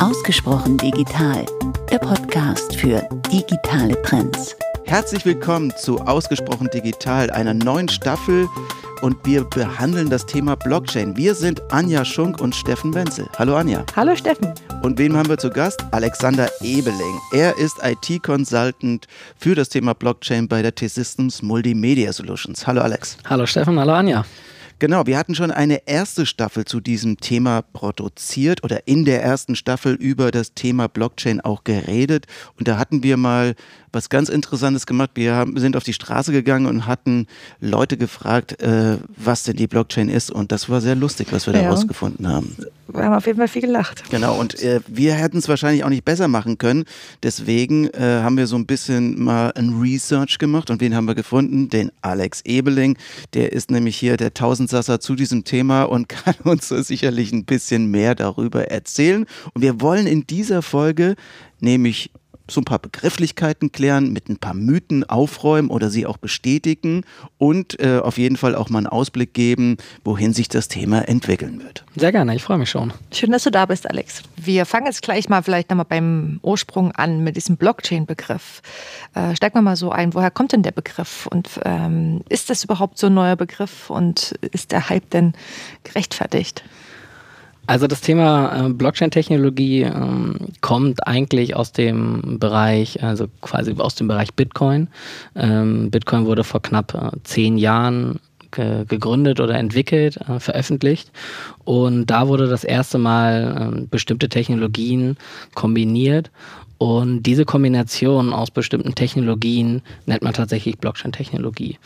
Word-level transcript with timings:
Ausgesprochen 0.00 0.78
digital, 0.78 1.44
der 1.90 1.98
Podcast 1.98 2.74
für 2.74 3.06
digitale 3.30 4.00
Trends. 4.00 4.56
Herzlich 4.86 5.26
willkommen 5.26 5.70
zu 5.76 5.98
Ausgesprochen 6.00 6.70
digital, 6.72 7.30
einer 7.30 7.52
neuen 7.52 7.86
Staffel 7.86 8.48
und 9.02 9.18
wir 9.26 9.44
behandeln 9.44 10.08
das 10.08 10.24
Thema 10.24 10.54
Blockchain. 10.54 11.18
Wir 11.18 11.34
sind 11.34 11.60
Anja 11.70 12.06
Schunk 12.06 12.40
und 12.40 12.54
Steffen 12.54 12.94
Wenzel. 12.94 13.28
Hallo 13.38 13.54
Anja. 13.56 13.84
Hallo 13.94 14.16
Steffen. 14.16 14.54
Und 14.80 14.98
wen 14.98 15.14
haben 15.14 15.28
wir 15.28 15.36
zu 15.36 15.50
Gast? 15.50 15.84
Alexander 15.90 16.48
Ebeling. 16.62 17.20
Er 17.34 17.58
ist 17.58 17.76
IT-Consultant 17.82 19.06
für 19.36 19.54
das 19.54 19.68
Thema 19.68 19.92
Blockchain 19.92 20.48
bei 20.48 20.62
der 20.62 20.74
T-Systems 20.74 21.42
Multimedia 21.42 22.10
Solutions. 22.14 22.66
Hallo 22.66 22.80
Alex. 22.80 23.18
Hallo 23.28 23.44
Steffen, 23.44 23.78
hallo 23.78 23.92
Anja. 23.92 24.24
Genau, 24.80 25.06
wir 25.06 25.18
hatten 25.18 25.34
schon 25.34 25.50
eine 25.50 25.86
erste 25.86 26.24
Staffel 26.24 26.64
zu 26.64 26.80
diesem 26.80 27.18
Thema 27.18 27.60
produziert 27.60 28.64
oder 28.64 28.88
in 28.88 29.04
der 29.04 29.22
ersten 29.22 29.54
Staffel 29.54 29.92
über 29.92 30.30
das 30.30 30.54
Thema 30.54 30.88
Blockchain 30.88 31.42
auch 31.42 31.64
geredet. 31.64 32.26
Und 32.58 32.66
da 32.66 32.78
hatten 32.78 33.02
wir 33.02 33.18
mal 33.18 33.56
was 33.92 34.08
ganz 34.08 34.28
Interessantes 34.28 34.86
gemacht. 34.86 35.10
Wir 35.14 35.34
haben, 35.34 35.58
sind 35.58 35.76
auf 35.76 35.84
die 35.84 35.92
Straße 35.92 36.32
gegangen 36.32 36.66
und 36.66 36.86
hatten 36.86 37.26
Leute 37.60 37.96
gefragt, 37.96 38.60
äh, 38.62 38.98
was 39.16 39.42
denn 39.42 39.56
die 39.56 39.66
Blockchain 39.66 40.08
ist. 40.08 40.30
Und 40.30 40.52
das 40.52 40.68
war 40.68 40.80
sehr 40.80 40.94
lustig, 40.94 41.28
was 41.30 41.46
wir 41.46 41.54
da 41.54 41.68
rausgefunden 41.68 42.28
haben. 42.28 42.56
Wir 42.92 43.04
haben 43.04 43.14
auf 43.14 43.26
jeden 43.26 43.38
Fall 43.38 43.48
viel 43.48 43.62
gelacht. 43.62 44.02
Genau, 44.10 44.38
und 44.38 44.60
äh, 44.62 44.80
wir 44.86 45.14
hätten 45.14 45.38
es 45.38 45.48
wahrscheinlich 45.48 45.84
auch 45.84 45.88
nicht 45.88 46.04
besser 46.04 46.28
machen 46.28 46.58
können. 46.58 46.84
Deswegen 47.22 47.88
äh, 47.88 48.20
haben 48.22 48.36
wir 48.36 48.46
so 48.46 48.56
ein 48.56 48.66
bisschen 48.66 49.22
mal 49.22 49.52
ein 49.54 49.80
Research 49.80 50.38
gemacht. 50.38 50.70
Und 50.70 50.80
wen 50.80 50.94
haben 50.94 51.06
wir 51.06 51.14
gefunden? 51.14 51.68
Den 51.68 51.92
Alex 52.02 52.42
Ebeling. 52.44 52.96
Der 53.34 53.52
ist 53.52 53.70
nämlich 53.70 53.96
hier 53.96 54.16
der 54.16 54.34
Tausendsasser 54.34 55.00
zu 55.00 55.14
diesem 55.14 55.44
Thema 55.44 55.84
und 55.84 56.08
kann 56.08 56.34
uns 56.44 56.68
so 56.68 56.80
sicherlich 56.82 57.32
ein 57.32 57.44
bisschen 57.44 57.90
mehr 57.90 58.14
darüber 58.14 58.70
erzählen. 58.70 59.26
Und 59.54 59.62
wir 59.62 59.80
wollen 59.80 60.06
in 60.06 60.26
dieser 60.26 60.62
Folge 60.62 61.14
nämlich 61.60 62.10
so 62.52 62.60
ein 62.60 62.64
paar 62.64 62.78
Begrifflichkeiten 62.78 63.72
klären, 63.72 64.12
mit 64.12 64.28
ein 64.28 64.36
paar 64.36 64.54
Mythen 64.54 65.08
aufräumen 65.08 65.70
oder 65.70 65.90
sie 65.90 66.06
auch 66.06 66.16
bestätigen 66.16 67.02
und 67.38 67.80
äh, 67.80 67.98
auf 67.98 68.18
jeden 68.18 68.36
Fall 68.36 68.54
auch 68.54 68.70
mal 68.70 68.78
einen 68.78 68.86
Ausblick 68.86 69.34
geben, 69.34 69.76
wohin 70.04 70.32
sich 70.32 70.48
das 70.48 70.68
Thema 70.68 71.08
entwickeln 71.08 71.62
wird. 71.62 71.84
Sehr 71.96 72.12
gerne, 72.12 72.34
ich 72.34 72.42
freue 72.42 72.58
mich 72.58 72.70
schon. 72.70 72.92
Schön, 73.12 73.30
dass 73.30 73.44
du 73.44 73.50
da 73.50 73.66
bist, 73.66 73.88
Alex. 73.88 74.22
Wir 74.36 74.66
fangen 74.66 74.86
jetzt 74.86 75.02
gleich 75.02 75.28
mal 75.28 75.42
vielleicht 75.42 75.70
nochmal 75.70 75.86
beim 75.88 76.40
Ursprung 76.42 76.92
an 76.92 77.22
mit 77.22 77.36
diesem 77.36 77.56
Blockchain-Begriff. 77.56 78.62
Äh, 79.14 79.36
steig 79.36 79.54
mal 79.54 79.62
mal 79.62 79.76
so 79.76 79.90
ein, 79.90 80.14
woher 80.14 80.30
kommt 80.30 80.52
denn 80.52 80.62
der 80.62 80.72
Begriff 80.72 81.26
und 81.26 81.48
ähm, 81.64 82.22
ist 82.28 82.50
das 82.50 82.64
überhaupt 82.64 82.98
so 82.98 83.08
ein 83.08 83.14
neuer 83.14 83.36
Begriff 83.36 83.90
und 83.90 84.32
ist 84.52 84.72
der 84.72 84.88
Hype 84.88 85.10
denn 85.10 85.34
gerechtfertigt? 85.84 86.64
Also 87.70 87.86
das 87.86 88.00
Thema 88.00 88.66
äh, 88.66 88.68
Blockchain-Technologie 88.68 89.82
ähm, 89.82 90.34
kommt 90.60 91.06
eigentlich 91.06 91.54
aus 91.54 91.70
dem 91.70 92.40
Bereich, 92.40 93.00
also 93.00 93.28
quasi 93.42 93.76
aus 93.78 93.94
dem 93.94 94.08
Bereich 94.08 94.34
Bitcoin. 94.34 94.88
Ähm, 95.36 95.88
Bitcoin 95.88 96.26
wurde 96.26 96.42
vor 96.42 96.62
knapp 96.62 96.94
äh, 96.94 97.16
zehn 97.22 97.58
Jahren 97.58 98.18
ge 98.50 98.84
gegründet 98.86 99.38
oder 99.38 99.54
entwickelt, 99.54 100.16
äh, 100.16 100.40
veröffentlicht. 100.40 101.12
Und 101.62 102.06
da 102.06 102.26
wurde 102.26 102.48
das 102.48 102.64
erste 102.64 102.98
Mal 102.98 103.56
ähm, 103.60 103.88
bestimmte 103.88 104.28
Technologien 104.28 105.16
kombiniert. 105.54 106.32
Und 106.78 107.22
diese 107.22 107.44
Kombination 107.44 108.32
aus 108.32 108.50
bestimmten 108.50 108.96
Technologien 108.96 109.82
nennt 110.06 110.22
man 110.22 110.34
tatsächlich 110.34 110.78
Blockchain-Technologie. 110.78 111.78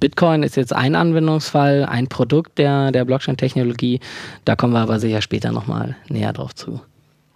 Bitcoin 0.00 0.42
ist 0.42 0.56
jetzt 0.56 0.72
ein 0.72 0.94
Anwendungsfall, 0.94 1.86
ein 1.86 2.08
Produkt 2.08 2.58
der, 2.58 2.92
der 2.92 3.04
Blockchain-Technologie. 3.04 4.00
Da 4.44 4.56
kommen 4.56 4.74
wir 4.74 4.80
aber 4.80 5.00
sicher 5.00 5.22
später 5.22 5.52
nochmal 5.52 5.96
näher 6.08 6.32
drauf 6.32 6.54
zu. 6.54 6.80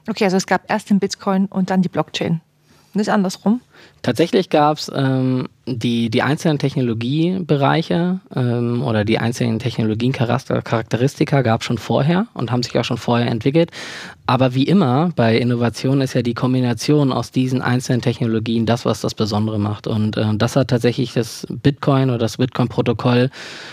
Okay, 0.08 0.25
also 0.25 0.36
es 0.36 0.47
gab 0.47 0.70
erst 0.70 0.91
den 0.91 0.98
Bitcoin 0.98 1.47
und 1.47 1.70
dann 1.70 1.83
die 1.83 1.88
Blockchain. 1.88 2.41
Nicht 2.92 3.08
andersrum? 3.08 3.60
Tatsächlich 4.02 4.50
gab 4.50 4.78
es 4.78 4.91
ähm, 4.92 5.48
die, 5.66 6.10
die 6.10 6.22
einzelnen 6.22 6.59
Technologiebereiche 6.59 8.19
ähm, 8.34 8.82
oder 8.82 9.04
die 9.04 9.19
einzelnen 9.19 9.60
Technologien-Charakteristika 9.60 11.42
gab 11.42 11.60
es 11.60 11.66
schon 11.66 11.78
vorher 11.78 12.26
und 12.34 12.50
haben 12.50 12.65
sich 12.65 12.76
auch 12.78 12.84
schon 12.84 12.97
vorher 12.97 13.31
entwickelt. 13.31 13.70
Aber 14.26 14.54
wie 14.54 14.65
immer 14.65 15.10
bei 15.15 15.37
Innovation 15.37 16.00
ist 16.00 16.15
ja 16.15 16.22
die 16.22 16.34
Kombination 16.34 17.12
aus 17.12 17.31
diesen 17.31 17.62
einzelnen 17.62 18.00
Technologien 18.00 18.66
das, 18.66 18.84
was 18.84 19.03
das 19.03 19.15
Besondere 19.15 19.60
macht. 19.60 19.86
Und 19.86 20.16
äh, 20.16 20.34
das 20.34 20.56
hat 20.56 20.69
tatsächlich 20.69 21.12
das 21.12 21.47
Bitcoin 21.48 22.10
oder 22.10 22.19
das 22.19 22.38
Bitcoin-Protokoll 22.38 23.31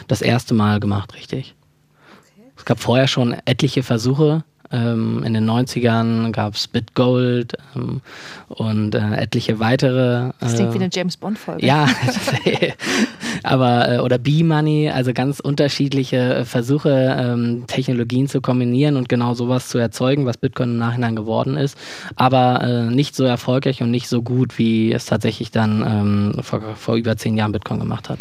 das 0.07 0.21
erste 0.21 0.53
Mal 0.53 0.79
gemacht, 0.79 1.15
richtig. 1.15 1.55
Okay. 2.21 2.51
Es 2.55 2.65
gab 2.65 2.79
vorher 2.79 3.07
schon 3.07 3.35
etliche 3.45 3.81
Versuche, 3.81 4.43
ähm, 4.71 5.23
in 5.23 5.33
den 5.33 5.49
90ern 5.49 6.31
gab 6.31 6.55
es 6.55 6.67
BitGold 6.67 7.53
ähm, 7.75 8.01
und 8.49 8.95
äh, 8.95 9.15
etliche 9.15 9.59
weitere. 9.59 10.29
Äh, 10.29 10.31
das 10.39 10.55
klingt 10.55 10.73
wie 10.73 10.79
eine 10.79 10.89
James 10.91 11.17
Bond-Folge. 11.17 11.65
Ja, 11.65 11.87
aber 13.43 13.91
äh, 13.91 13.99
oder 13.99 14.17
B-Money, 14.17 14.89
also 14.89 15.13
ganz 15.13 15.39
unterschiedliche 15.39 16.43
Versuche, 16.45 17.15
ähm, 17.17 17.65
Technologien 17.67 18.27
zu 18.27 18.41
kombinieren 18.41 18.97
und 18.97 19.09
genau 19.09 19.33
sowas 19.33 19.69
zu 19.69 19.77
erzeugen, 19.77 20.25
was 20.25 20.37
Bitcoin 20.37 20.71
im 20.71 20.77
Nachhinein 20.77 21.15
geworden 21.15 21.55
ist, 21.57 21.77
aber 22.15 22.61
äh, 22.63 22.83
nicht 22.93 23.15
so 23.15 23.23
erfolgreich 23.23 23.81
und 23.81 23.91
nicht 23.91 24.09
so 24.09 24.21
gut, 24.21 24.57
wie 24.57 24.91
es 24.91 25.05
tatsächlich 25.05 25.51
dann 25.51 25.81
ähm, 26.35 26.43
vor, 26.43 26.61
vor 26.75 26.95
über 26.95 27.15
zehn 27.17 27.37
Jahren 27.37 27.51
Bitcoin 27.51 27.79
gemacht 27.79 28.09
hat. 28.09 28.19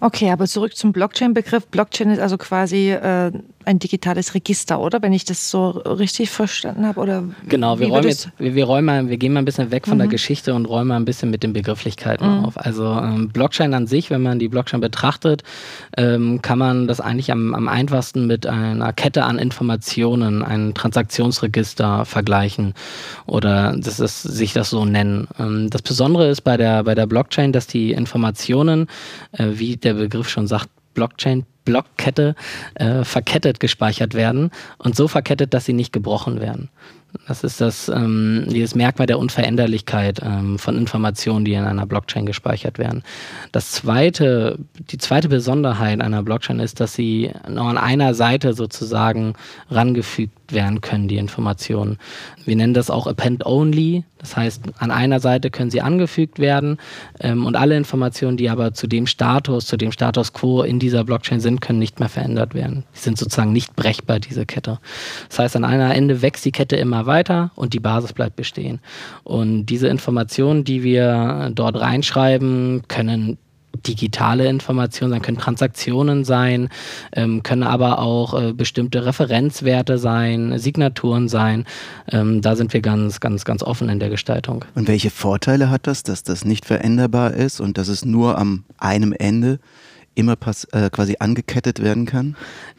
Okay, 0.00 0.30
aber 0.30 0.46
zurück 0.46 0.74
zum 0.74 0.92
Blockchain-Begriff. 0.92 1.68
Blockchain 1.68 2.10
ist 2.10 2.18
also 2.18 2.36
quasi 2.36 2.90
äh, 2.90 3.30
ein 3.64 3.78
digitales 3.78 4.34
Register, 4.34 4.80
oder? 4.80 5.02
Wenn 5.02 5.12
ich 5.12 5.24
das 5.24 5.50
so 5.50 5.70
richtig 5.70 6.30
verstanden 6.30 6.86
habe, 6.86 7.00
oder? 7.00 7.24
Genau, 7.48 7.78
wir, 7.78 7.88
räumen 7.88 8.08
jetzt, 8.08 8.30
wir, 8.38 8.54
wir, 8.54 8.64
räumen 8.64 8.84
mal, 8.84 9.08
wir 9.08 9.16
gehen 9.16 9.32
mal 9.32 9.40
ein 9.40 9.44
bisschen 9.44 9.70
weg 9.70 9.86
von 9.86 9.96
mhm. 9.96 10.00
der 10.00 10.08
Geschichte 10.08 10.54
und 10.54 10.66
räumen 10.66 10.88
mal 10.88 10.96
ein 10.96 11.04
bisschen 11.04 11.30
mit 11.30 11.42
den 11.42 11.52
Begrifflichkeiten 11.52 12.38
mhm. 12.38 12.44
auf. 12.44 12.58
Also 12.58 12.84
ähm, 12.84 13.28
Blockchain 13.28 13.74
an 13.74 13.86
sich, 13.86 14.10
wenn 14.10 14.22
man 14.22 14.38
die 14.38 14.48
Blockchain 14.48 14.80
betrachtet, 14.80 15.42
ähm, 15.96 16.42
kann 16.42 16.58
man 16.58 16.86
das 16.86 17.00
eigentlich 17.00 17.30
am, 17.30 17.54
am 17.54 17.68
einfachsten 17.68 18.26
mit 18.26 18.46
einer 18.46 18.92
Kette 18.92 19.24
an 19.24 19.38
Informationen, 19.38 20.42
ein 20.42 20.74
Transaktionsregister 20.74 22.04
vergleichen 22.04 22.74
oder 23.26 23.74
das 23.76 24.00
ist, 24.00 24.22
sich 24.22 24.52
das 24.52 24.70
so 24.70 24.84
nennen. 24.84 25.28
Ähm, 25.38 25.70
das 25.70 25.82
Besondere 25.82 26.28
ist 26.28 26.42
bei 26.42 26.56
der, 26.56 26.84
bei 26.84 26.94
der 26.94 27.06
Blockchain, 27.06 27.52
dass 27.52 27.66
die 27.66 27.92
Informationen, 27.92 28.88
äh, 29.32 29.46
wie 29.52 29.76
der 29.76 29.94
Begriff 29.94 30.28
schon 30.28 30.46
sagt, 30.46 30.68
Blockchain 30.94 31.44
Blockkette 31.64 32.34
äh, 32.74 33.04
verkettet 33.04 33.60
gespeichert 33.60 34.14
werden 34.14 34.50
und 34.78 34.96
so 34.96 35.08
verkettet, 35.08 35.54
dass 35.54 35.64
sie 35.64 35.72
nicht 35.72 35.92
gebrochen 35.92 36.40
werden. 36.40 36.70
Das 37.28 37.44
ist 37.44 37.60
das, 37.60 37.88
ähm, 37.88 38.46
dieses 38.48 38.74
Merkmal 38.74 39.06
der 39.06 39.18
Unveränderlichkeit 39.18 40.20
ähm, 40.24 40.58
von 40.58 40.78
Informationen, 40.78 41.44
die 41.44 41.52
in 41.52 41.64
einer 41.64 41.86
Blockchain 41.86 42.24
gespeichert 42.24 42.78
werden. 42.78 43.02
Das 43.52 43.70
zweite, 43.70 44.58
die 44.90 44.96
zweite 44.96 45.28
Besonderheit 45.28 46.00
einer 46.00 46.22
Blockchain 46.22 46.58
ist, 46.58 46.80
dass 46.80 46.94
sie 46.94 47.30
nur 47.48 47.66
an 47.66 47.76
einer 47.76 48.14
Seite 48.14 48.54
sozusagen 48.54 49.34
rangefügt 49.70 50.41
werden 50.52 50.80
können, 50.80 51.08
die 51.08 51.16
Informationen. 51.16 51.98
Wir 52.44 52.56
nennen 52.56 52.74
das 52.74 52.90
auch 52.90 53.06
Append-Only. 53.06 54.04
Das 54.18 54.36
heißt, 54.36 54.62
an 54.78 54.90
einer 54.90 55.18
Seite 55.18 55.50
können 55.50 55.70
sie 55.70 55.80
angefügt 55.80 56.38
werden 56.38 56.78
ähm, 57.20 57.44
und 57.44 57.56
alle 57.56 57.76
Informationen, 57.76 58.36
die 58.36 58.48
aber 58.50 58.72
zu 58.72 58.86
dem 58.86 59.06
Status, 59.06 59.66
zu 59.66 59.76
dem 59.76 59.90
Status 59.90 60.32
quo 60.32 60.62
in 60.62 60.78
dieser 60.78 61.04
Blockchain 61.04 61.40
sind, 61.40 61.60
können 61.60 61.80
nicht 61.80 61.98
mehr 61.98 62.08
verändert 62.08 62.54
werden. 62.54 62.84
Die 62.94 63.00
sind 63.00 63.18
sozusagen 63.18 63.52
nicht 63.52 63.74
brechbar, 63.74 64.20
diese 64.20 64.46
Kette. 64.46 64.78
Das 65.28 65.40
heißt, 65.40 65.56
an 65.56 65.64
einer 65.64 65.94
Ende 65.94 66.22
wächst 66.22 66.44
die 66.44 66.52
Kette 66.52 66.76
immer 66.76 67.06
weiter 67.06 67.50
und 67.56 67.74
die 67.74 67.80
Basis 67.80 68.12
bleibt 68.12 68.36
bestehen. 68.36 68.80
Und 69.24 69.66
diese 69.66 69.88
Informationen, 69.88 70.64
die 70.64 70.84
wir 70.84 71.50
dort 71.54 71.80
reinschreiben, 71.80 72.82
können 72.86 73.38
digitale 73.86 74.48
Informationen 74.48 75.12
sein, 75.12 75.22
können 75.22 75.38
Transaktionen 75.38 76.24
sein, 76.24 76.68
ähm, 77.14 77.42
können 77.42 77.62
aber 77.62 77.98
auch 77.98 78.40
äh, 78.40 78.52
bestimmte 78.52 79.04
Referenzwerte 79.04 79.98
sein, 79.98 80.58
Signaturen 80.58 81.28
sein. 81.28 81.64
Ähm, 82.10 82.42
da 82.42 82.56
sind 82.56 82.72
wir 82.72 82.80
ganz, 82.80 83.20
ganz, 83.20 83.44
ganz 83.44 83.62
offen 83.62 83.88
in 83.88 83.98
der 83.98 84.10
Gestaltung. 84.10 84.64
Und 84.74 84.88
welche 84.88 85.10
Vorteile 85.10 85.70
hat 85.70 85.86
das, 85.86 86.02
dass 86.02 86.22
das 86.22 86.44
nicht 86.44 86.64
veränderbar 86.64 87.32
ist 87.32 87.60
und 87.60 87.78
dass 87.78 87.88
es 87.88 88.04
nur 88.04 88.38
am 88.38 88.64
einem 88.78 89.12
Ende 89.12 89.58
immer 90.14 90.36
pass, 90.36 90.64
äh, 90.72 90.90
quasi 90.90 91.16
angekettet 91.18 91.82
werden 91.82 92.06
kann? 92.06 92.36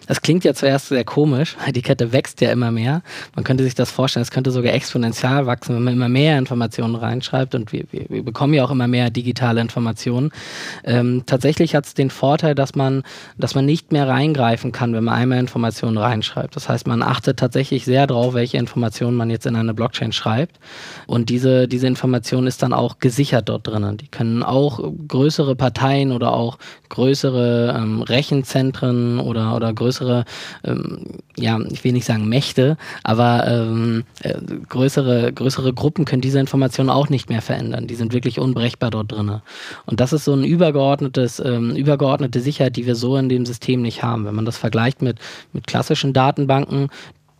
Das 0.07 0.21
klingt 0.21 0.44
ja 0.44 0.53
zuerst 0.53 0.89
sehr 0.89 1.03
komisch. 1.03 1.56
Die 1.74 1.81
Kette 1.81 2.12
wächst 2.12 2.41
ja 2.41 2.51
immer 2.51 2.71
mehr. 2.71 3.01
Man 3.35 3.44
könnte 3.44 3.63
sich 3.63 3.75
das 3.75 3.89
vorstellen, 3.89 4.21
es 4.21 4.31
könnte 4.31 4.51
sogar 4.51 4.74
exponentiell 4.74 5.45
wachsen, 5.45 5.75
wenn 5.75 5.83
man 5.83 5.94
immer 5.94 6.09
mehr 6.09 6.38
Informationen 6.38 6.95
reinschreibt 6.95 7.56
und 7.56 7.71
wir, 7.71 7.85
wir, 7.91 8.06
wir 8.09 8.24
bekommen 8.24 8.53
ja 8.53 8.65
auch 8.65 8.71
immer 8.71 8.88
mehr 8.88 9.09
digitale 9.09 9.62
Informationen. 9.62 10.31
Ähm, 10.83 11.24
tatsächlich 11.25 11.75
hat 11.75 11.85
es 11.85 11.94
den 11.94 12.09
Vorteil, 12.09 12.53
dass 12.53 12.75
man, 12.75 13.03
dass 13.38 13.56
man 13.56 13.65
nicht 13.65 13.91
mehr 13.91 14.07
reingreifen 14.07 14.71
kann, 14.71 14.94
wenn 14.94 15.06
man 15.06 15.15
einmal 15.15 15.39
Informationen 15.39 15.97
reinschreibt. 15.97 16.56
Das 16.56 16.68
heißt, 16.68 16.85
man 16.88 17.01
achtet 17.01 17.39
tatsächlich 17.39 17.85
sehr 17.85 18.07
darauf, 18.07 18.33
welche 18.33 18.57
Informationen 18.57 19.15
man 19.15 19.30
jetzt 19.30 19.45
in 19.45 19.56
eine 19.56 19.74
Blockchain 19.74 20.12
schreibt. 20.12 20.59
Und 21.07 21.30
diese, 21.30 21.68
diese 21.68 21.88
Information 21.88 22.45
ist 22.45 22.62
dann 22.62 22.74
auch 22.74 23.00
gesichert 23.00 23.47
dort 23.47 23.68
drinnen. 23.68 23.97
Die 23.97 24.07
können 24.07 24.44
auch 24.44 24.81
größere 25.07 25.56
Parteien 25.56 26.12
oder 26.12 26.33
auch 26.33 26.57
größere 26.89 27.22
größere 27.23 27.75
ähm, 27.77 28.01
Rechenzentren 28.01 29.19
oder, 29.19 29.55
oder 29.55 29.73
größere, 29.73 30.25
ähm, 30.65 31.19
ja, 31.37 31.59
ich 31.71 31.83
will 31.83 31.93
nicht 31.93 32.05
sagen 32.05 32.27
Mächte, 32.27 32.77
aber 33.03 33.47
ähm, 33.47 34.03
äh, 34.21 34.33
größere, 34.67 35.31
größere 35.31 35.73
Gruppen 35.73 36.05
können 36.05 36.21
diese 36.21 36.39
Informationen 36.39 36.89
auch 36.89 37.09
nicht 37.09 37.29
mehr 37.29 37.41
verändern. 37.41 37.87
Die 37.87 37.95
sind 37.95 38.13
wirklich 38.13 38.39
unbrechbar 38.39 38.91
dort 38.91 39.11
drin. 39.11 39.41
Und 39.85 39.99
das 39.99 40.11
ist 40.11 40.25
so 40.25 40.33
ein 40.33 40.43
übergeordnetes, 40.43 41.39
ähm, 41.39 41.75
übergeordnete 41.75 42.41
Sicherheit, 42.41 42.75
die 42.75 42.85
wir 42.85 42.95
so 42.95 43.15
in 43.15 43.29
dem 43.29 43.45
System 43.45 43.81
nicht 43.81 44.03
haben. 44.03 44.25
Wenn 44.25 44.35
man 44.35 44.45
das 44.45 44.57
vergleicht 44.57 45.01
mit, 45.01 45.19
mit 45.53 45.65
klassischen 45.65 46.11
Datenbanken, 46.11 46.89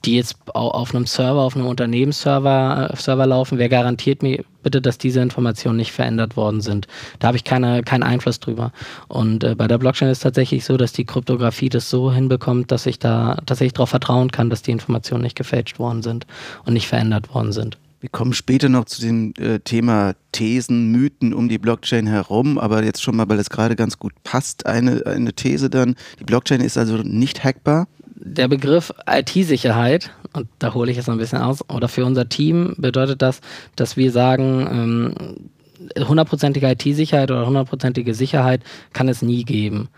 die 0.06 0.16
jetzt 0.16 0.36
auf 0.54 0.94
einem 0.94 1.06
Server, 1.06 1.42
auf 1.42 1.56
einem 1.56 1.66
Unternehmensserver 1.66 2.90
äh, 2.92 2.98
Server 2.98 3.26
laufen, 3.26 3.58
wer 3.58 3.70
garantiert 3.70 4.22
mir 4.22 4.44
bitte, 4.62 4.82
dass 4.82 4.98
diese 4.98 5.22
Informationen 5.22 5.78
nicht 5.78 5.92
verändert 5.92 6.36
worden 6.36 6.62
sind? 6.62 6.88
Da 7.20 7.28
habe 7.28 7.38
ich 7.38 7.44
keine, 7.44 7.84
keinen 7.84 8.04
Einfluss 8.04 8.40
drüber. 8.40 8.72
Und 9.08 9.44
äh, 9.44 9.56
bei 9.56 9.68
der 9.68 9.78
Blockchain 9.78 10.10
ist 10.10 10.20
es 10.20 10.24
tatsächlich 10.24 10.66
so, 10.66 10.78
dass 10.78 10.92
die 10.92 11.06
Kryptographie 11.06 11.70
das 11.70 11.90
so 11.90 12.12
hinbekommt, 12.12 12.72
dass 12.72 12.86
ich 12.86 13.00
da 13.00 13.38
tatsächlich 13.46 13.74
darauf 13.74 13.90
vertrauen 13.90 14.32
kann, 14.32 14.50
dass 14.50 14.62
die 14.62 14.72
Informationen 14.72 15.24
nicht 15.24 15.38
gefälscht 15.38 15.80
worden 15.80 16.04
sind 16.04 16.28
und 16.66 16.74
nicht 16.74 16.88
verändert 16.88 17.34
worden 17.34 17.54
sind. 17.54 17.78
Wir 18.02 18.10
kommen 18.10 18.34
später 18.34 18.68
noch 18.68 18.84
zu 18.84 19.02
dem 19.02 19.34
äh, 19.40 19.60
Thema 19.60 20.16
Thesen, 20.34 20.92
Mythen 20.92 21.34
um 21.34 21.48
die 21.48 21.58
Blockchain 21.58 22.06
herum, 22.06 22.58
aber 22.58 22.84
jetzt 22.84 23.02
schon 23.02 23.16
mal, 23.16 23.30
weil 23.30 23.40
es 23.40 23.50
gerade 23.50 23.78
ganz 23.78 23.98
gut 23.98 24.12
passt, 24.26 24.66
eine, 24.66 25.06
eine 25.06 25.32
These 25.32 25.70
dann. 25.70 25.96
Die 26.20 26.26
Blockchain 26.26 26.60
ist 26.60 26.78
also 26.78 26.98
nicht 26.98 27.46
hackbar 27.46 27.88
der 28.26 28.48
Begriff 28.48 28.94
IT-Sicherheit, 29.06 30.12
und 30.34 30.48
da 30.60 30.74
hole 30.74 30.90
ich 30.90 30.98
jetzt 30.98 31.10
ein 31.10 31.18
bisschen 31.18 31.42
aus, 31.42 31.68
oder 31.70 31.88
für 31.88 32.06
unser 32.06 32.30
Team 32.30 32.74
bedeutet 32.78 33.22
das, 33.22 33.42
dass 33.76 33.98
wir 33.98 34.12
sagen, 34.12 34.68
ähm, 34.72 36.08
hundertprozentige 36.08 36.70
IT-Sicherheit 36.70 37.32
oder 37.32 37.46
hundertprozentige 37.46 38.14
Sicherheit 38.14 38.62
kann 38.94 39.10
es 39.10 39.22
nie 39.22 39.44
geben. 39.44 39.90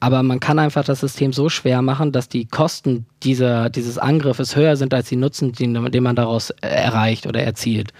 Aber 0.00 0.22
man 0.22 0.40
kann 0.40 0.58
einfach 0.58 0.84
das 0.84 1.00
System 1.00 1.32
so 1.32 1.48
schwer 1.48 1.80
machen, 1.80 2.12
dass 2.12 2.28
die 2.28 2.44
Kosten 2.44 3.06
dieser, 3.22 3.70
dieses 3.70 3.98
Angriffes 3.98 4.54
höher 4.54 4.76
sind 4.76 4.92
als 4.92 5.08
die 5.08 5.16
Nutzen, 5.16 5.52
den, 5.52 5.90
den 5.90 6.02
man 6.02 6.16
daraus 6.16 6.50
erreicht 6.60 7.26
oder 7.26 7.42
erzielt. 7.42 7.92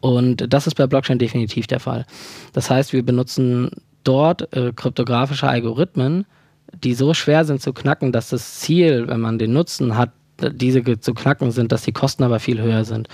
Und 0.00 0.52
das 0.52 0.66
ist 0.66 0.74
bei 0.74 0.86
Blockchain 0.86 1.18
definitiv 1.18 1.66
der 1.66 1.80
Fall. 1.80 2.06
Das 2.52 2.70
heißt, 2.70 2.92
wir 2.92 3.04
benutzen 3.04 3.70
dort 4.04 4.54
äh, 4.56 4.72
kryptografische 4.74 5.48
Algorithmen, 5.48 6.26
die 6.74 6.94
so 6.94 7.14
schwer 7.14 7.44
sind 7.44 7.60
zu 7.60 7.72
knacken, 7.72 8.12
dass 8.12 8.30
das 8.30 8.60
Ziel, 8.60 9.06
wenn 9.08 9.20
man 9.20 9.38
den 9.38 9.52
Nutzen 9.52 9.96
hat, 9.96 10.10
diese 10.40 10.98
zu 10.98 11.14
knacken 11.14 11.50
sind, 11.50 11.72
dass 11.72 11.82
die 11.82 11.92
Kosten 11.92 12.24
aber 12.24 12.40
viel 12.40 12.60
höher 12.60 12.84
sind. 12.84 13.08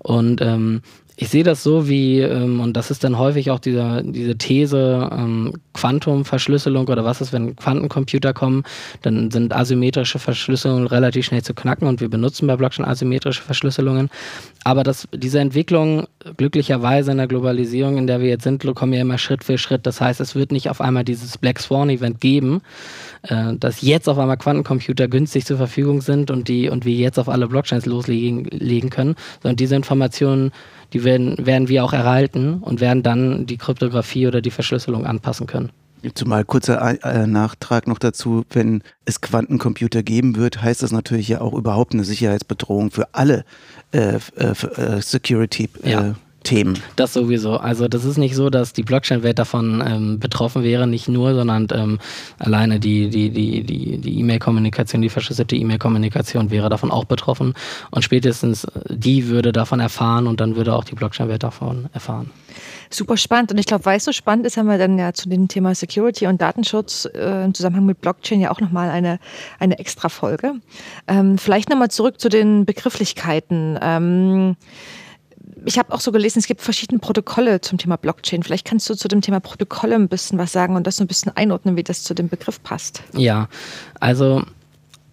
Und 0.00 0.40
ähm, 0.42 0.82
ich 1.16 1.28
sehe 1.28 1.44
das 1.44 1.62
so 1.62 1.88
wie, 1.88 2.20
ähm, 2.20 2.60
und 2.60 2.76
das 2.76 2.90
ist 2.90 3.04
dann 3.04 3.18
häufig 3.18 3.50
auch 3.50 3.60
dieser, 3.60 4.02
diese 4.02 4.36
These, 4.36 5.10
ähm, 5.12 5.52
Quantumverschlüsselung 5.74 6.88
oder 6.88 7.04
was 7.04 7.20
ist, 7.20 7.32
wenn 7.32 7.54
Quantencomputer 7.54 8.32
kommen, 8.32 8.64
dann 9.02 9.30
sind 9.30 9.54
asymmetrische 9.54 10.18
Verschlüsselungen 10.18 10.86
relativ 10.88 11.26
schnell 11.26 11.42
zu 11.42 11.54
knacken 11.54 11.86
und 11.86 12.00
wir 12.00 12.08
benutzen 12.08 12.46
bei 12.48 12.56
Blockchain 12.56 12.84
asymmetrische 12.84 13.42
Verschlüsselungen. 13.42 14.10
Aber 14.64 14.82
das, 14.82 15.06
diese 15.14 15.38
Entwicklung, 15.38 16.06
glücklicherweise 16.36 17.12
in 17.12 17.18
der 17.18 17.28
Globalisierung, 17.28 17.96
in 17.98 18.06
der 18.06 18.20
wir 18.20 18.28
jetzt 18.28 18.44
sind, 18.44 18.64
kommen 18.74 18.92
ja 18.92 19.00
immer 19.00 19.18
Schritt 19.18 19.44
für 19.44 19.58
Schritt. 19.58 19.86
Das 19.86 20.00
heißt, 20.00 20.20
es 20.20 20.34
wird 20.34 20.50
nicht 20.50 20.70
auf 20.70 20.80
einmal 20.80 21.04
dieses 21.04 21.38
Black 21.38 21.60
Swan-Event 21.60 22.20
geben, 22.20 22.60
äh, 23.22 23.54
dass 23.54 23.82
jetzt 23.82 24.08
auf 24.08 24.18
einmal 24.18 24.38
Quantencomputer 24.38 25.06
günstig 25.06 25.44
zur 25.44 25.58
Verfügung 25.58 26.00
sind 26.00 26.30
und, 26.30 26.48
die, 26.48 26.68
und 26.70 26.84
wir 26.84 26.94
jetzt 26.94 27.18
auf 27.18 27.28
alle 27.28 27.46
Blockchains 27.46 27.86
loslegen 27.86 28.44
legen 28.44 28.90
können, 28.90 29.14
sondern 29.42 29.56
diese 29.56 29.76
Informationen 29.76 30.50
die 30.92 31.04
werden, 31.04 31.46
werden 31.46 31.68
wir 31.68 31.84
auch 31.84 31.92
erhalten 31.92 32.58
und 32.60 32.80
werden 32.80 33.02
dann 33.02 33.46
die 33.46 33.56
Kryptographie 33.56 34.26
oder 34.26 34.40
die 34.40 34.50
Verschlüsselung 34.50 35.06
anpassen 35.06 35.46
können. 35.46 35.70
Zumal 36.14 36.44
kurzer 36.44 37.02
äh, 37.02 37.26
Nachtrag 37.26 37.86
noch 37.86 37.98
dazu, 37.98 38.44
wenn 38.50 38.82
es 39.06 39.22
Quantencomputer 39.22 40.02
geben 40.02 40.36
wird, 40.36 40.60
heißt 40.60 40.82
das 40.82 40.92
natürlich 40.92 41.28
ja 41.28 41.40
auch 41.40 41.54
überhaupt 41.54 41.94
eine 41.94 42.04
Sicherheitsbedrohung 42.04 42.90
für 42.90 43.14
alle 43.14 43.44
äh, 43.92 44.18
äh, 44.36 44.50
äh 44.76 45.00
Security 45.00 45.70
ja. 45.82 46.14
Themen. 46.44 46.78
Das 46.96 47.12
sowieso. 47.12 47.56
Also 47.56 47.88
das 47.88 48.04
ist 48.04 48.18
nicht 48.18 48.36
so, 48.36 48.50
dass 48.50 48.72
die 48.72 48.82
Blockchain-Welt 48.82 49.38
davon 49.38 49.82
ähm, 49.84 50.18
betroffen 50.20 50.62
wäre, 50.62 50.86
nicht 50.86 51.08
nur, 51.08 51.34
sondern 51.34 51.66
ähm, 51.72 51.98
alleine 52.38 52.78
die, 52.78 53.08
die, 53.08 53.30
die, 53.30 53.64
die, 53.64 53.98
die 53.98 54.20
E-Mail-Kommunikation, 54.20 55.02
die 55.02 55.08
verschlüsselte 55.08 55.56
E-Mail-Kommunikation 55.56 56.50
wäre 56.50 56.68
davon 56.68 56.90
auch 56.90 57.04
betroffen. 57.04 57.54
Und 57.90 58.04
spätestens 58.04 58.66
die 58.88 59.28
würde 59.28 59.52
davon 59.52 59.80
erfahren 59.80 60.26
und 60.26 60.40
dann 60.40 60.56
würde 60.56 60.74
auch 60.74 60.84
die 60.84 60.94
Blockchain-Welt 60.94 61.42
davon 61.42 61.88
erfahren. 61.92 62.30
Super 62.90 63.16
spannend. 63.16 63.50
Und 63.50 63.58
ich 63.58 63.66
glaube, 63.66 63.84
weil 63.86 63.96
es 63.96 64.04
so 64.04 64.12
spannend 64.12 64.46
ist, 64.46 64.56
haben 64.56 64.68
wir 64.68 64.78
dann 64.78 64.98
ja 64.98 65.12
zu 65.12 65.28
dem 65.28 65.48
Thema 65.48 65.74
Security 65.74 66.26
und 66.26 66.40
Datenschutz 66.40 67.08
äh, 67.12 67.44
im 67.44 67.54
Zusammenhang 67.54 67.86
mit 67.86 68.00
Blockchain 68.00 68.40
ja 68.40 68.50
auch 68.50 68.60
nochmal 68.60 68.90
eine, 68.90 69.18
eine 69.58 69.78
extra 69.78 70.08
Folge. 70.08 70.52
Ähm, 71.08 71.38
vielleicht 71.38 71.70
nochmal 71.70 71.90
zurück 71.90 72.20
zu 72.20 72.28
den 72.28 72.64
Begrifflichkeiten. 72.64 73.78
Ähm, 73.82 74.56
ich 75.64 75.78
habe 75.78 75.92
auch 75.92 76.00
so 76.00 76.12
gelesen, 76.12 76.38
es 76.38 76.46
gibt 76.46 76.60
verschiedene 76.60 76.98
Protokolle 76.98 77.60
zum 77.60 77.78
Thema 77.78 77.96
Blockchain. 77.96 78.42
Vielleicht 78.42 78.66
kannst 78.66 78.88
du 78.88 78.94
zu 78.94 79.08
dem 79.08 79.20
Thema 79.20 79.40
Protokolle 79.40 79.94
ein 79.94 80.08
bisschen 80.08 80.38
was 80.38 80.52
sagen 80.52 80.76
und 80.76 80.86
das 80.86 80.96
so 80.96 81.04
ein 81.04 81.06
bisschen 81.06 81.36
einordnen, 81.36 81.76
wie 81.76 81.82
das 81.82 82.02
zu 82.02 82.14
dem 82.14 82.28
Begriff 82.28 82.62
passt. 82.62 83.02
Ja, 83.14 83.48
also 84.00 84.42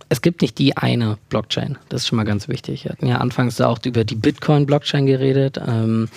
es 0.09 0.21
gibt 0.21 0.41
nicht 0.41 0.57
die 0.57 0.75
eine 0.75 1.17
Blockchain. 1.29 1.77
Das 1.89 2.01
ist 2.01 2.07
schon 2.07 2.17
mal 2.17 2.25
ganz 2.25 2.47
wichtig. 2.47 2.83
Wir 2.83 2.91
hatten 2.91 3.07
ja 3.07 3.17
anfangs 3.17 3.61
auch 3.61 3.79
über 3.85 4.03
die 4.03 4.15
Bitcoin-Blockchain 4.15 5.05
geredet. 5.05 5.59
Ähm, 5.65 6.09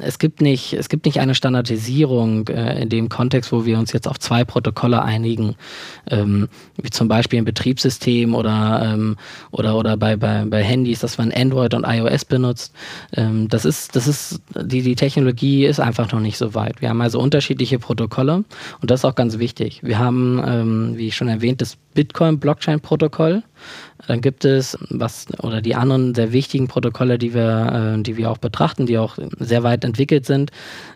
es 0.00 0.18
gibt 0.18 0.40
nicht, 0.40 0.72
es 0.72 0.88
gibt 0.88 1.06
nicht 1.06 1.20
eine 1.20 1.34
Standardisierung 1.34 2.48
äh, 2.48 2.82
in 2.82 2.88
dem 2.88 3.08
Kontext, 3.08 3.52
wo 3.52 3.64
wir 3.64 3.78
uns 3.78 3.92
jetzt 3.92 4.08
auf 4.08 4.18
zwei 4.18 4.44
Protokolle 4.44 5.02
einigen, 5.02 5.56
ähm, 6.10 6.48
wie 6.76 6.90
zum 6.90 7.08
Beispiel 7.08 7.38
im 7.38 7.44
Betriebssystem 7.44 8.34
oder, 8.34 8.92
ähm, 8.92 9.16
oder, 9.50 9.76
oder 9.76 9.96
bei, 9.96 10.16
bei, 10.16 10.44
bei 10.44 10.62
Handys, 10.62 11.00
dass 11.00 11.18
man 11.18 11.32
Android 11.32 11.74
und 11.74 11.84
iOS 11.84 12.24
benutzt. 12.24 12.74
Ähm, 13.14 13.48
das 13.48 13.64
ist, 13.64 13.96
das 13.96 14.06
ist, 14.06 14.40
die, 14.60 14.82
die 14.82 14.96
Technologie 14.96 15.66
ist 15.66 15.80
einfach 15.80 16.10
noch 16.12 16.20
nicht 16.20 16.36
so 16.36 16.54
weit. 16.54 16.80
Wir 16.80 16.90
haben 16.90 17.00
also 17.00 17.20
unterschiedliche 17.20 17.78
Protokolle 17.78 18.44
und 18.80 18.90
das 18.90 19.00
ist 19.00 19.04
auch 19.04 19.14
ganz 19.14 19.38
wichtig. 19.38 19.80
Wir 19.82 19.98
haben, 19.98 20.42
ähm, 20.46 20.92
wie 20.96 21.10
schon 21.10 21.28
erwähnt, 21.28 21.60
das 21.60 21.76
Bitcoin-Blockchain-Protokoll. 21.94 23.42
Dann 24.06 24.20
gibt 24.20 24.44
es 24.44 24.78
was 24.88 25.26
oder 25.40 25.60
die 25.60 25.74
anderen 25.74 26.14
sehr 26.14 26.32
wichtigen 26.32 26.68
Protokolle, 26.68 27.18
die 27.18 27.34
wir, 27.34 27.96
äh, 27.98 28.02
die 28.02 28.16
wir 28.16 28.30
auch 28.30 28.38
betrachten, 28.38 28.86
die 28.86 28.98
auch 28.98 29.18
sehr 29.38 29.62
weit 29.62 29.84
entwickelt 29.84 30.26
sind, 30.26 30.50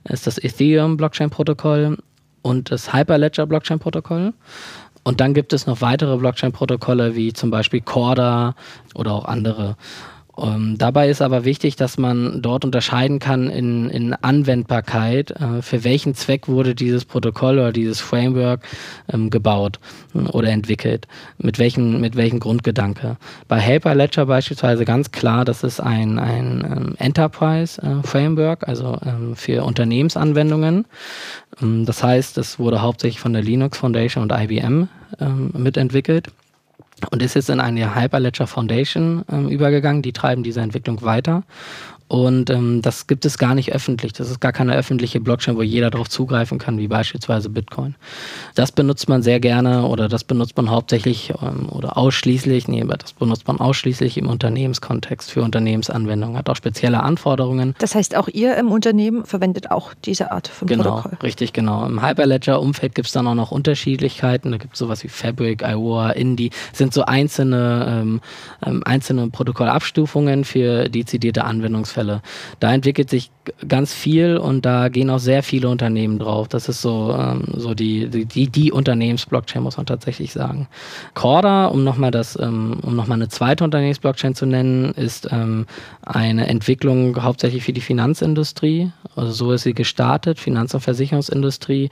ist 0.05 0.27
das 0.27 0.39
Ethereum 0.39 0.97
Blockchain 0.97 1.31
Protokoll 1.31 1.99
und 2.43 2.71
das 2.71 2.93
Hyperledger 2.93 3.47
Blockchain 3.47 3.79
Protokoll. 3.79 4.33
Und 5.05 5.21
dann 5.21 5.35
gibt 5.35 5.53
es 5.53 5.67
noch 5.67 5.83
weitere 5.83 6.17
Blockchain 6.17 6.53
Protokolle 6.53 7.15
wie 7.15 7.33
zum 7.33 7.51
Beispiel 7.51 7.83
Corda 7.83 8.55
oder 8.95 9.13
auch 9.13 9.27
andere. 9.27 9.77
Ähm, 10.37 10.77
dabei 10.79 11.09
ist 11.09 11.23
aber 11.23 11.45
wichtig, 11.45 11.77
dass 11.77 11.97
man 11.97 12.43
dort 12.43 12.65
unterscheiden 12.65 13.19
kann 13.19 13.49
in, 13.49 13.89
in 13.91 14.15
Anwendbarkeit, 14.15 15.31
äh, 15.31 15.63
für 15.63 15.85
welchen 15.85 16.15
Zweck 16.15 16.49
wurde 16.49 16.75
dieses 16.75 17.05
Protokoll 17.05 17.59
oder 17.59 17.73
dieses 17.73 18.01
Framework 18.01 18.61
ähm, 19.13 19.31
gebaut 19.31 19.79
äh, 20.15 20.19
oder 20.19 20.49
entwickelt, 20.49 21.07
mit 21.39 21.59
welchem, 21.59 22.01
mit 22.01 22.17
welchem 22.17 22.41
Grundgedanke. 22.41 23.17
Bei 23.47 23.61
Hyperledger 23.61 24.27
beispielsweise 24.27 24.85
ganz 24.85 25.13
klar, 25.13 25.45
das 25.45 25.63
ist 25.63 25.81
ein, 25.81 26.19
ein 26.19 26.65
ähm, 26.65 26.95
Enterprise 26.99 27.81
äh, 27.81 28.07
Framework, 28.07 28.67
also 28.67 28.99
ähm, 29.05 29.37
für 29.37 29.65
Unternehmensanwendungen. 29.65 30.87
Ähm, 31.63 31.87
das 31.87 32.03
heißt, 32.03 32.39
es 32.39 32.59
wurde 32.59 32.83
hauptsächlich 32.83 33.21
von 33.21 33.33
der 33.33 33.43
Linux 33.43 33.79
Foundation 33.79 34.25
und 34.25 34.33
IBM 34.33 34.89
ähm, 35.21 35.51
mitentwickelt 35.57 36.29
und 37.11 37.23
ist 37.23 37.35
jetzt 37.35 37.51
in 37.51 37.61
eine 37.61 37.95
Hyperledger 37.95 38.47
Foundation 38.47 39.25
ähm, 39.31 39.49
übergegangen. 39.49 40.03
Die 40.03 40.13
treiben 40.13 40.43
diese 40.43 40.61
Entwicklung 40.61 41.03
weiter. 41.03 41.43
Und 42.07 42.51
ähm, 42.51 42.83
das 42.83 43.07
gibt 43.07 43.25
es 43.25 43.39
gar 43.39 43.55
nicht 43.55 43.73
öffentlich. 43.73 44.13
Das 44.13 44.31
ist 44.31 44.39
gar 44.39 44.53
keine 44.53 44.75
öffentliche 44.77 45.21
Blockchain, 45.21 45.57
wo 45.57 45.63
jeder 45.63 45.91
darauf 45.91 46.11
zugreifen 46.11 46.59
kann, 46.59 46.77
wie 46.77 46.87
beispielsweise 46.87 47.49
Bitcoin. 47.49 47.95
Das 48.55 48.73
benutzt 48.73 49.09
man 49.09 49.23
sehr 49.23 49.41
gerne 49.41 49.87
oder 49.87 50.09
das 50.09 50.23
benutzt 50.23 50.55
man 50.57 50.71
hauptsächlich 50.71 51.33
ähm, 51.43 51.69
oder 51.71 51.97
ausschließlich, 51.97 52.69
nee, 52.69 52.85
das 52.87 53.15
benutzt 53.15 53.49
man 53.49 53.59
ausschließlich 53.59 54.19
im 54.19 54.29
Unternehmenskontext 54.29 55.31
für 55.31 55.43
Unternehmensanwendungen, 55.43 56.37
hat 56.37 56.51
auch 56.51 56.57
spezielle 56.57 57.03
Anforderungen. 57.03 57.75
Das 57.79 57.95
heißt, 57.95 58.17
auch 58.17 58.29
ihr 58.29 58.55
im 58.59 58.71
Unternehmen 58.71 59.25
verwendet 59.25 59.71
auch 59.71 59.95
diese 60.05 60.31
Art 60.31 60.49
von 60.49 60.69
genau, 60.69 60.83
Protokoll? 60.83 61.11
Genau, 61.13 61.23
richtig, 61.23 61.53
genau. 61.55 61.87
Im 61.87 62.03
Hyperledger-Umfeld 62.03 62.95
gibt 62.95 63.07
es 63.07 63.13
dann 63.15 63.27
auch 63.27 63.35
noch 63.35 63.51
Unterschiedlichkeiten. 63.51 64.53
Da 64.53 64.59
gibt 64.59 64.75
es 64.75 64.79
sowas 64.79 65.03
wie 65.05 65.09
Fabric, 65.09 65.63
IOA, 65.63 66.11
Indie. 66.11 66.51
Das 66.71 66.79
sind 66.79 66.93
so 66.93 67.07
einzelne, 67.07 68.03
ähm, 68.03 68.21
ähm, 68.65 68.83
einzelne 68.85 69.31
Protokollabstufungen 69.31 70.45
für 70.45 70.91
dezidierte 70.91 71.45
Anwendungsfälle 71.45 71.94
Ausfälle. 71.95 72.23
Da 72.61 72.73
entwickelt 72.73 73.11
sich 73.11 73.31
ganz 73.69 73.93
viel 73.93 74.37
und 74.37 74.65
da 74.65 74.89
gehen 74.89 75.11
auch 75.11 75.19
sehr 75.19 75.43
viele 75.43 75.69
Unternehmen 75.69 76.19
drauf. 76.19 76.49
Das 76.49 76.69
ist 76.69 76.81
so, 76.81 77.15
ähm, 77.19 77.45
so 77.55 77.75
die, 77.75 78.09
die, 78.09 78.49
die 78.49 78.73
Unternehmensblockchain, 78.73 79.63
muss 79.63 79.77
man 79.77 79.87
tatsächlich 79.87 80.33
sagen. 80.33 80.69
Corda, 81.15 81.67
um 81.67 81.85
nochmal 81.85 82.11
ähm, 82.41 82.79
um 82.83 82.97
nochmal 82.97 83.19
eine 83.19 83.29
zweite 83.29 83.65
Unternehmensblockchain 83.65 84.35
zu 84.35 84.47
nennen, 84.47 84.93
ist 84.93 85.29
ähm, 85.31 85.67
eine 86.03 86.47
Entwicklung 86.47 87.23
hauptsächlich 87.23 87.65
für 87.65 87.73
die 87.73 87.81
Finanzindustrie. 87.81 88.91
Also 89.15 89.33
so 89.33 89.53
ist 89.53 89.63
sie 89.63 89.75
gestartet, 89.75 90.39
Finanz- 90.39 90.75
und 90.75 90.81
Versicherungsindustrie, 90.81 91.91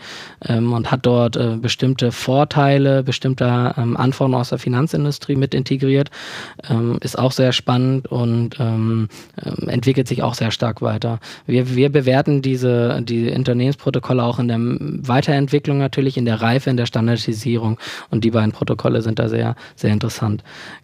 ähm, 0.48 0.72
und 0.72 0.90
hat 0.90 1.06
dort 1.06 1.36
äh, 1.36 1.56
bestimmte 1.60 2.12
Vorteile, 2.12 3.02
bestimmte 3.02 3.74
ähm, 3.76 3.96
Anforderungen 3.96 4.40
aus 4.40 4.50
der 4.50 4.58
Finanzindustrie 4.58 5.36
mit 5.36 5.54
integriert. 5.54 6.10
Ähm, 6.68 6.98
ist 7.00 7.18
auch 7.18 7.32
sehr 7.32 7.52
spannend 7.52 8.08
und 8.08 8.56
ähm, 8.58 9.08
entwickelt 9.92 10.08
sich 10.08 10.22
auch 10.22 10.32
sehr 10.32 10.50
stark 10.50 10.80
weiter. 10.80 11.20
Wir, 11.46 11.76
wir 11.76 11.92
bewerten 11.92 12.40
diese, 12.40 13.02
die 13.02 13.30
Unternehmensprotokolle 13.30 14.22
auch 14.22 14.38
in 14.38 14.48
der 14.48 14.58
Weiterentwicklung 14.58 15.76
natürlich, 15.76 16.16
in 16.16 16.24
der 16.24 16.40
Reife, 16.40 16.70
in 16.70 16.78
der 16.78 16.86
Standardisierung 16.86 17.78
und 18.08 18.24
die 18.24 18.30
beiden 18.30 18.52
Protokolle 18.52 19.02
sind 19.02 19.18
da 19.18 19.28
sehr, 19.28 19.54
sehr 19.76 19.92
interessant. 19.92 20.42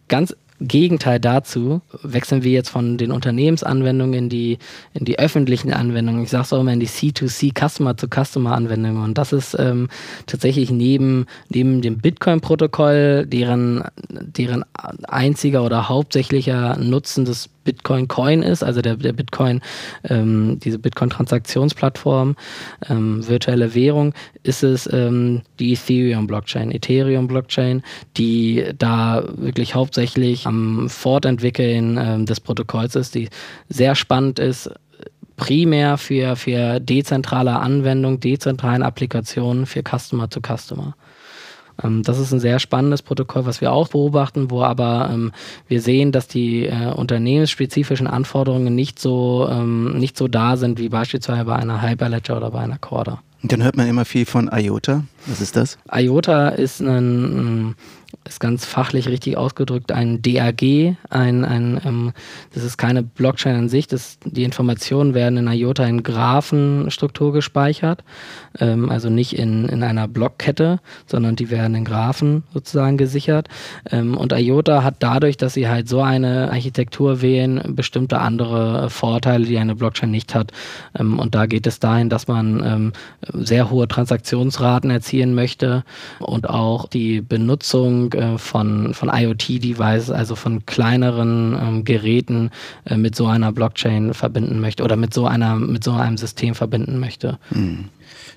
Ganz 0.09 0.37
Gegenteil 0.61 1.21
dazu 1.21 1.83
wechseln 2.03 2.43
wir 2.43 2.51
jetzt 2.51 2.69
von 2.69 2.99
den 2.99 3.13
Unternehmensanwendungen 3.13 4.15
in 4.15 4.29
die, 4.29 4.59
in 4.93 5.05
die 5.05 5.19
öffentlichen 5.19 5.73
Anwendungen. 5.73 6.25
Ich 6.25 6.31
sage 6.31 6.43
es 6.43 6.53
auch 6.53 6.61
immer 6.61 6.73
in 6.73 6.81
die 6.81 6.89
C2C, 6.89 7.53
Customer-to-Customer-Anwendungen. 7.55 9.05
Und 9.05 9.19
das 9.19 9.33
ist 9.33 9.57
ähm, 9.57 9.89
tatsächlich 10.27 10.71
neben, 10.73 11.27
neben 11.49 11.81
dem 11.81 11.99
Bitcoin-Protokoll, 11.99 13.27
deren, 13.27 13.85
deren 14.11 14.65
einziger 15.07 15.63
oder 15.63 15.89
hauptsächlicher 15.89 16.77
Nutzen 16.77 17.25
des 17.25 17.51
Bitcoin 17.69 18.09
Coin 18.09 18.43
ist, 18.43 18.63
also 18.63 18.81
der, 18.81 18.97
der 18.97 19.13
Bitcoin, 19.13 19.61
ähm, 20.09 20.59
diese 20.59 20.79
Bitcoin-Transaktionsplattform, 20.79 22.35
ähm, 22.89 23.29
virtuelle 23.29 23.75
Währung, 23.75 24.15
ist 24.43 24.63
es 24.63 24.91
ähm, 24.91 25.43
die 25.59 25.75
Ethereum-Blockchain, 25.75 26.71
Ethereum-Blockchain, 26.71 27.83
die 28.17 28.65
da 28.79 29.23
wirklich 29.37 29.75
hauptsächlich 29.75 30.47
am 30.47 30.89
Fortentwickeln 30.89 31.99
ähm, 32.01 32.25
des 32.25 32.41
Protokolls 32.41 32.97
ist, 32.97 33.15
die 33.15 33.29
sehr 33.69 33.95
spannend 33.95 34.39
ist, 34.39 34.71
primär 35.37 35.99
für, 35.99 36.37
für 36.37 36.81
dezentrale 36.81 37.59
Anwendung, 37.59 38.19
dezentralen 38.19 38.83
Applikationen 38.83 39.67
für 39.67 39.83
Customer 39.83 40.31
to 40.31 40.41
Customer. 40.41 40.97
Ähm, 41.83 42.03
das 42.03 42.19
ist 42.19 42.33
ein 42.33 42.41
sehr 42.41 42.59
spannendes 42.59 43.03
Protokoll, 43.03 43.47
was 43.47 43.61
wir 43.61 43.73
auch 43.73 43.89
beobachten, 43.89 44.51
wo 44.51 44.63
aber 44.63 45.11
ähm, 45.13 45.33
wir 45.69 45.81
sehen, 45.81 46.13
dass 46.13 46.29
die 46.29 46.67
äh, 46.67 46.93
unternehmensspezifischen 46.95 48.07
Anforderungen 48.07 48.75
nicht 48.75 48.99
so, 48.99 49.49
ähm, 49.51 49.99
nicht 49.99 50.17
so 50.17 50.29
da 50.29 50.57
sind 50.57 50.79
wie 50.79 50.89
beispielsweise 50.89 51.45
bei 51.45 51.57
einer 51.57 51.83
Hyperledger 51.83 52.37
oder 52.37 52.51
bei 52.51 52.61
einer 52.61 52.79
Corda. 52.79 53.21
Und 53.43 53.53
dann 53.53 53.63
hört 53.63 53.77
man 53.77 53.87
immer 53.87 54.05
viel 54.05 54.27
von 54.27 54.51
IOTA. 54.53 55.05
Was 55.27 55.41
ist 55.41 55.55
das? 55.55 55.79
IOTA 55.93 56.49
ist 56.49 56.81
ein, 56.81 57.77
ist 58.27 58.41
ganz 58.41 58.65
fachlich 58.65 59.09
richtig 59.09 59.37
ausgedrückt 59.37 59.93
ein 59.93 60.23
DAG, 60.23 60.63
ein, 61.11 61.45
ein 61.45 61.81
ähm, 61.85 62.13
das 62.55 62.65
ist 62.65 62.77
keine 62.77 63.03
Blockchain 63.03 63.57
an 63.57 63.69
sich, 63.69 63.87
das, 63.87 64.19
die 64.25 64.45
Informationen 64.45 65.15
werden 65.15 65.39
in 65.39 65.47
IOTA 65.47 65.85
in 65.85 66.03
Graphenstruktur 66.03 67.33
gespeichert, 67.33 68.05
ähm, 68.61 68.91
also 68.91 69.11
nicht 69.11 69.39
in, 69.39 69.69
in 69.69 69.83
einer 69.83 70.09
Blockkette, 70.09 70.81
sondern 71.07 71.37
die 71.37 71.51
werden 71.51 71.75
in 71.75 71.85
Graphen 71.85 72.45
sozusagen 72.53 72.97
gesichert. 72.97 73.49
Ähm, 73.91 74.17
und 74.17 74.33
IOTA 74.33 74.83
hat 74.85 74.97
dadurch, 75.01 75.37
dass 75.37 75.55
sie 75.55 75.69
halt 75.69 75.89
so 75.89 76.01
eine 76.01 76.51
Architektur 76.51 77.23
wählen, 77.23 77.75
bestimmte 77.75 78.21
andere 78.21 78.91
Vorteile, 78.91 79.47
die 79.47 79.59
eine 79.59 79.75
Blockchain 79.75 80.11
nicht 80.11 80.35
hat. 80.35 80.53
Ähm, 80.99 81.19
und 81.19 81.35
da 81.35 81.47
geht 81.47 81.67
es 81.67 81.81
dahin, 81.81 82.11
dass 82.11 82.29
man 82.29 82.63
ähm, 82.65 82.93
sehr 83.33 83.71
hohe 83.71 83.89
Transaktionsraten 83.89 84.91
erzielen 84.91 85.35
möchte 85.35 85.85
und 86.21 86.49
auch 86.49 86.89
die 86.89 87.21
Benutzung 87.21 87.98
äh, 88.13 88.39
von, 88.39 88.95
von 88.95 89.11
IoT-Devices, 89.13 90.11
also 90.11 90.35
von 90.35 90.65
kleineren 90.67 91.57
ähm, 91.61 91.85
Geräten 91.85 92.51
äh, 92.85 92.97
mit 92.97 93.15
so 93.15 93.27
einer 93.27 93.53
Blockchain 93.53 94.15
verbinden 94.15 94.61
möchte 94.61 94.83
oder 94.83 94.97
mit 94.97 95.13
so 95.13 95.27
einer, 95.27 95.57
mit 95.57 95.85
so 95.85 95.93
einem 95.93 96.17
System 96.17 96.55
verbinden 96.55 96.99
möchte. 96.99 97.39
Hm. 97.51 97.87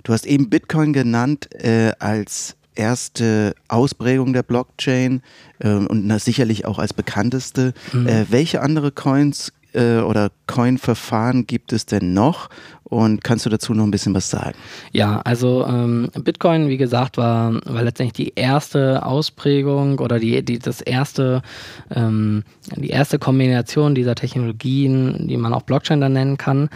Du 0.03 0.13
hast 0.13 0.25
eben 0.25 0.49
Bitcoin 0.49 0.93
genannt 0.93 1.49
äh, 1.53 1.91
als 1.99 2.55
erste 2.75 3.53
Ausprägung 3.67 4.33
der 4.33 4.43
Blockchain 4.43 5.21
äh, 5.59 5.69
und 5.69 6.19
sicherlich 6.19 6.65
auch 6.65 6.79
als 6.79 6.93
bekannteste. 6.93 7.73
Mhm. 7.91 8.25
Welche 8.29 8.61
andere 8.61 8.91
Coins 8.91 9.51
äh, 9.73 9.99
oder 9.99 10.31
Coin-Verfahren 10.47 11.47
gibt 11.47 11.73
es 11.73 11.85
denn 11.85 12.13
noch? 12.13 12.49
Und 12.83 13.23
kannst 13.23 13.45
du 13.45 13.49
dazu 13.49 13.73
noch 13.73 13.85
ein 13.85 13.91
bisschen 13.91 14.13
was 14.13 14.29
sagen? 14.29 14.57
Ja, 14.91 15.21
also 15.21 15.65
ähm, 15.65 16.09
Bitcoin, 16.25 16.67
wie 16.67 16.75
gesagt, 16.75 17.15
war, 17.15 17.53
war 17.65 17.83
letztendlich 17.83 18.11
die 18.11 18.33
erste 18.35 19.05
Ausprägung 19.05 19.99
oder 19.99 20.19
die, 20.19 20.43
die, 20.43 20.59
das 20.59 20.81
erste, 20.81 21.41
ähm, 21.89 22.43
die 22.75 22.89
erste 22.89 23.17
Kombination 23.17 23.95
dieser 23.95 24.15
Technologien, 24.15 25.29
die 25.29 25.37
man 25.37 25.53
auch 25.53 25.61
Blockchain 25.61 26.01
dann 26.01 26.11
nennen 26.11 26.35
kann. 26.35 26.69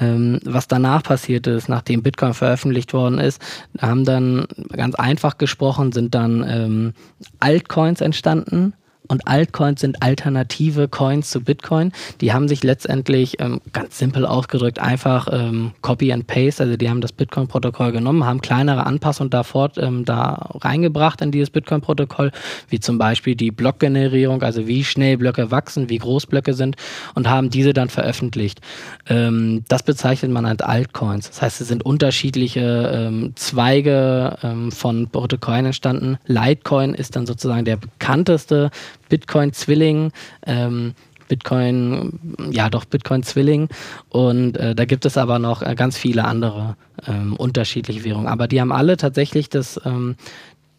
Ähm, 0.00 0.40
was 0.44 0.66
danach 0.66 1.04
passiert 1.04 1.46
ist, 1.46 1.68
nachdem 1.68 2.02
Bitcoin 2.02 2.34
veröffentlicht 2.34 2.92
worden 2.92 3.20
ist, 3.20 3.40
haben 3.80 4.04
dann 4.04 4.48
ganz 4.72 4.96
einfach 4.96 5.38
gesprochen, 5.38 5.92
sind 5.92 6.12
dann 6.12 6.44
ähm, 6.44 6.92
Altcoins 7.38 8.00
entstanden 8.00 8.74
und 9.08 9.26
Altcoins 9.26 9.80
sind 9.80 10.02
alternative 10.02 10.88
Coins 10.88 11.30
zu 11.30 11.40
Bitcoin. 11.40 11.92
Die 12.20 12.32
haben 12.32 12.48
sich 12.48 12.62
letztendlich 12.62 13.40
ähm, 13.40 13.60
ganz 13.72 13.98
simpel 13.98 14.26
ausgedrückt 14.26 14.78
einfach 14.78 15.28
ähm, 15.30 15.72
Copy 15.82 16.12
and 16.12 16.26
Paste, 16.26 16.62
also 16.62 16.76
die 16.76 16.88
haben 16.88 17.00
das 17.00 17.12
Bitcoin-Protokoll 17.12 17.92
genommen, 17.92 18.24
haben 18.24 18.40
kleinere 18.40 18.86
Anpassungen 18.86 19.30
davor 19.30 19.70
ähm, 19.76 20.04
da 20.04 20.50
reingebracht 20.60 21.20
in 21.20 21.30
dieses 21.30 21.50
Bitcoin-Protokoll, 21.50 22.30
wie 22.68 22.80
zum 22.80 22.98
Beispiel 22.98 23.34
die 23.34 23.50
Blockgenerierung, 23.50 24.42
also 24.42 24.66
wie 24.66 24.84
schnell 24.84 25.16
Blöcke 25.16 25.50
wachsen, 25.50 25.88
wie 25.88 25.98
groß 25.98 26.26
Blöcke 26.26 26.54
sind 26.54 26.76
und 27.14 27.28
haben 27.28 27.50
diese 27.50 27.72
dann 27.72 27.88
veröffentlicht. 27.88 28.60
Ähm, 29.08 29.64
das 29.68 29.82
bezeichnet 29.82 30.30
man 30.30 30.46
als 30.46 30.62
Altcoins. 30.62 31.28
Das 31.28 31.42
heißt, 31.42 31.60
es 31.60 31.68
sind 31.68 31.84
unterschiedliche 31.84 32.90
ähm, 32.94 33.32
Zweige 33.34 34.38
ähm, 34.42 34.72
von 34.72 35.08
Protokollen 35.08 35.66
entstanden. 35.66 36.18
Litecoin 36.26 36.94
ist 36.94 37.16
dann 37.16 37.26
sozusagen 37.26 37.64
der 37.64 37.76
bekannteste 37.76 38.70
Bitcoin-Zwilling. 39.12 40.10
Ähm, 40.46 40.94
Bitcoin, 41.28 42.18
ja 42.50 42.70
doch 42.70 42.86
Bitcoin-Zwilling. 42.86 43.68
Und 44.08 44.56
äh, 44.56 44.74
da 44.74 44.86
gibt 44.86 45.04
es 45.04 45.18
aber 45.18 45.38
noch 45.38 45.62
äh, 45.62 45.74
ganz 45.74 45.98
viele 45.98 46.24
andere 46.24 46.76
ähm, 47.06 47.36
unterschiedliche 47.36 48.04
Währungen. 48.04 48.26
Aber 48.26 48.48
die 48.48 48.58
haben 48.58 48.72
alle 48.72 48.96
tatsächlich 48.96 49.50
das, 49.50 49.78
ähm, 49.84 50.16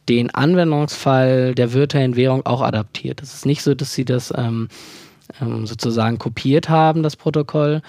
den 0.09 0.33
Anwendungsfall 0.33 1.53
der 1.53 1.73
virtuellen 1.73 2.15
Währung 2.15 2.43
auch 2.45 2.61
adaptiert. 2.61 3.21
Es 3.21 3.35
ist 3.35 3.45
nicht 3.45 3.61
so, 3.61 3.75
dass 3.75 3.93
sie 3.93 4.05
das 4.05 4.33
ähm, 4.35 4.67
ähm 5.39 5.67
sozusagen 5.67 6.17
kopiert 6.17 6.69
haben, 6.69 7.03
das 7.03 7.15
Protokoll, 7.15 7.81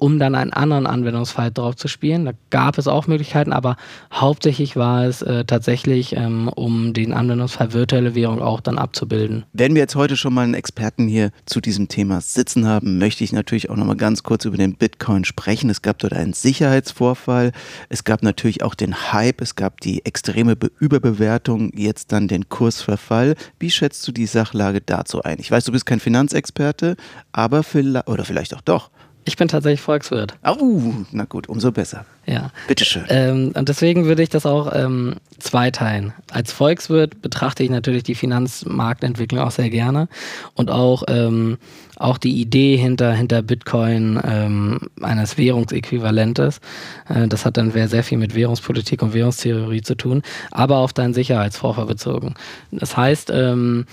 um 0.00 0.18
dann 0.18 0.34
einen 0.34 0.52
anderen 0.52 0.86
Anwendungsfall 0.86 1.52
drauf 1.52 1.76
zu 1.76 1.86
spielen. 1.86 2.24
Da 2.24 2.32
gab 2.48 2.78
es 2.78 2.88
auch 2.88 3.06
Möglichkeiten, 3.06 3.52
aber 3.52 3.76
hauptsächlich 4.12 4.74
war 4.74 5.04
es 5.04 5.20
äh, 5.22 5.44
tatsächlich, 5.44 6.16
ähm, 6.16 6.48
um 6.48 6.94
den 6.94 7.12
Anwendungsfall 7.12 7.74
virtuelle 7.74 8.14
Währung 8.14 8.40
auch 8.40 8.60
dann 8.62 8.78
abzubilden. 8.78 9.44
Wenn 9.52 9.74
wir 9.74 9.82
jetzt 9.82 9.96
heute 9.96 10.16
schon 10.16 10.32
mal 10.32 10.42
einen 10.42 10.54
Experten 10.54 11.06
hier 11.06 11.30
zu 11.44 11.60
diesem 11.60 11.88
Thema 11.88 12.22
sitzen 12.22 12.66
haben, 12.66 12.98
möchte 12.98 13.22
ich 13.24 13.32
natürlich 13.32 13.68
auch 13.68 13.76
noch 13.76 13.84
mal 13.84 13.96
ganz 13.96 14.22
kurz 14.22 14.46
über 14.46 14.56
den 14.56 14.74
Bitcoin 14.74 15.24
sprechen. 15.24 15.68
Es 15.68 15.82
gab 15.82 15.98
dort 15.98 16.14
einen 16.14 16.32
Sicherheitsvorfall, 16.32 17.52
es 17.90 18.04
gab 18.04 18.22
natürlich 18.22 18.62
auch 18.62 18.74
den 18.74 19.12
Hype, 19.12 19.42
es 19.42 19.54
gab 19.54 19.80
die 19.80 20.04
extreme 20.06 20.56
Be 20.56 20.70
Überbewertung, 20.78 21.72
jetzt 21.76 22.12
dann 22.12 22.26
den 22.26 22.48
Kursverfall. 22.48 23.34
Wie 23.58 23.70
schätzt 23.70 24.08
du 24.08 24.12
die 24.12 24.26
Sachlage 24.26 24.80
dazu 24.80 25.22
ein? 25.22 25.38
Ich 25.40 25.50
weiß, 25.50 25.64
du 25.64 25.72
bist 25.72 25.84
kein 25.84 26.00
Finanzexperte, 26.00 26.96
aber 27.32 27.62
vielleicht, 27.62 28.08
oder 28.08 28.24
vielleicht 28.24 28.54
auch 28.54 28.62
doch. 28.62 28.90
Ich 29.24 29.36
bin 29.36 29.48
tatsächlich 29.48 29.82
Volkswirt. 29.82 30.34
Oh, 30.44 30.94
na 31.12 31.24
gut, 31.24 31.48
umso 31.48 31.72
besser. 31.72 32.06
Ja. 32.26 32.50
Bitteschön. 32.68 33.04
Ähm, 33.08 33.52
und 33.54 33.68
deswegen 33.68 34.06
würde 34.06 34.22
ich 34.22 34.30
das 34.30 34.46
auch 34.46 34.72
ähm, 34.74 35.16
zweiteilen. 35.38 36.12
Als 36.30 36.52
Volkswirt 36.52 37.20
betrachte 37.20 37.62
ich 37.62 37.70
natürlich 37.70 38.02
die 38.02 38.14
Finanzmarktentwicklung 38.14 39.40
auch 39.40 39.50
sehr 39.50 39.68
gerne 39.68 40.08
und 40.54 40.70
auch, 40.70 41.04
ähm, 41.08 41.58
auch 41.96 42.16
die 42.16 42.40
Idee 42.40 42.76
hinter, 42.76 43.12
hinter 43.12 43.42
Bitcoin 43.42 44.20
ähm, 44.24 44.80
eines 45.02 45.36
Währungsäquivalentes. 45.36 46.60
Äh, 47.08 47.28
das 47.28 47.44
hat 47.44 47.56
dann 47.56 47.72
sehr 47.72 48.02
viel 48.02 48.18
mit 48.18 48.34
Währungspolitik 48.34 49.02
und 49.02 49.12
Währungstheorie 49.12 49.82
zu 49.82 49.96
tun, 49.96 50.22
aber 50.50 50.78
auf 50.78 50.92
deinen 50.92 51.14
Sicherheitsvorfall 51.14 51.86
bezogen. 51.86 52.34
Das 52.70 52.96
heißt, 52.96 53.30
ähm, 53.34 53.84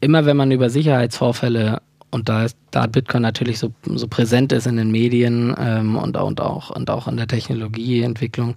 immer 0.00 0.26
wenn 0.26 0.36
man 0.36 0.50
über 0.50 0.68
Sicherheitsvorfälle 0.68 1.80
und 2.14 2.28
da, 2.28 2.44
ist, 2.44 2.56
da 2.70 2.86
Bitcoin 2.86 3.22
natürlich 3.22 3.58
so, 3.58 3.72
so 3.86 4.06
präsent 4.06 4.52
ist 4.52 4.68
in 4.68 4.76
den 4.76 4.92
Medien 4.92 5.52
ähm, 5.58 5.96
und, 5.96 6.16
und, 6.16 6.40
auch, 6.40 6.70
und 6.70 6.88
auch 6.88 7.08
in 7.08 7.16
der 7.16 7.26
Technologieentwicklung, 7.26 8.54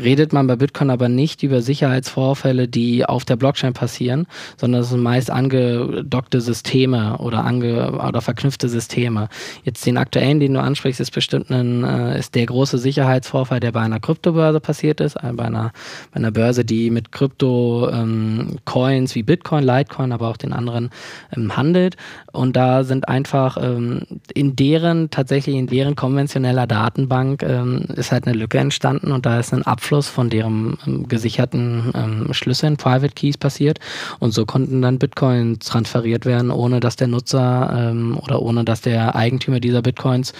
redet 0.00 0.32
man 0.32 0.46
bei 0.46 0.54
Bitcoin 0.54 0.90
aber 0.90 1.08
nicht 1.08 1.42
über 1.42 1.60
Sicherheitsvorfälle, 1.60 2.68
die 2.68 3.04
auf 3.04 3.24
der 3.24 3.34
Blockchain 3.34 3.72
passieren, 3.72 4.28
sondern 4.58 4.82
es 4.82 4.90
sind 4.90 5.02
meist 5.02 5.28
angedockte 5.28 6.40
Systeme 6.40 7.18
oder, 7.18 7.44
ange, 7.44 7.90
oder 7.90 8.20
verknüpfte 8.20 8.68
Systeme. 8.68 9.28
Jetzt 9.64 9.84
den 9.84 9.96
aktuellen, 9.96 10.38
den 10.38 10.54
du 10.54 10.60
ansprichst, 10.60 11.00
ist 11.00 11.10
bestimmt 11.10 11.50
ein, 11.50 11.82
äh, 11.82 12.16
ist 12.16 12.36
der 12.36 12.46
große 12.46 12.78
Sicherheitsvorfall, 12.78 13.58
der 13.58 13.72
bei 13.72 13.80
einer 13.80 13.98
Kryptobörse 13.98 14.60
passiert 14.60 15.00
ist, 15.00 15.16
äh, 15.16 15.32
bei, 15.32 15.46
einer, 15.46 15.72
bei 16.12 16.18
einer 16.18 16.30
Börse, 16.30 16.64
die 16.64 16.90
mit 16.90 17.10
Krypto-Coins 17.10 19.10
ähm, 19.10 19.14
wie 19.16 19.22
Bitcoin, 19.24 19.64
Litecoin, 19.64 20.12
aber 20.12 20.28
auch 20.28 20.36
den 20.36 20.52
anderen 20.52 20.90
ähm, 21.36 21.56
handelt. 21.56 21.96
Und 22.30 22.54
da 22.54 22.84
sind 22.84 22.99
einfach 23.08 23.56
ähm, 23.60 24.02
in 24.34 24.56
deren, 24.56 25.10
tatsächlich 25.10 25.56
in 25.56 25.66
deren 25.66 25.96
konventioneller 25.96 26.66
Datenbank 26.66 27.42
ähm, 27.42 27.86
ist 27.96 28.12
halt 28.12 28.26
eine 28.26 28.36
Lücke 28.36 28.58
entstanden 28.58 29.12
und 29.12 29.26
da 29.26 29.38
ist 29.38 29.52
ein 29.52 29.62
Abfluss 29.62 30.08
von 30.08 30.30
deren 30.30 30.78
ähm, 30.86 31.08
gesicherten 31.08 31.92
ähm, 31.94 32.32
Schlüsseln, 32.32 32.76
Private 32.76 33.14
Keys 33.14 33.38
passiert. 33.38 33.78
Und 34.18 34.32
so 34.32 34.46
konnten 34.46 34.82
dann 34.82 34.98
Bitcoins 34.98 35.66
transferiert 35.66 36.26
werden, 36.26 36.50
ohne 36.50 36.80
dass 36.80 36.96
der 36.96 37.08
Nutzer 37.08 37.90
ähm, 37.90 38.18
oder 38.22 38.42
ohne 38.42 38.64
dass 38.64 38.80
der 38.80 39.14
Eigentümer 39.14 39.60
dieser 39.60 39.82
Bitcoins 39.82 40.32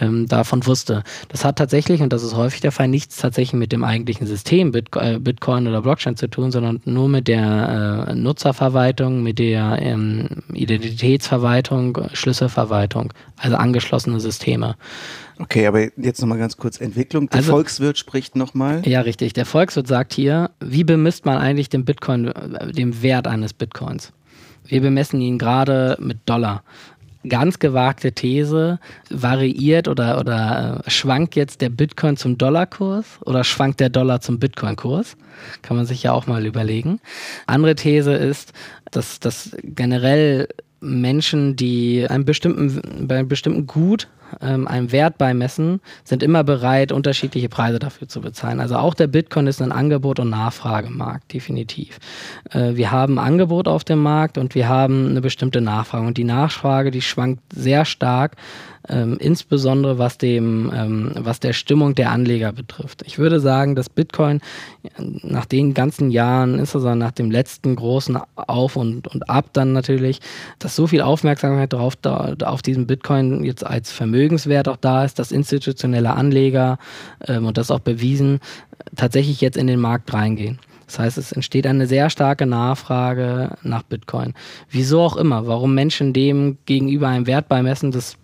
ähm, 0.00 0.26
davon 0.26 0.66
wusste. 0.66 1.02
Das 1.28 1.44
hat 1.44 1.56
tatsächlich, 1.56 2.00
und 2.00 2.12
das 2.12 2.22
ist 2.22 2.36
häufig 2.36 2.60
der 2.60 2.72
Fall, 2.72 2.88
nichts 2.88 3.16
tatsächlich 3.16 3.58
mit 3.58 3.72
dem 3.72 3.84
eigentlichen 3.84 4.26
System 4.26 4.72
Bitcoin, 4.72 5.14
äh, 5.14 5.18
Bitcoin 5.18 5.66
oder 5.66 5.82
Blockchain 5.82 6.16
zu 6.16 6.28
tun, 6.28 6.50
sondern 6.50 6.80
nur 6.84 7.08
mit 7.08 7.28
der 7.28 8.06
äh, 8.08 8.14
Nutzerverwaltung, 8.14 9.22
mit 9.22 9.38
der 9.38 9.78
ähm, 9.80 10.28
Identitätsverwaltung, 11.90 12.16
Schlüsselverwaltung, 12.16 13.12
also 13.36 13.56
angeschlossene 13.56 14.20
Systeme. 14.20 14.76
Okay, 15.38 15.66
aber 15.66 15.88
jetzt 15.96 16.20
nochmal 16.20 16.38
ganz 16.38 16.56
kurz 16.56 16.80
Entwicklung. 16.80 17.28
Der 17.28 17.38
also, 17.38 17.52
Volkswirt 17.52 17.98
spricht 17.98 18.36
nochmal. 18.36 18.86
Ja, 18.86 19.00
richtig. 19.00 19.32
Der 19.32 19.46
Volkswirt 19.46 19.88
sagt 19.88 20.12
hier, 20.12 20.50
wie 20.60 20.84
bemisst 20.84 21.24
man 21.24 21.38
eigentlich 21.38 21.68
den 21.68 21.84
Bitcoin, 21.84 22.28
äh, 22.28 22.72
den 22.72 23.02
Wert 23.02 23.26
eines 23.26 23.52
Bitcoins? 23.52 24.12
Wir 24.66 24.80
bemessen 24.80 25.20
ihn 25.20 25.38
gerade 25.38 25.96
mit 26.00 26.18
Dollar 26.26 26.62
ganz 27.28 27.58
gewagte 27.58 28.12
These, 28.12 28.78
variiert 29.10 29.88
oder, 29.88 30.18
oder 30.18 30.82
äh, 30.86 30.90
schwankt 30.90 31.36
jetzt 31.36 31.60
der 31.60 31.68
Bitcoin 31.68 32.16
zum 32.16 32.38
Dollarkurs 32.38 33.18
oder 33.24 33.44
schwankt 33.44 33.80
der 33.80 33.90
Dollar 33.90 34.20
zum 34.20 34.38
Bitcoin-Kurs? 34.38 35.16
Kann 35.62 35.76
man 35.76 35.86
sich 35.86 36.02
ja 36.02 36.12
auch 36.12 36.26
mal 36.26 36.46
überlegen. 36.46 37.00
Andere 37.46 37.74
These 37.74 38.12
ist, 38.12 38.52
dass, 38.90 39.20
dass 39.20 39.54
generell 39.62 40.48
Menschen, 40.80 41.56
die 41.56 42.06
einem 42.08 42.24
bestimmten, 42.24 43.06
bei 43.06 43.18
einem 43.18 43.28
bestimmten 43.28 43.66
Gut 43.66 44.08
ähm, 44.40 44.66
einem 44.68 44.92
Wert 44.92 45.18
beimessen, 45.18 45.80
sind 46.04 46.22
immer 46.22 46.44
bereit, 46.44 46.92
unterschiedliche 46.92 47.48
Preise 47.48 47.78
dafür 47.78 48.08
zu 48.08 48.20
bezahlen. 48.20 48.60
Also 48.60 48.76
auch 48.76 48.94
der 48.94 49.06
Bitcoin 49.06 49.46
ist 49.46 49.62
ein 49.62 49.72
Angebot- 49.72 50.20
und 50.20 50.30
Nachfragemarkt, 50.30 51.32
definitiv. 51.32 51.98
Äh, 52.50 52.74
wir 52.74 52.90
haben 52.90 53.18
Angebot 53.18 53.68
auf 53.68 53.84
dem 53.84 54.02
Markt 54.02 54.38
und 54.38 54.54
wir 54.54 54.68
haben 54.68 55.08
eine 55.08 55.20
bestimmte 55.20 55.60
Nachfrage. 55.60 56.06
Und 56.06 56.16
die 56.16 56.24
Nachfrage, 56.24 56.90
die 56.90 57.02
schwankt 57.02 57.42
sehr 57.52 57.84
stark 57.84 58.36
ähm, 58.88 59.18
insbesondere 59.20 59.98
was 59.98 60.18
dem, 60.18 60.72
ähm, 60.74 61.12
was 61.16 61.40
der 61.40 61.52
Stimmung 61.52 61.94
der 61.94 62.10
Anleger 62.10 62.52
betrifft. 62.52 63.02
Ich 63.06 63.18
würde 63.18 63.40
sagen, 63.40 63.74
dass 63.74 63.88
Bitcoin 63.88 64.40
nach 64.98 65.44
den 65.44 65.74
ganzen 65.74 66.10
Jahren, 66.10 66.58
insbesondere 66.58 66.96
nach 66.96 67.12
dem 67.12 67.30
letzten 67.30 67.76
großen 67.76 68.18
Auf 68.36 68.76
und, 68.76 69.06
und 69.08 69.28
Ab 69.28 69.50
dann 69.52 69.72
natürlich, 69.72 70.20
dass 70.58 70.76
so 70.76 70.86
viel 70.86 71.02
Aufmerksamkeit 71.02 71.72
drauf, 71.72 71.94
da, 71.96 72.34
auf 72.44 72.62
diesen 72.62 72.86
Bitcoin 72.86 73.44
jetzt 73.44 73.64
als 73.64 73.92
Vermögenswert 74.20 74.68
auch 74.68 74.76
da 74.76 75.06
ist, 75.06 75.18
dass 75.18 75.32
institutionelle 75.32 76.12
Anleger, 76.12 76.78
ähm, 77.26 77.46
und 77.46 77.56
das 77.56 77.70
auch 77.70 77.80
bewiesen, 77.80 78.40
tatsächlich 78.94 79.40
jetzt 79.40 79.56
in 79.56 79.66
den 79.66 79.80
Markt 79.80 80.12
reingehen. 80.12 80.58
Das 80.90 80.98
heißt, 80.98 81.18
es 81.18 81.30
entsteht 81.30 81.68
eine 81.68 81.86
sehr 81.86 82.10
starke 82.10 82.46
Nachfrage 82.46 83.56
nach 83.62 83.84
Bitcoin. 83.84 84.34
Wieso 84.70 85.02
auch 85.02 85.16
immer, 85.16 85.46
warum 85.46 85.72
Menschen 85.72 86.12
dem 86.12 86.58
gegenüber 86.66 87.06
einen 87.06 87.28
Wert 87.28 87.48
beimessen, 87.48 87.92
das 87.92 88.16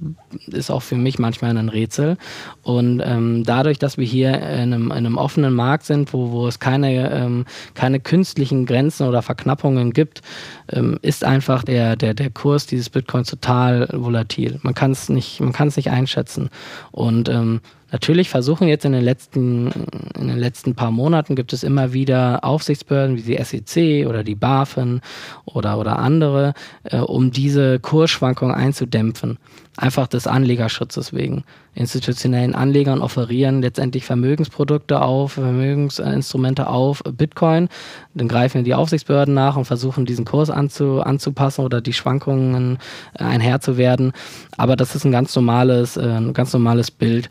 ist 0.49 0.73
auch 0.73 0.83
für 0.83 0.97
mich 0.97 1.21
manchmal 1.21 1.57
ein 1.57 1.69
Rätsel. 1.69 2.17
Und 2.65 3.01
ähm, 3.05 3.45
dadurch, 3.45 3.79
dass 3.79 3.99
wir 3.99 4.05
hier 4.05 4.35
in 4.35 4.75
einem, 4.75 4.87
in 4.87 4.93
einem, 4.93 5.17
offenen 5.17 5.55
Markt 5.55 5.85
sind, 5.85 6.13
wo, 6.13 6.33
wo 6.33 6.49
es 6.49 6.59
keine, 6.59 7.13
ähm, 7.13 7.45
keine 7.75 8.01
künstlichen 8.01 8.67
Grenzen 8.67 9.07
oder 9.07 9.23
Verknappungen 9.23 9.93
gibt, 9.93 10.23
ähm, 10.69 10.99
ist 11.03 11.23
einfach 11.23 11.63
der, 11.63 11.95
der, 11.95 12.15
der 12.15 12.31
Kurs 12.31 12.67
dieses 12.67 12.91
Bitcoins 12.91 13.31
total 13.31 13.89
volatil. 13.93 14.59
Man 14.63 14.75
kann 14.75 14.91
es 14.91 15.09
nicht, 15.09 15.41
nicht 15.41 15.91
einschätzen. 15.91 16.51
Und 16.91 17.29
ähm, 17.29 17.61
Natürlich 17.93 18.29
versuchen 18.29 18.67
jetzt 18.67 18.85
in 18.85 18.93
den 18.93 19.05
letzten, 19.05 19.71
in 20.19 20.29
den 20.29 20.39
letzten 20.39 20.75
paar 20.75 20.91
Monaten 20.91 21.37
gibt 21.37 21.53
es 21.53 21.63
immer 21.63 21.93
wieder 21.93 22.45
Aufsichtsbehörden 22.45 23.17
wie 23.17 23.23
die 23.23 23.43
SEC 23.43 24.09
oder 24.09 24.25
die 24.25 24.35
BaFin 24.35 25.01
oder, 25.45 25.79
oder 25.79 25.99
andere, 26.01 26.55
äh, 26.85 26.99
um 26.99 27.31
diese 27.31 27.79
Kursschwankungen 27.79 28.55
einzudämpfen. 28.55 29.39
Einfach 29.77 30.07
des 30.09 30.27
Anlegerschutzes 30.27 31.13
wegen. 31.13 31.45
Institutionellen 31.75 32.55
Anlegern 32.55 33.03
offerieren 33.03 33.61
letztendlich 33.61 34.07
Vermögensprodukte 34.07 35.03
auf, 35.03 35.33
Vermögensinstrumente 35.33 36.69
auf 36.69 37.03
Bitcoin. 37.05 37.69
Dann 38.15 38.29
greifen 38.29 38.65
die 38.65 38.75
Aufsichtsbehörden 38.75 39.35
nach 39.35 39.57
und 39.57 39.67
versuchen 39.67 40.07
diesen 40.07 40.25
Kurs 40.25 40.49
anzu, 40.49 41.03
anzupassen 41.03 41.65
oder 41.65 41.83
die 41.83 41.93
Schwankungen 41.93 42.79
äh, 43.15 43.23
einher 43.23 43.61
zu 43.61 43.77
werden. 43.77 44.13
Aber 44.57 44.75
das 44.75 44.95
ist 44.97 45.05
ein 45.05 45.13
ganz 45.13 45.37
normales, 45.37 45.99
äh, 45.99 46.01
ein 46.01 46.33
ganz 46.33 46.53
normales 46.55 46.91
Bild 46.91 47.29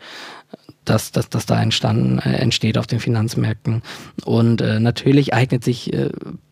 das, 0.85 1.11
das, 1.11 1.29
das 1.29 1.45
da 1.45 1.61
entstanden, 1.61 2.19
äh, 2.19 2.37
entsteht 2.37 2.77
auf 2.77 2.87
den 2.87 2.99
Finanzmärkten. 2.99 3.81
Und 4.23 4.61
äh, 4.61 4.79
natürlich 4.79 5.33
eignet 5.33 5.63
sich 5.63 5.93
äh, 5.93 6.09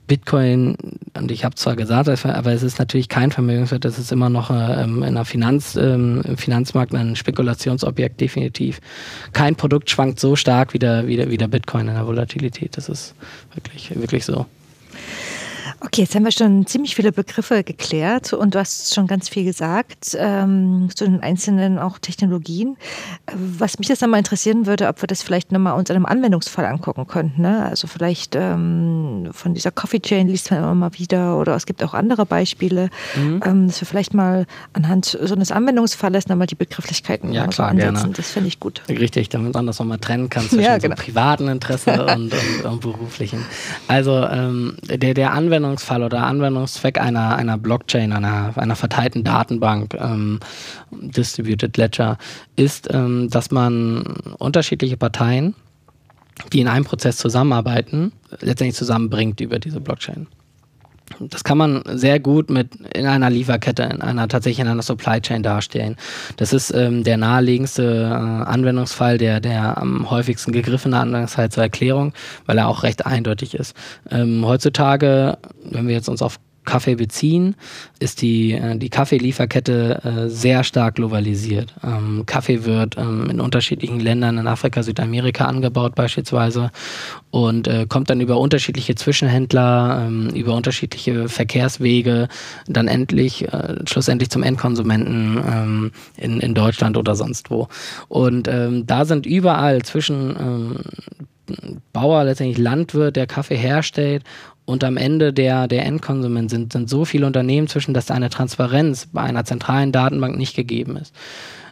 Bitcoin, 0.08 0.76
und 1.13 1.32
ich 1.32 1.46
habe 1.46 1.56
zwar 1.56 1.76
gesagt, 1.76 2.10
aber 2.26 2.52
es 2.52 2.62
ist 2.62 2.78
natürlich 2.78 3.08
kein 3.08 3.32
Vermögenswert, 3.32 3.86
das 3.86 3.98
ist 3.98 4.12
immer 4.12 4.30
noch 4.30 4.50
äh, 4.50 4.84
in 4.84 5.04
einer 5.04 5.26
Finanz, 5.26 5.76
ähm, 5.76 6.22
im 6.26 6.38
Finanzmarkt 6.38 6.93
ein 6.93 7.15
Spekulationsobjekt, 7.15 8.19
definitiv. 8.19 8.82
Kein 9.32 9.56
Produkt 9.56 9.89
schwankt 9.89 10.19
so 10.19 10.36
stark 10.36 10.74
wie 10.74 10.80
der, 10.80 11.08
wie 11.08 11.15
der, 11.15 11.30
wie 11.30 11.38
der 11.38 11.48
Bitcoin 11.48 11.88
in 11.88 11.93
der 11.93 12.06
Volatilität. 12.06 12.76
Das 12.76 12.89
ist 12.89 13.15
wirklich, 13.54 13.96
wirklich 13.96 14.26
so. 14.26 14.46
Okay, 15.86 16.02
jetzt 16.02 16.15
haben 16.15 16.24
wir 16.24 16.32
schon 16.32 16.65
ziemlich 16.65 16.96
viele 16.96 17.12
Begriffe 17.12 17.62
geklärt 17.62 18.32
und 18.32 18.56
du 18.56 18.60
hast 18.60 18.96
schon 18.96 19.06
ganz 19.06 19.28
viel 19.28 19.43
gesagt 19.43 20.15
ähm, 20.17 20.89
zu 20.96 21.04
den 21.04 21.19
einzelnen 21.19 21.78
auch 21.78 22.00
Technologien. 22.00 22.78
Was 23.34 23.80
mich 23.80 23.89
jetzt 23.89 24.02
nochmal 24.02 24.19
interessieren 24.19 24.65
würde, 24.65 24.88
ob 24.88 25.02
wir 25.04 25.08
das 25.08 25.22
vielleicht 25.22 25.52
nochmal 25.52 25.78
uns 25.78 25.89
in 25.89 25.98
einem 25.98 26.06
Anwendungsfall 26.06 26.65
angucken 26.65 27.06
könnten. 27.06 27.41
Ne? 27.41 27.65
Also 27.65 27.88
vielleicht 27.88 28.34
ähm, 28.36 29.28
von 29.34 29.54
dieser 29.54 29.72
Coffee 29.72 30.00
Chain 30.00 30.30
liest 30.30 30.52
man 30.52 30.62
immer 30.62 30.74
mal 30.74 30.93
wieder 30.93 31.38
oder 31.38 31.54
es 31.54 31.65
gibt 31.65 31.84
auch 31.84 31.93
andere 31.93 32.26
Beispiele, 32.26 32.89
mhm. 33.17 33.41
ähm, 33.46 33.67
dass 33.67 33.82
wir 33.82 33.86
vielleicht 33.86 34.13
mal 34.13 34.46
anhand 34.72 35.17
so 35.22 35.36
eines 35.36 35.52
Anwendungsfalles 35.52 36.30
nochmal 36.30 36.48
die 36.48 36.56
Begrifflichkeiten 36.56 37.34
ja, 37.34 37.46
klar, 37.48 37.69
ansetzen. 37.69 37.93
Gerne. 37.93 38.13
Das 38.13 38.32
finde 38.32 38.48
ich 38.48 38.62
gut. 38.62 38.82
Richtig, 38.88 39.28
damit 39.28 39.54
man 39.54 39.67
das 39.67 39.80
nochmal 39.80 40.00
trennen 40.00 40.30
kann 40.30 40.43
zwischen 40.48 40.62
ja, 40.63 40.78
genau. 40.78 40.96
so 40.96 41.04
privaten 41.04 41.50
Interesse 41.50 42.06
und, 42.15 42.34
und, 42.34 42.65
und, 42.65 42.80
beruflichen. 42.80 43.46
Also 43.89 44.26
ähm, 44.26 44.78
der, 44.88 45.13
der 45.13 45.34
Anwendungsfall 45.34 45.73
Anwendungsfall 45.74 46.04
oder 46.04 46.24
Anwendungszweck 46.26 47.00
einer, 47.00 47.36
einer 47.36 47.58
Blockchain, 47.58 48.14
einer, 48.14 48.54
einer 48.56 48.76
verteilten 48.76 49.24
Datenbank, 49.24 49.96
ähm, 49.96 50.40
Distributed 50.92 51.76
Ledger, 51.78 52.18
ist, 52.56 52.94
ähm, 52.94 53.30
dass 53.30 53.50
man 53.50 54.04
unterschiedliche 54.38 54.98
Parteien, 54.98 55.56
die 56.52 56.62
in 56.62 56.68
einem 56.68 56.86
Prozess 56.86 57.18
zusammenarbeiten, 57.18 58.12
letztendlich 58.40 58.76
zusammenbringt 58.76 59.42
über 59.42 59.58
diese 59.60 59.80
Blockchain. 59.80 60.28
Das 61.19 61.43
kann 61.43 61.58
man 61.58 61.84
sehr 61.86 62.19
gut 62.19 62.49
mit 62.49 62.76
in 62.93 63.06
einer 63.06 63.30
Lieferkette, 63.30 63.84
in 63.84 64.02
einer 64.02 64.28
tatsächlich 64.28 64.60
in 64.60 64.67
einer 64.67 64.82
Supply 64.82 65.21
Chain 65.21 65.43
darstellen. 65.43 65.95
Das 66.38 66.54
ist 66.54 66.71
ähm, 66.73 67.04
der 67.04 67.17
naheliegendste 67.17 67.84
äh, 67.84 68.13
Anwendungsfall, 68.13 69.17
der, 69.17 69.39
der 69.39 69.78
am 69.78 70.10
häufigsten 70.10 70.52
gegriffene 70.52 70.97
Anwendungsfall 70.97 71.49
zur 71.49 71.63
Erklärung, 71.63 72.13
weil 72.45 72.58
er 72.58 72.67
auch 72.67 72.84
recht 72.84 73.06
eindeutig 73.06 73.56
ist. 73.56 73.76
Ähm, 74.10 74.45
heutzutage, 74.45 75.38
wenn 75.63 75.88
wir 75.88 75.95
jetzt 75.95 76.10
uns 76.10 76.21
auf 76.21 76.39
Kaffee 76.65 76.95
beziehen, 76.95 77.56
ist 77.99 78.21
die, 78.21 78.54
äh, 78.54 78.78
die 78.78 78.89
Kaffeelieferkette 78.89 80.02
äh, 80.04 80.30
sehr 80.30 80.63
stark 80.63 80.95
globalisiert. 80.95 81.73
Ähm, 81.84 82.23
Kaffee 82.26 82.65
wird 82.65 82.97
ähm, 82.97 83.30
in 83.30 83.39
unterschiedlichen 83.39 83.99
Ländern 83.99 84.38
in 84.38 84.47
Afrika, 84.47 84.84
Südamerika 84.84 85.45
angebaut 85.45 85.95
beispielsweise 85.95 86.71
und 87.32 87.67
äh, 87.67 87.86
kommt 87.88 88.10
dann 88.10 88.21
über 88.21 88.38
unterschiedliche 88.38 88.95
Zwischenhändler, 88.95 90.06
ähm, 90.08 90.30
über 90.30 90.56
unterschiedliche 90.56 91.30
Verkehrswege 91.30 92.28
dann 92.67 92.88
endlich, 92.88 93.47
schlussendlich 93.86 94.30
zum 94.30 94.43
Endkonsumenten 94.43 95.91
in, 96.17 96.39
in 96.39 96.54
Deutschland 96.54 96.97
oder 96.97 97.15
sonst 97.15 97.49
wo. 97.49 97.67
Und 98.08 98.47
da 98.47 99.06
sind 99.06 99.26
überall 99.26 99.82
zwischen 99.84 100.84
Bauer, 101.91 102.23
letztendlich 102.23 102.58
Landwirt, 102.58 103.15
der 103.15 103.28
Kaffee 103.28 103.58
herstellt 103.58 104.23
und 104.65 104.84
am 104.84 104.97
Ende 104.97 105.34
der, 105.34 105.67
der 105.67 105.86
Endkonsument 105.86 106.49
sind, 106.49 106.73
sind 106.73 106.89
so 106.89 107.06
viele 107.06 107.26
Unternehmen 107.26 107.67
zwischen, 107.67 107.93
dass 107.93 108.12
eine 108.12 108.30
Transparenz 108.30 109.08
bei 109.12 109.21
einer 109.21 109.45
zentralen 109.45 109.91
Datenbank 109.91 110.38
nicht 110.38 110.56
gegeben 110.56 110.97
ist 110.97 111.13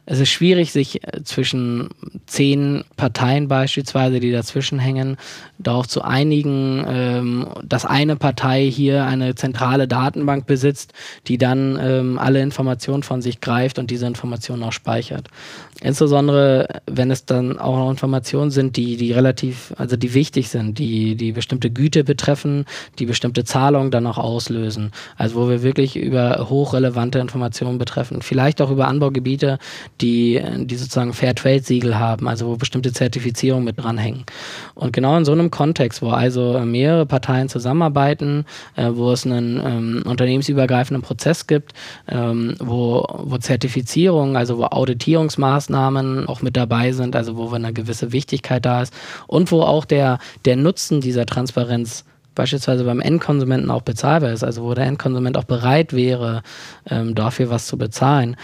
es 0.05 0.19
ist 0.19 0.29
schwierig, 0.29 0.71
sich 0.71 1.03
äh, 1.03 1.23
zwischen 1.23 1.89
zehn 2.25 2.83
Parteien 2.97 3.47
beispielsweise, 3.47 4.19
die 4.19 4.31
dazwischen 4.31 4.79
hängen, 4.79 5.17
darauf 5.59 5.87
zu 5.87 6.01
einigen, 6.01 6.83
ähm, 6.87 7.47
dass 7.63 7.85
eine 7.85 8.15
Partei 8.15 8.69
hier 8.69 9.05
eine 9.05 9.35
zentrale 9.35 9.87
Datenbank 9.87 10.47
besitzt, 10.47 10.93
die 11.27 11.37
dann 11.37 11.77
ähm, 11.79 12.19
alle 12.19 12.41
Informationen 12.41 13.03
von 13.03 13.21
sich 13.21 13.41
greift 13.41 13.77
und 13.77 13.91
diese 13.91 14.07
Informationen 14.07 14.63
auch 14.63 14.73
speichert. 14.73 15.27
Insbesondere, 15.83 16.67
wenn 16.85 17.09
es 17.09 17.25
dann 17.25 17.57
auch 17.57 17.75
noch 17.75 17.89
Informationen 17.89 18.51
sind, 18.51 18.77
die, 18.77 18.97
die 18.97 19.13
relativ, 19.13 19.73
also 19.77 19.97
die 19.97 20.13
wichtig 20.13 20.49
sind, 20.49 20.77
die, 20.77 21.15
die 21.15 21.31
bestimmte 21.31 21.71
Güte 21.71 22.03
betreffen, 22.03 22.65
die 22.99 23.07
bestimmte 23.07 23.43
Zahlungen 23.43 23.89
dann 23.89 24.05
auch 24.05 24.19
auslösen. 24.19 24.91
Also 25.17 25.35
wo 25.35 25.49
wir 25.49 25.63
wirklich 25.63 25.95
über 25.95 26.49
hochrelevante 26.49 27.17
Informationen 27.17 27.79
betreffen. 27.79 28.21
Vielleicht 28.21 28.61
auch 28.61 28.69
über 28.69 28.87
Anbaugebiete, 28.87 29.57
die, 30.01 30.39
die 30.55 30.75
sozusagen 30.75 31.13
Fairtrade-Siegel 31.13 31.97
haben, 31.97 32.27
also 32.27 32.45
wo 32.45 32.57
bestimmte 32.57 32.93
Zertifizierungen 32.93 33.65
mit 33.65 33.79
dranhängen. 33.79 34.25
Und 34.75 34.93
genau 34.93 35.17
in 35.17 35.25
so 35.25 35.31
einem 35.31 35.49
Kontext, 35.49 36.03
wo 36.03 36.09
also 36.09 36.59
mehrere 36.59 37.07
Parteien 37.07 37.49
zusammenarbeiten, 37.49 38.45
äh, 38.75 38.91
wo 38.93 39.11
es 39.11 39.25
einen 39.25 39.59
ähm, 39.65 40.03
unternehmensübergreifenden 40.05 41.01
Prozess 41.01 41.47
gibt, 41.47 41.73
ähm, 42.07 42.53
wo, 42.59 43.03
wo 43.23 43.39
Zertifizierung, 43.39 44.37
also 44.37 44.59
wo 44.59 44.65
Auditierungsmaßnahmen 44.65 45.70
auch 45.75 46.41
mit 46.41 46.57
dabei 46.57 46.91
sind, 46.91 47.15
also 47.15 47.37
wo 47.37 47.49
eine 47.51 47.73
gewisse 47.73 48.11
Wichtigkeit 48.11 48.65
da 48.65 48.81
ist 48.81 48.93
und 49.27 49.51
wo 49.51 49.61
auch 49.61 49.85
der, 49.85 50.19
der 50.45 50.55
Nutzen 50.55 51.01
dieser 51.01 51.25
Transparenz 51.25 52.05
beispielsweise 52.35 52.83
beim 52.83 53.01
Endkonsumenten 53.01 53.69
auch 53.69 53.81
bezahlbar 53.81 54.31
ist, 54.31 54.43
also 54.43 54.63
wo 54.63 54.73
der 54.73 54.85
Endkonsument 54.85 55.37
auch 55.37 55.43
bereit 55.43 55.93
wäre, 55.93 56.43
ähm, 56.89 57.13
dafür 57.13 57.49
was 57.49 57.67
zu 57.67 57.77
bezahlen. 57.77 58.37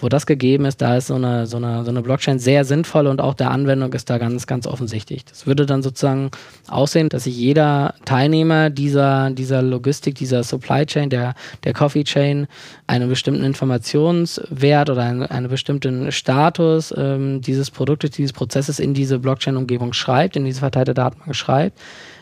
Wo 0.00 0.08
das 0.08 0.26
gegeben 0.26 0.64
ist, 0.64 0.80
da 0.80 0.96
ist 0.96 1.08
so 1.08 1.14
eine, 1.14 1.46
so, 1.46 1.56
eine, 1.56 1.84
so 1.84 1.90
eine 1.90 2.02
Blockchain 2.02 2.38
sehr 2.38 2.64
sinnvoll 2.64 3.06
und 3.06 3.20
auch 3.20 3.34
der 3.34 3.50
Anwendung 3.50 3.92
ist 3.92 4.10
da 4.10 4.18
ganz, 4.18 4.46
ganz 4.46 4.66
offensichtlich. 4.66 5.24
Das 5.24 5.46
würde 5.46 5.66
dann 5.66 5.82
sozusagen 5.82 6.30
aussehen, 6.68 7.08
dass 7.08 7.24
sich 7.24 7.36
jeder 7.36 7.94
Teilnehmer 8.04 8.70
dieser, 8.70 9.30
dieser 9.30 9.62
Logistik, 9.62 10.14
dieser 10.14 10.42
Supply 10.42 10.86
Chain, 10.86 11.10
der, 11.10 11.34
der 11.64 11.72
Coffee 11.72 12.04
Chain, 12.04 12.46
einen 12.86 13.08
bestimmten 13.08 13.44
Informationswert 13.44 14.90
oder 14.90 15.02
einen, 15.02 15.22
einen 15.22 15.48
bestimmten 15.48 16.12
Status 16.12 16.94
ähm, 16.96 17.40
dieses 17.40 17.70
Produktes, 17.70 18.10
dieses 18.12 18.32
Prozesses 18.32 18.78
in 18.78 18.94
diese 18.94 19.18
Blockchain-Umgebung 19.18 19.92
schreibt, 19.92 20.36
in 20.36 20.44
diese 20.44 20.60
verteilte 20.60 20.94
Datenbank 20.94 21.34
schreibt 21.36 21.78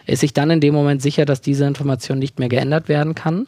ist 0.09 0.21
sich 0.21 0.33
dann 0.33 0.51
in 0.51 0.61
dem 0.61 0.75
Moment 0.75 1.03
sicher, 1.03 1.27
dass 1.27 1.43
diese 1.43 1.67
Information 1.67 2.19
nicht 2.19 2.39
mehr 2.39 2.49
geändert 2.49 2.89
werden 2.89 3.15
kann. 3.15 3.47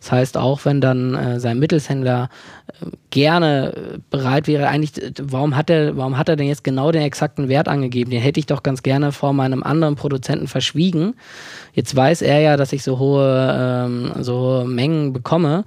Das 0.00 0.12
heißt, 0.12 0.36
auch 0.36 0.64
wenn 0.64 0.80
dann 0.80 1.14
äh, 1.14 1.40
sein 1.40 1.58
Mittelshändler 1.58 2.28
äh, 2.68 2.86
gerne 3.10 3.72
äh, 3.74 3.98
bereit 4.10 4.46
wäre, 4.46 4.68
eigentlich, 4.68 4.92
warum 5.20 5.56
hat, 5.56 5.70
er, 5.70 5.96
warum 5.96 6.18
hat 6.18 6.28
er 6.28 6.36
denn 6.36 6.46
jetzt 6.46 6.64
genau 6.64 6.92
den 6.92 7.02
exakten 7.02 7.48
Wert 7.48 7.68
angegeben? 7.68 8.10
Den 8.10 8.20
hätte 8.20 8.38
ich 8.38 8.46
doch 8.46 8.62
ganz 8.62 8.82
gerne 8.82 9.12
vor 9.12 9.32
meinem 9.32 9.62
anderen 9.62 9.96
Produzenten 9.96 10.48
verschwiegen. 10.48 11.14
Jetzt 11.72 11.96
weiß 11.96 12.22
er 12.22 12.40
ja, 12.40 12.56
dass 12.56 12.72
ich 12.72 12.82
so 12.82 12.98
hohe, 12.98 13.56
ähm, 13.58 14.12
so 14.22 14.38
hohe 14.38 14.64
Mengen 14.66 15.12
bekomme. 15.12 15.64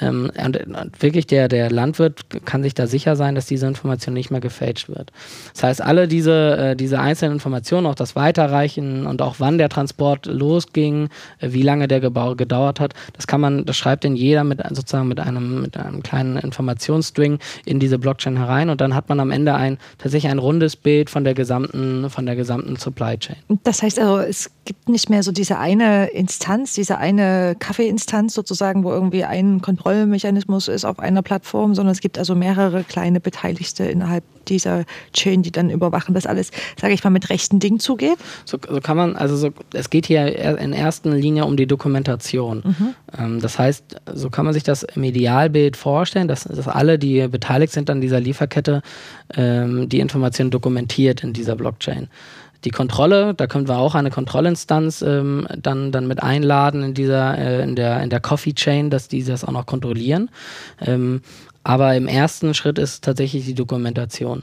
Ähm, 0.00 0.30
und 0.36 1.02
wirklich 1.02 1.26
der, 1.26 1.48
der 1.48 1.70
Landwirt 1.70 2.24
kann 2.44 2.62
sich 2.62 2.74
da 2.74 2.86
sicher 2.86 3.16
sein, 3.16 3.34
dass 3.34 3.46
diese 3.46 3.66
Information 3.66 4.14
nicht 4.14 4.30
mehr 4.30 4.40
gefälscht 4.40 4.88
wird. 4.88 5.12
Das 5.54 5.62
heißt, 5.62 5.82
alle 5.82 6.08
diese, 6.08 6.56
äh, 6.56 6.76
diese 6.76 6.98
einzelnen 6.98 7.34
Informationen, 7.34 7.86
auch 7.86 7.94
das 7.94 8.16
Weiterreichen 8.16 9.06
und 9.06 9.22
auch 9.22 9.36
wann 9.38 9.58
der 9.58 9.68
Transport 9.68 10.26
losging, 10.26 11.08
äh, 11.40 11.52
wie 11.52 11.62
lange 11.62 11.88
der 11.88 12.00
Gebau 12.00 12.34
gedauert 12.34 12.80
hat, 12.80 12.94
das 13.14 13.26
kann 13.26 13.40
man, 13.40 13.64
das 13.64 13.76
schreibt 13.76 14.04
denn 14.04 14.16
jeder 14.16 14.44
mit 14.44 14.62
sozusagen 14.70 15.08
mit 15.08 15.20
einem, 15.20 15.62
mit 15.62 15.76
einem 15.76 16.02
kleinen 16.02 16.36
Informationsstring 16.36 17.38
in 17.64 17.80
diese 17.80 17.98
Blockchain 17.98 18.36
herein 18.36 18.70
und 18.70 18.80
dann 18.80 18.94
hat 18.94 19.08
man 19.08 19.20
am 19.20 19.30
Ende 19.30 19.54
ein 19.54 19.78
tatsächlich 19.98 20.30
ein 20.30 20.38
rundes 20.38 20.76
Bild 20.76 21.10
von 21.10 21.24
der 21.24 21.34
gesamten, 21.34 22.10
von 22.10 22.26
der 22.26 22.36
gesamten 22.36 22.76
Supply 22.76 23.18
Chain. 23.18 23.36
Das 23.64 23.82
heißt 23.82 23.98
also, 23.98 24.18
es 24.18 24.50
gibt 24.66 24.88
nicht 24.88 25.08
mehr 25.08 25.22
so 25.22 25.32
diese 25.32 25.58
eine 25.58 26.08
Instanz, 26.08 26.74
diese 26.74 26.98
eine 26.98 27.56
Kaffeeinstanz 27.58 28.34
sozusagen, 28.34 28.84
wo 28.84 28.90
irgendwie 28.90 29.24
ein 29.24 29.62
Kontrollmechanismus 29.62 30.68
ist 30.68 30.84
auf 30.84 30.98
einer 30.98 31.22
Plattform, 31.22 31.74
sondern 31.74 31.92
es 31.92 32.00
gibt 32.00 32.18
also 32.18 32.34
mehrere 32.34 32.84
kleine 32.84 33.20
Beteiligte 33.20 33.84
innerhalb 33.84 34.24
dieser 34.46 34.84
Chain, 35.12 35.42
die 35.42 35.50
dann 35.50 35.70
überwachen, 35.70 36.14
dass 36.14 36.26
alles, 36.26 36.50
sage 36.80 36.94
ich 36.94 37.02
mal, 37.02 37.10
mit 37.10 37.30
rechten 37.30 37.58
Dingen 37.58 37.80
zugeht. 37.80 38.18
So, 38.44 38.58
so, 38.68 38.80
kann 38.80 38.96
man, 38.96 39.16
also 39.16 39.36
so, 39.36 39.50
es 39.72 39.90
geht 39.90 40.06
hier 40.06 40.58
in 40.58 40.72
erster 40.72 41.10
Linie 41.10 41.46
um 41.46 41.56
die 41.56 41.66
Dokumentation. 41.66 42.62
Mhm. 42.64 42.94
Ähm, 43.18 43.40
das 43.40 43.58
heißt, 43.58 43.96
so 44.14 44.30
kann 44.30 44.44
man 44.44 44.54
sich 44.54 44.62
das 44.62 44.82
im 44.82 45.02
Idealbild 45.02 45.76
vorstellen, 45.76 46.28
dass, 46.28 46.44
dass 46.44 46.68
alle, 46.68 46.98
die 46.98 47.26
beteiligt 47.28 47.72
sind 47.72 47.88
an 47.90 48.00
dieser 48.00 48.20
Lieferkette, 48.20 48.82
ähm, 49.34 49.88
die 49.88 50.00
Informationen 50.00 50.50
dokumentiert 50.50 51.22
in 51.24 51.32
dieser 51.32 51.56
Blockchain. 51.56 52.08
Die 52.66 52.72
Kontrolle, 52.72 53.32
da 53.32 53.46
können 53.46 53.68
wir 53.68 53.78
auch 53.78 53.94
eine 53.94 54.10
Kontrollinstanz 54.10 55.00
ähm, 55.00 55.46
dann, 55.56 55.92
dann 55.92 56.08
mit 56.08 56.20
einladen 56.20 56.82
in 56.82 56.94
dieser, 56.94 57.38
äh, 57.38 57.62
in 57.62 57.76
der, 57.76 58.02
in 58.02 58.10
der 58.10 58.18
Coffee 58.18 58.54
Chain, 58.54 58.90
dass 58.90 59.06
die 59.06 59.22
das 59.22 59.44
auch 59.44 59.52
noch 59.52 59.66
kontrollieren. 59.66 60.30
Ähm, 60.84 61.22
aber 61.62 61.94
im 61.94 62.08
ersten 62.08 62.54
Schritt 62.54 62.80
ist 62.80 63.04
tatsächlich 63.04 63.44
die 63.44 63.54
Dokumentation. 63.54 64.42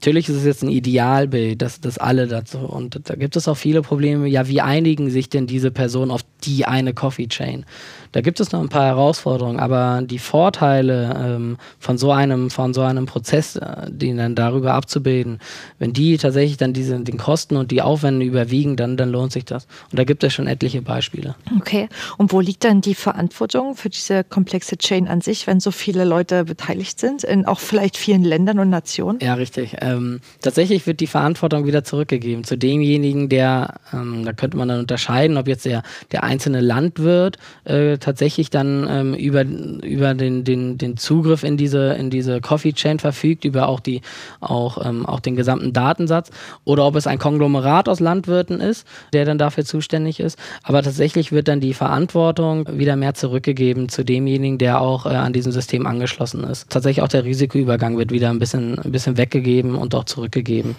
Natürlich 0.00 0.30
ist 0.30 0.36
es 0.36 0.44
jetzt 0.46 0.62
ein 0.62 0.70
Idealbild, 0.70 1.60
dass, 1.60 1.78
dass 1.78 1.98
alle 1.98 2.26
dazu, 2.26 2.56
und 2.56 2.98
da 3.04 3.16
gibt 3.16 3.36
es 3.36 3.46
auch 3.48 3.56
viele 3.56 3.82
Probleme. 3.82 4.26
Ja, 4.28 4.48
wie 4.48 4.62
einigen 4.62 5.10
sich 5.10 5.28
denn 5.28 5.46
diese 5.46 5.70
Personen 5.70 6.10
auf 6.10 6.22
die 6.42 6.64
eine 6.64 6.94
Coffee 6.94 7.28
Chain? 7.28 7.66
Da 8.12 8.22
gibt 8.22 8.40
es 8.40 8.50
noch 8.50 8.60
ein 8.60 8.70
paar 8.70 8.86
Herausforderungen, 8.86 9.60
aber 9.60 10.02
die 10.02 10.18
Vorteile 10.18 11.14
ähm, 11.16 11.58
von 11.78 11.98
so 11.98 12.10
einem, 12.10 12.50
von 12.50 12.74
so 12.74 12.80
einem 12.80 13.04
Prozess, 13.04 13.56
äh, 13.56 13.90
den 13.90 14.16
dann 14.16 14.34
darüber 14.34 14.72
abzubilden, 14.72 15.38
wenn 15.78 15.92
die 15.92 16.16
tatsächlich 16.16 16.56
dann 16.56 16.72
diese, 16.72 16.98
den 16.98 17.18
Kosten 17.18 17.56
und 17.56 17.70
die 17.70 17.82
Aufwände 17.82 18.24
überwiegen, 18.24 18.76
dann, 18.76 18.96
dann 18.96 19.10
lohnt 19.10 19.32
sich 19.32 19.44
das. 19.44 19.66
Und 19.92 19.98
da 19.98 20.04
gibt 20.04 20.24
es 20.24 20.32
schon 20.32 20.46
etliche 20.46 20.82
Beispiele. 20.82 21.36
Okay. 21.58 21.88
Und 22.16 22.32
wo 22.32 22.40
liegt 22.40 22.64
dann 22.64 22.80
die 22.80 22.94
Verantwortung 22.94 23.76
für 23.76 23.90
diese 23.90 24.24
komplexe 24.24 24.76
Chain 24.76 25.06
an 25.06 25.20
sich, 25.20 25.46
wenn 25.46 25.60
so 25.60 25.70
viele 25.70 26.04
Leute 26.04 26.44
beteiligt 26.44 26.98
sind, 26.98 27.22
in 27.22 27.44
auch 27.44 27.60
vielleicht 27.60 27.96
vielen 27.96 28.24
Ländern 28.24 28.58
und 28.58 28.70
Nationen? 28.70 29.18
Ja, 29.20 29.34
richtig. 29.34 29.76
Ähm, 29.90 30.20
tatsächlich 30.40 30.86
wird 30.86 31.00
die 31.00 31.06
Verantwortung 31.06 31.66
wieder 31.66 31.84
zurückgegeben 31.84 32.44
zu 32.44 32.56
demjenigen, 32.56 33.28
der, 33.28 33.74
ähm, 33.92 34.24
da 34.24 34.32
könnte 34.32 34.56
man 34.56 34.68
dann 34.68 34.80
unterscheiden, 34.80 35.36
ob 35.36 35.48
jetzt 35.48 35.64
der, 35.64 35.82
der 36.12 36.24
einzelne 36.24 36.60
Landwirt 36.60 37.38
äh, 37.64 37.98
tatsächlich 37.98 38.50
dann 38.50 38.86
ähm, 38.88 39.14
über, 39.14 39.42
über 39.42 40.14
den, 40.14 40.44
den, 40.44 40.78
den 40.78 40.96
Zugriff 40.96 41.42
in 41.42 41.56
diese, 41.56 41.94
in 41.94 42.10
diese 42.10 42.40
Coffee 42.40 42.72
Chain 42.72 42.98
verfügt, 42.98 43.44
über 43.44 43.68
auch, 43.68 43.80
die, 43.80 44.02
auch, 44.40 44.84
ähm, 44.84 45.06
auch 45.06 45.20
den 45.20 45.36
gesamten 45.36 45.72
Datensatz 45.72 46.30
oder 46.64 46.86
ob 46.86 46.96
es 46.96 47.06
ein 47.06 47.18
Konglomerat 47.18 47.88
aus 47.88 48.00
Landwirten 48.00 48.60
ist, 48.60 48.86
der 49.12 49.24
dann 49.24 49.38
dafür 49.38 49.64
zuständig 49.64 50.20
ist. 50.20 50.38
Aber 50.62 50.82
tatsächlich 50.82 51.32
wird 51.32 51.48
dann 51.48 51.60
die 51.60 51.74
Verantwortung 51.74 52.66
wieder 52.78 52.96
mehr 52.96 53.14
zurückgegeben 53.14 53.88
zu 53.88 54.04
demjenigen, 54.04 54.58
der 54.58 54.80
auch 54.80 55.06
äh, 55.06 55.10
an 55.10 55.32
diesem 55.32 55.52
System 55.52 55.86
angeschlossen 55.86 56.44
ist. 56.44 56.70
Tatsächlich 56.70 57.02
auch 57.02 57.08
der 57.08 57.24
Risikoübergang 57.24 57.98
wird 57.98 58.12
wieder 58.12 58.30
ein 58.30 58.38
bisschen, 58.38 58.78
ein 58.78 58.92
bisschen 58.92 59.16
weggegeben 59.16 59.74
und 59.80 59.94
auch 59.94 60.04
zurückgegeben. 60.04 60.76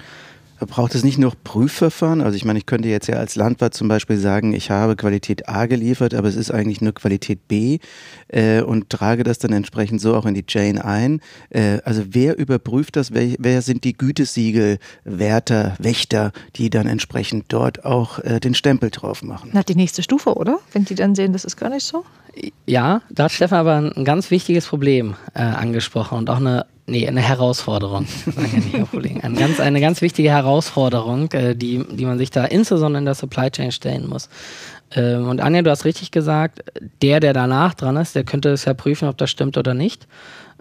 Braucht 0.68 0.94
es 0.94 1.04
nicht 1.04 1.18
noch 1.18 1.34
Prüfverfahren? 1.44 2.22
Also 2.22 2.36
ich 2.36 2.46
meine, 2.46 2.60
ich 2.60 2.68
könnte 2.68 2.88
jetzt 2.88 3.08
ja 3.08 3.16
als 3.16 3.36
Landwirt 3.36 3.74
zum 3.74 3.88
Beispiel 3.88 4.18
sagen, 4.18 4.54
ich 4.54 4.70
habe 4.70 4.96
Qualität 4.96 5.50
A 5.50 5.66
geliefert, 5.66 6.14
aber 6.14 6.28
es 6.28 6.36
ist 6.36 6.52
eigentlich 6.52 6.82
nur 6.82 6.94
Qualität 6.94 7.48
B 7.48 7.80
äh, 8.28 8.62
und 8.62 8.92
trage 8.92 9.24
das 9.24 9.40
dann 9.40 9.54
entsprechend 9.54 10.02
so 10.02 10.16
auch 10.16 10.26
in 10.28 10.36
die 10.36 10.46
Chain 10.46 10.78
ein. 10.78 11.20
Äh, 11.50 11.80
also 11.84 12.04
wer 12.12 12.38
überprüft 12.38 12.96
das? 12.96 13.12
Wer, 13.12 13.36
wer, 13.40 13.64
sind 13.64 13.84
die 13.84 13.94
Gütesiegel, 13.94 14.78
Wärter, 15.04 15.76
Wächter, 15.80 16.32
die 16.56 16.70
dann 16.70 16.86
entsprechend 16.86 17.46
dort 17.48 17.84
auch 17.84 18.20
äh, 18.20 18.40
den 18.40 18.54
Stempel 18.54 18.92
drauf 18.92 19.24
machen? 19.24 19.50
Na, 19.54 19.64
die 19.64 19.76
nächste 19.76 20.04
Stufe, 20.04 20.36
oder? 20.36 20.60
Wenn 20.74 20.86
die 20.86 20.96
dann 20.96 21.16
sehen, 21.16 21.34
das 21.34 21.44
ist 21.44 21.58
gar 21.58 21.70
nicht 21.70 21.86
so? 21.86 22.06
Ja, 22.68 23.02
da 23.10 23.26
hat 23.26 23.32
Stefan 23.32 23.60
aber 23.60 23.94
ein 23.96 24.06
ganz 24.06 24.30
wichtiges 24.30 24.68
Problem 24.68 25.16
äh, 25.34 25.42
angesprochen 25.42 26.20
und 26.20 26.30
auch 26.30 26.38
eine 26.38 26.66
Nee, 26.92 27.08
eine 27.08 27.22
Herausforderung. 27.22 28.06
eine, 29.22 29.40
ganz, 29.40 29.62
eine 29.62 29.80
ganz 29.80 30.02
wichtige 30.02 30.30
Herausforderung, 30.30 31.32
äh, 31.32 31.56
die, 31.56 31.86
die 31.90 32.06
man 32.06 32.18
sich 32.18 32.32
da 32.32 32.44
insbesondere 32.44 33.00
in 33.00 33.06
der 33.06 33.16
Supply 33.16 33.50
Chain 33.50 33.72
stellen 33.72 34.10
muss. 34.10 34.28
Ähm, 34.94 35.30
und 35.30 35.40
Anja, 35.40 35.62
du 35.62 35.72
hast 35.72 35.86
richtig 35.86 36.12
gesagt, 36.12 36.62
der, 37.02 37.22
der 37.22 37.32
danach 37.32 37.76
dran 37.76 37.96
ist, 37.96 38.14
der 38.14 38.26
könnte 38.26 38.50
es 38.50 38.66
ja 38.66 38.74
prüfen, 38.74 39.08
ob 39.08 39.18
das 39.18 39.32
stimmt 39.32 39.58
oder 39.58 39.74
nicht. 39.74 40.06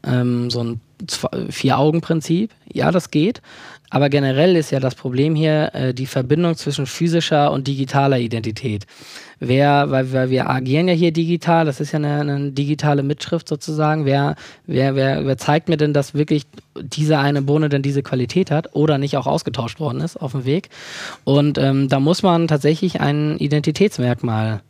Ähm, 0.04 0.50
so 0.50 0.62
ein 0.62 0.80
Vier-Augen-Prinzip. 1.48 2.52
Ja, 2.72 2.92
das 2.92 3.10
geht. 3.10 3.42
Aber 3.90 4.08
generell 4.08 4.54
ist 4.54 4.70
ja 4.70 4.78
das 4.78 4.94
Problem 4.94 5.34
hier 5.34 5.74
äh, 5.74 5.92
die 5.92 6.06
Verbindung 6.06 6.54
zwischen 6.54 6.86
physischer 6.86 7.50
und 7.50 7.66
digitaler 7.66 8.20
Identität. 8.20 8.86
Wer, 9.40 9.90
weil, 9.90 10.12
weil 10.12 10.30
wir 10.30 10.48
agieren 10.48 10.86
ja 10.86 10.94
hier 10.94 11.12
digital, 11.12 11.64
das 11.64 11.80
ist 11.80 11.92
ja 11.92 11.98
eine, 11.98 12.20
eine 12.20 12.52
digitale 12.52 13.02
Mitschrift 13.02 13.48
sozusagen. 13.48 14.04
Wer, 14.04 14.36
wer, 14.66 14.94
wer, 14.94 15.26
wer 15.26 15.36
zeigt 15.36 15.68
mir 15.68 15.76
denn, 15.76 15.92
dass 15.92 16.14
wirklich 16.14 16.44
diese 16.80 17.18
eine 17.18 17.42
Bohne 17.42 17.68
denn 17.68 17.82
diese 17.82 18.02
Qualität 18.02 18.50
hat 18.52 18.74
oder 18.74 18.96
nicht 18.96 19.16
auch 19.16 19.26
ausgetauscht 19.26 19.80
worden 19.80 20.00
ist 20.00 20.16
auf 20.16 20.32
dem 20.32 20.44
Weg? 20.44 20.68
Und 21.24 21.58
ähm, 21.58 21.88
da 21.88 21.98
muss 21.98 22.22
man 22.22 22.46
tatsächlich 22.46 23.00
ein 23.00 23.38
Identitätsmerkmal 23.38 24.60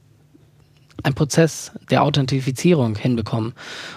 einen 1.03 1.15
Prozess 1.15 1.73
der 1.91 2.03
Authentifizierung 2.03 2.97
hinbekommen. 2.97 3.53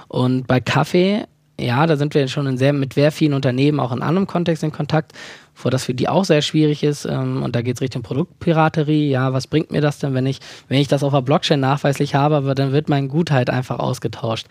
Und 0.07 0.47
bei 0.47 0.59
Kaffee 0.59 1.25
ja, 1.63 1.85
da 1.87 1.97
sind 1.97 2.13
wir 2.13 2.27
schon 2.27 2.47
in 2.47 2.57
sehr, 2.57 2.73
mit 2.73 2.93
sehr 2.93 3.11
vielen 3.11 3.33
Unternehmen 3.33 3.79
auch 3.79 3.91
in 3.91 4.01
anderem 4.01 4.27
Kontext 4.27 4.63
in 4.63 4.71
Kontakt, 4.71 5.13
wo 5.55 5.69
das 5.69 5.85
für 5.85 5.93
die 5.93 6.09
auch 6.09 6.25
sehr 6.25 6.41
schwierig 6.41 6.83
ist. 6.83 7.05
Ähm, 7.05 7.43
und 7.43 7.55
da 7.55 7.61
geht 7.61 7.77
es 7.77 7.81
Richtung 7.81 8.01
Produktpiraterie. 8.01 9.09
Ja, 9.09 9.33
was 9.33 9.47
bringt 9.47 9.71
mir 9.71 9.81
das 9.81 9.99
denn, 9.99 10.13
wenn 10.13 10.25
ich, 10.25 10.39
wenn 10.67 10.79
ich 10.79 10.87
das 10.87 11.03
auf 11.03 11.13
der 11.13 11.21
Blockchain 11.21 11.59
nachweislich 11.59 12.15
habe, 12.15 12.35
aber 12.35 12.55
dann 12.55 12.71
wird 12.71 12.89
mein 12.89 13.07
Gut 13.07 13.31
halt 13.31 13.49
einfach 13.49 13.79
ausgetauscht. 13.79 14.47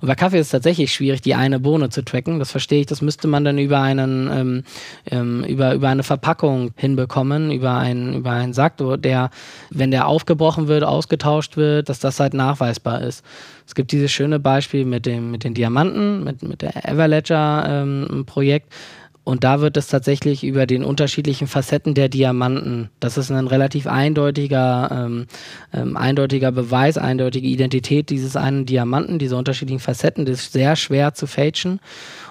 Und 0.00 0.08
bei 0.08 0.14
Kaffee 0.14 0.38
ist 0.38 0.46
es 0.46 0.52
tatsächlich 0.52 0.92
schwierig, 0.92 1.22
die 1.22 1.34
eine 1.34 1.60
Bohne 1.60 1.88
zu 1.90 2.04
tracken. 2.04 2.38
Das 2.38 2.50
verstehe 2.50 2.80
ich. 2.80 2.86
Das 2.86 3.02
müsste 3.02 3.28
man 3.28 3.44
dann 3.44 3.58
über 3.58 3.80
einen, 3.80 4.30
ähm, 4.32 4.64
ähm, 5.10 5.44
über, 5.44 5.74
über 5.74 5.88
eine 5.88 6.02
Verpackung 6.02 6.72
hinbekommen, 6.76 7.50
über 7.50 7.76
einen, 7.76 8.14
über 8.14 8.30
einen 8.30 8.52
Sack, 8.52 8.74
der, 8.78 9.30
wenn 9.70 9.90
der 9.90 10.06
aufgebrochen 10.06 10.68
wird, 10.68 10.84
ausgetauscht 10.84 11.56
wird, 11.56 11.88
dass 11.88 11.98
das 11.98 12.20
halt 12.20 12.34
nachweisbar 12.34 13.02
ist. 13.02 13.24
Es 13.66 13.74
gibt 13.74 13.92
dieses 13.92 14.12
schöne 14.12 14.38
Beispiel 14.38 14.84
mit, 14.84 15.06
dem, 15.06 15.30
mit 15.30 15.44
den 15.44 15.54
Diamanten, 15.54 16.22
mit, 16.22 16.42
mit 16.42 16.62
der 16.62 16.84
Everledger-Projekt. 16.84 18.66
Ähm, 18.70 19.03
und 19.24 19.42
da 19.42 19.60
wird 19.60 19.76
es 19.78 19.88
tatsächlich 19.88 20.44
über 20.44 20.66
den 20.66 20.84
unterschiedlichen 20.84 21.46
Facetten 21.46 21.94
der 21.94 22.10
Diamanten, 22.10 22.90
das 23.00 23.16
ist 23.16 23.30
ein 23.30 23.46
relativ 23.46 23.86
eindeutiger, 23.86 24.90
ähm, 24.92 25.26
ähm, 25.72 25.96
eindeutiger 25.96 26.52
Beweis, 26.52 26.98
eindeutige 26.98 27.48
Identität 27.48 28.10
dieses 28.10 28.36
einen 28.36 28.66
Diamanten, 28.66 29.18
diese 29.18 29.36
unterschiedlichen 29.36 29.80
Facetten, 29.80 30.26
das 30.26 30.40
ist 30.40 30.52
sehr 30.52 30.76
schwer 30.76 31.14
zu 31.14 31.26
fälschen. 31.26 31.80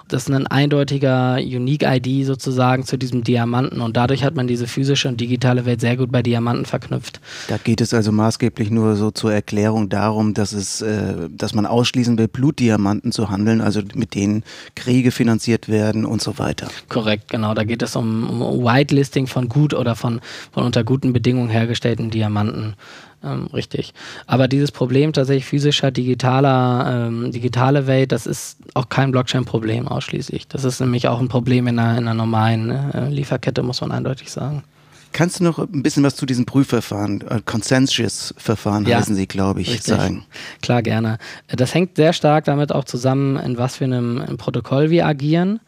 Das 0.08 0.24
ist 0.24 0.34
ein 0.34 0.48
eindeutiger 0.48 1.36
Unique-ID 1.36 2.26
sozusagen 2.26 2.84
zu 2.84 2.98
diesem 2.98 3.24
Diamanten 3.24 3.82
und 3.82 3.98
dadurch 3.98 4.24
hat 4.24 4.36
man 4.36 4.48
diese 4.48 4.68
physische 4.68 5.08
und 5.08 5.20
digitale 5.20 5.66
Welt 5.66 5.82
sehr 5.82 5.98
gut 5.98 6.12
bei 6.12 6.22
Diamanten 6.22 6.66
verknüpft. 6.66 7.20
Da 7.48 7.58
geht 7.58 7.82
es 7.82 7.94
also 7.94 8.12
maßgeblich 8.12 8.70
nur 8.70 8.96
so 8.96 9.12
zur 9.12 9.34
Erklärung 9.34 9.90
darum, 9.90 10.34
dass 10.34 10.54
es, 10.54 10.82
äh, 10.82 11.30
dass 11.30 11.54
man 11.54 11.66
ausschließen 11.66 12.18
will, 12.18 12.28
Blutdiamanten 12.28 13.12
zu 13.12 13.30
handeln, 13.30 13.62
also 13.62 13.82
mit 13.96 14.16
denen 14.16 14.44
Kriege 14.76 15.12
finanziert 15.12 15.70
werden 15.70 16.06
und 16.06 16.22
so 16.22 16.38
weiter. 16.38 16.68
Korrekt, 16.90 17.32
genau. 17.32 17.54
Da 17.54 17.64
geht 17.64 17.82
es 17.82 17.96
um, 17.96 18.42
um 18.42 18.64
Whitelisting 18.64 19.28
von 19.28 19.50
gut 19.50 19.74
oder 19.74 19.96
von, 19.96 20.22
von 20.52 20.64
unter 20.64 20.84
guten 20.84 21.14
Bedingungen 21.14 21.50
hergestellten 21.50 22.10
Diamanten. 22.10 22.76
Ähm, 23.24 23.48
richtig. 23.54 23.94
Aber 24.28 24.48
dieses 24.48 24.72
Problem 24.72 25.14
tatsächlich 25.14 25.46
physischer, 25.46 25.92
digitaler, 25.92 27.08
ähm, 27.08 27.32
digitale 27.32 27.88
Welt, 27.88 28.12
das 28.12 28.28
ist 28.28 28.58
auch 28.74 28.90
kein 28.90 29.12
Blockchain-Problem 29.12 29.88
ausschließlich. 29.88 30.48
Das 30.48 30.64
ist 30.64 30.80
nämlich 30.80 31.08
auch 31.08 31.20
ein 31.20 31.30
Problem 31.30 31.68
in 31.68 31.80
einer, 31.80 31.98
in 31.98 32.08
einer 32.08 32.14
normalen 32.14 32.70
äh, 32.70 33.10
Lieferkette, 33.10 33.64
muss 33.64 33.82
man 33.82 33.92
eindeutig 33.92 34.32
sagen. 34.32 34.64
Kannst 35.14 35.40
du 35.40 35.44
noch 35.44 35.60
ein 35.60 35.84
bisschen 35.84 36.04
was 36.04 36.16
zu 36.16 36.26
diesen 36.26 36.46
Prüfverfahren, 36.46 37.22
äh, 37.22 37.42
Consensus-Verfahren 37.46 38.86
ja, 38.86 38.98
heißen 38.98 39.16
sie, 39.16 39.28
glaube 39.28 39.62
ich, 39.62 39.70
richtig. 39.70 39.94
sagen? 39.94 40.26
Klar, 40.62 40.82
gerne. 40.82 41.20
Das 41.48 41.74
hängt 41.74 41.96
sehr 41.96 42.14
stark 42.14 42.46
damit 42.46 42.74
auch 42.74 42.84
zusammen, 42.84 43.38
in 43.38 43.58
was 43.58 43.78
für 43.78 43.86
einem 43.86 44.38
Protokoll 44.38 44.90
wir 44.90 45.06
agieren 45.06 45.60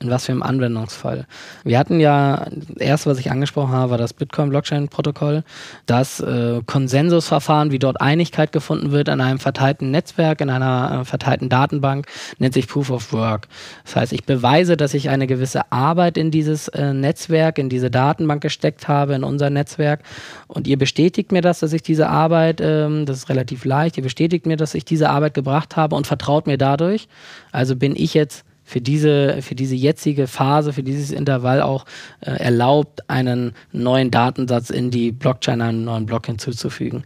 in 0.00 0.10
was 0.10 0.26
für 0.26 0.32
einem 0.32 0.42
Anwendungsfall. 0.42 1.26
Wir 1.64 1.78
hatten 1.78 2.00
ja, 2.00 2.46
das 2.50 2.76
erste, 2.78 3.10
was 3.10 3.18
ich 3.18 3.30
angesprochen 3.30 3.72
habe, 3.72 3.90
war 3.90 3.98
das 3.98 4.12
Bitcoin-Blockchain-Protokoll. 4.12 5.42
Das 5.86 6.20
äh, 6.20 6.60
Konsensusverfahren, 6.66 7.72
wie 7.72 7.78
dort 7.78 8.00
Einigkeit 8.00 8.52
gefunden 8.52 8.92
wird 8.92 9.08
in 9.08 9.20
einem 9.20 9.38
verteilten 9.38 9.90
Netzwerk, 9.90 10.40
in 10.40 10.50
einer 10.50 11.00
äh, 11.00 11.04
verteilten 11.04 11.48
Datenbank, 11.48 12.06
nennt 12.38 12.54
sich 12.54 12.68
Proof 12.68 12.90
of 12.90 13.12
Work. 13.12 13.48
Das 13.84 13.96
heißt, 13.96 14.12
ich 14.12 14.24
beweise, 14.24 14.76
dass 14.76 14.94
ich 14.94 15.08
eine 15.08 15.26
gewisse 15.26 15.72
Arbeit 15.72 16.16
in 16.16 16.30
dieses 16.30 16.68
äh, 16.68 16.92
Netzwerk, 16.92 17.58
in 17.58 17.68
diese 17.68 17.90
Datenbank 17.90 18.40
gesteckt 18.42 18.88
habe, 18.88 19.14
in 19.14 19.24
unser 19.24 19.50
Netzwerk. 19.50 20.02
Und 20.46 20.66
ihr 20.66 20.78
bestätigt 20.78 21.32
mir 21.32 21.42
das, 21.42 21.60
dass 21.60 21.72
ich 21.72 21.82
diese 21.82 22.08
Arbeit, 22.08 22.60
ähm, 22.60 23.06
das 23.06 23.18
ist 23.18 23.28
relativ 23.28 23.64
leicht, 23.64 23.96
ihr 23.96 24.02
bestätigt 24.02 24.46
mir, 24.46 24.56
dass 24.56 24.74
ich 24.74 24.84
diese 24.84 25.10
Arbeit 25.10 25.34
gebracht 25.34 25.76
habe 25.76 25.96
und 25.96 26.06
vertraut 26.06 26.46
mir 26.46 26.58
dadurch. 26.58 27.08
Also 27.52 27.74
bin 27.76 27.94
ich 27.96 28.14
jetzt 28.14 28.44
für 28.68 28.82
diese, 28.82 29.40
für 29.40 29.54
diese 29.54 29.74
jetzige 29.74 30.26
Phase, 30.26 30.74
für 30.74 30.82
dieses 30.82 31.10
Intervall 31.10 31.62
auch 31.62 31.86
äh, 32.20 32.32
erlaubt, 32.32 33.08
einen 33.08 33.52
neuen 33.72 34.10
Datensatz 34.10 34.68
in 34.68 34.90
die 34.90 35.10
Blockchain, 35.10 35.62
einen 35.62 35.84
neuen 35.84 36.04
Block 36.04 36.26
hinzuzufügen 36.26 37.02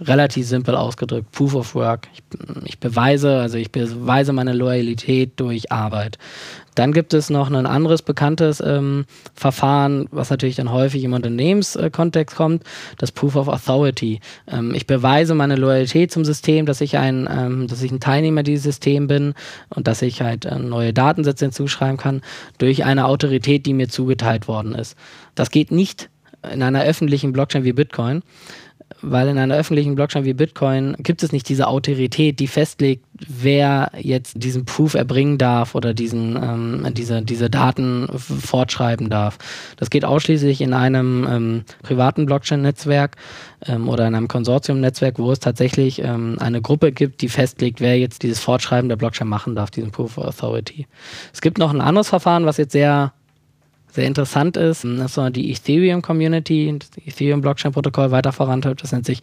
relativ 0.00 0.46
simpel 0.46 0.74
ausgedrückt, 0.74 1.30
Proof 1.32 1.54
of 1.54 1.74
Work. 1.74 2.08
Ich, 2.14 2.22
ich, 2.64 2.78
beweise, 2.78 3.38
also 3.38 3.58
ich 3.58 3.70
beweise 3.70 4.32
meine 4.32 4.52
Loyalität 4.52 5.32
durch 5.36 5.70
Arbeit. 5.70 6.18
Dann 6.74 6.92
gibt 6.92 7.12
es 7.12 7.30
noch 7.30 7.50
ein 7.50 7.66
anderes 7.66 8.00
bekanntes 8.00 8.62
ähm, 8.64 9.04
Verfahren, 9.34 10.06
was 10.10 10.30
natürlich 10.30 10.56
dann 10.56 10.72
häufig 10.72 11.04
im 11.04 11.12
Unternehmenskontext 11.12 12.34
kommt, 12.36 12.64
das 12.96 13.12
Proof 13.12 13.36
of 13.36 13.48
Authority. 13.48 14.20
Ähm, 14.46 14.74
ich 14.74 14.86
beweise 14.86 15.34
meine 15.34 15.56
Loyalität 15.56 16.12
zum 16.12 16.24
System, 16.24 16.66
dass 16.66 16.80
ich 16.80 16.96
ein, 16.96 17.28
ähm, 17.30 17.66
dass 17.66 17.82
ich 17.82 17.90
ein 17.90 18.00
Teilnehmer 18.00 18.42
dieses 18.42 18.64
Systems 18.64 19.08
bin 19.08 19.34
und 19.68 19.86
dass 19.88 20.00
ich 20.00 20.22
halt 20.22 20.46
äh, 20.46 20.58
neue 20.58 20.92
Datensätze 20.92 21.46
hinzuschreiben 21.46 21.96
kann 21.96 22.22
durch 22.58 22.84
eine 22.84 23.06
Autorität, 23.06 23.66
die 23.66 23.74
mir 23.74 23.88
zugeteilt 23.88 24.48
worden 24.48 24.74
ist. 24.74 24.96
Das 25.34 25.50
geht 25.50 25.70
nicht 25.70 26.08
in 26.50 26.62
einer 26.62 26.84
öffentlichen 26.84 27.32
Blockchain 27.32 27.64
wie 27.64 27.72
Bitcoin 27.72 28.22
weil 29.02 29.28
in 29.28 29.38
einer 29.38 29.56
öffentlichen 29.56 29.94
Blockchain 29.94 30.24
wie 30.24 30.34
Bitcoin 30.34 30.96
gibt 30.98 31.22
es 31.22 31.32
nicht 31.32 31.48
diese 31.48 31.66
Autorität, 31.66 32.38
die 32.38 32.46
festlegt, 32.46 33.04
wer 33.26 33.92
jetzt 33.98 34.42
diesen 34.42 34.64
Proof 34.64 34.94
erbringen 34.94 35.38
darf 35.38 35.74
oder 35.74 35.94
diesen, 35.94 36.36
ähm, 36.36 36.86
diese, 36.94 37.22
diese 37.22 37.50
Daten 37.50 38.08
fortschreiben 38.18 39.10
darf. 39.10 39.38
Das 39.76 39.90
geht 39.90 40.04
ausschließlich 40.04 40.60
in 40.60 40.72
einem 40.72 41.26
ähm, 41.28 41.64
privaten 41.82 42.26
Blockchain-Netzwerk 42.26 43.16
ähm, 43.66 43.88
oder 43.88 44.06
in 44.06 44.14
einem 44.14 44.28
Konsortium-Netzwerk, 44.28 45.18
wo 45.18 45.30
es 45.32 45.40
tatsächlich 45.40 46.02
ähm, 46.02 46.36
eine 46.40 46.62
Gruppe 46.62 46.92
gibt, 46.92 47.22
die 47.22 47.28
festlegt, 47.28 47.80
wer 47.80 47.98
jetzt 47.98 48.22
dieses 48.22 48.40
Fortschreiben 48.40 48.88
der 48.88 48.96
Blockchain 48.96 49.28
machen 49.28 49.54
darf, 49.54 49.70
diesen 49.70 49.90
Proof 49.90 50.18
of 50.18 50.26
Authority. 50.26 50.86
Es 51.32 51.40
gibt 51.40 51.58
noch 51.58 51.72
ein 51.72 51.80
anderes 51.80 52.08
Verfahren, 52.08 52.46
was 52.46 52.56
jetzt 52.56 52.72
sehr 52.72 53.12
sehr 53.92 54.06
interessant 54.06 54.56
ist, 54.56 54.84
dass 54.84 55.14
so 55.14 55.28
die 55.30 55.50
Ethereum 55.50 56.02
Community, 56.02 56.76
das 56.78 56.90
Ethereum 57.04 57.40
Blockchain 57.40 57.72
Protokoll 57.72 58.10
weiter 58.10 58.32
vorantreibt. 58.32 58.82
Das 58.82 58.92
nennt 58.92 59.06
sich 59.06 59.20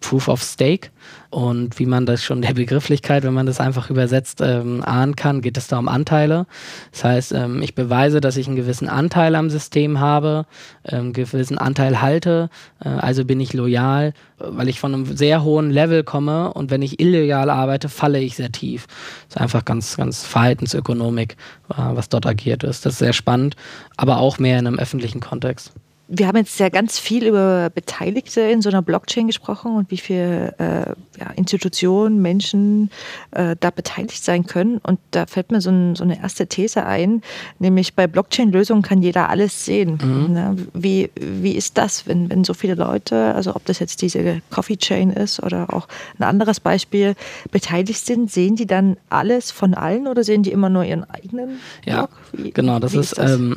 Proof 0.00 0.28
of 0.28 0.42
Stake. 0.42 0.90
Und 1.30 1.78
wie 1.78 1.86
man 1.86 2.06
das 2.06 2.22
schon 2.22 2.42
der 2.42 2.54
Begrifflichkeit, 2.54 3.24
wenn 3.24 3.34
man 3.34 3.46
das 3.46 3.60
einfach 3.60 3.90
übersetzt, 3.90 4.40
ähm, 4.40 4.82
ahnen 4.84 5.16
kann, 5.16 5.40
geht 5.42 5.56
es 5.56 5.68
da 5.68 5.78
um 5.78 5.88
Anteile. 5.88 6.46
Das 6.92 7.04
heißt, 7.04 7.32
ähm, 7.32 7.62
ich 7.62 7.74
beweise, 7.74 8.20
dass 8.20 8.36
ich 8.36 8.46
einen 8.46 8.56
gewissen 8.56 8.88
Anteil 8.88 9.34
am 9.34 9.50
System 9.50 10.00
habe, 10.00 10.46
einen 10.84 11.06
ähm, 11.06 11.12
gewissen 11.12 11.58
Anteil 11.58 12.00
halte, 12.00 12.50
äh, 12.84 12.88
also 12.88 13.24
bin 13.24 13.40
ich 13.40 13.52
loyal, 13.52 14.14
weil 14.38 14.68
ich 14.68 14.80
von 14.80 14.94
einem 14.94 15.16
sehr 15.16 15.42
hohen 15.42 15.70
Level 15.70 16.04
komme 16.04 16.52
und 16.52 16.70
wenn 16.70 16.82
ich 16.82 17.00
illegal 17.00 17.50
arbeite, 17.50 17.88
falle 17.88 18.20
ich 18.20 18.36
sehr 18.36 18.52
tief. 18.52 18.86
Das 18.86 19.36
ist 19.36 19.40
einfach 19.40 19.64
ganz, 19.64 19.96
ganz 19.96 20.24
Verhaltensökonomik, 20.24 21.36
äh, 21.70 21.74
was 21.76 22.08
dort 22.08 22.26
agiert 22.26 22.62
ist. 22.64 22.86
Das 22.86 22.94
ist 22.94 22.98
sehr 23.00 23.12
spannend, 23.12 23.56
aber 23.96 24.18
auch 24.18 24.38
mehr 24.38 24.58
in 24.58 24.66
einem 24.66 24.78
öffentlichen 24.78 25.20
Kontext 25.20 25.72
wir 26.08 26.28
haben 26.28 26.36
jetzt 26.36 26.58
ja 26.60 26.68
ganz 26.68 26.98
viel 26.98 27.26
über 27.26 27.68
Beteiligte 27.70 28.40
in 28.40 28.62
so 28.62 28.68
einer 28.68 28.82
Blockchain 28.82 29.26
gesprochen 29.26 29.74
und 29.74 29.90
wie 29.90 29.96
viele 29.96 30.54
äh, 30.58 31.20
ja, 31.20 31.30
Institutionen, 31.34 32.22
Menschen 32.22 32.90
äh, 33.32 33.56
da 33.58 33.70
beteiligt 33.70 34.22
sein 34.22 34.46
können. 34.46 34.78
Und 34.78 35.00
da 35.10 35.26
fällt 35.26 35.50
mir 35.50 35.60
so, 35.60 35.70
ein, 35.70 35.96
so 35.96 36.04
eine 36.04 36.20
erste 36.20 36.46
These 36.46 36.86
ein, 36.86 37.22
nämlich 37.58 37.94
bei 37.94 38.06
Blockchain-Lösungen 38.06 38.82
kann 38.82 39.02
jeder 39.02 39.28
alles 39.28 39.64
sehen. 39.64 39.98
Mhm. 40.00 40.32
Ne? 40.32 40.56
Wie, 40.74 41.10
wie 41.16 41.52
ist 41.52 41.76
das, 41.76 42.06
wenn, 42.06 42.30
wenn 42.30 42.44
so 42.44 42.54
viele 42.54 42.74
Leute, 42.74 43.34
also 43.34 43.56
ob 43.56 43.64
das 43.64 43.80
jetzt 43.80 44.00
diese 44.00 44.42
Coffee 44.50 44.76
Chain 44.76 45.10
ist 45.10 45.42
oder 45.42 45.74
auch 45.74 45.88
ein 46.18 46.22
anderes 46.22 46.60
Beispiel, 46.60 47.16
beteiligt 47.50 48.06
sind, 48.06 48.30
sehen 48.30 48.54
die 48.54 48.66
dann 48.66 48.96
alles 49.10 49.50
von 49.50 49.74
allen 49.74 50.06
oder 50.06 50.22
sehen 50.22 50.44
die 50.44 50.52
immer 50.52 50.68
nur 50.68 50.84
ihren 50.84 51.02
eigenen 51.10 51.58
Block? 51.84 51.86
Ja, 51.86 52.08
wie, 52.32 52.52
genau, 52.52 52.78
das 52.78 52.94
ist, 52.94 53.12
ist 53.12 53.18
das? 53.18 53.32
Ähm 53.32 53.56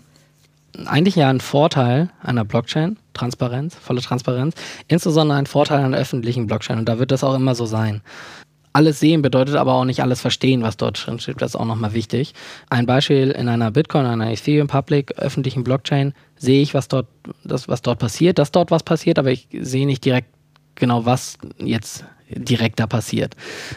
eigentlich 0.88 1.16
ja 1.16 1.30
ein 1.30 1.40
Vorteil 1.40 2.10
einer 2.22 2.46
Blockchain, 2.46 2.98
Transparenz, 3.14 3.76
volle 3.76 4.02
Transparenz, 4.02 4.56
insbesondere 4.88 5.38
ein 5.38 5.46
Vorteil 5.46 5.84
einer 5.84 5.98
öffentlichen 5.98 6.48
Blockchain 6.48 6.80
und 6.80 6.90
da 6.90 7.00
wird 7.00 7.12
das 7.12 7.24
auch 7.24 7.36
immer 7.36 7.56
so 7.56 7.66
sein. 7.66 8.02
Alles 8.72 9.00
sehen 9.00 9.22
bedeutet 9.22 9.56
aber 9.56 9.74
auch 9.74 9.86
nicht 9.86 10.02
alles 10.02 10.22
verstehen, 10.22 10.62
was 10.62 10.78
dort 10.78 11.06
drin 11.06 11.20
steht. 11.20 11.42
Das 11.42 11.52
ist 11.52 11.56
auch 11.56 11.66
nochmal 11.66 11.94
wichtig. 11.94 12.34
Ein 12.70 12.86
Beispiel 12.86 13.32
in 13.32 13.50
einer 13.50 13.72
Bitcoin, 13.72 14.06
einer 14.06 14.32
Ethereum 14.32 14.68
Public, 14.68 15.18
öffentlichen 15.18 15.64
Blockchain, 15.64 16.14
sehe 16.38 16.62
ich, 16.62 16.76
was 16.76 16.88
dort, 16.88 17.08
das, 17.44 17.68
was 17.68 17.82
dort 17.82 17.98
passiert, 18.00 18.38
dass 18.38 18.52
dort 18.52 18.70
was 18.70 18.84
passiert, 18.84 19.18
aber 19.18 19.32
ich 19.32 19.48
sehe 19.60 19.88
nicht 19.88 20.06
direkt 20.06 20.30
genau, 20.76 21.06
was 21.06 21.38
jetzt 21.58 22.06
direkt 22.30 22.80
da 22.80 22.88
passiert. 22.88 23.36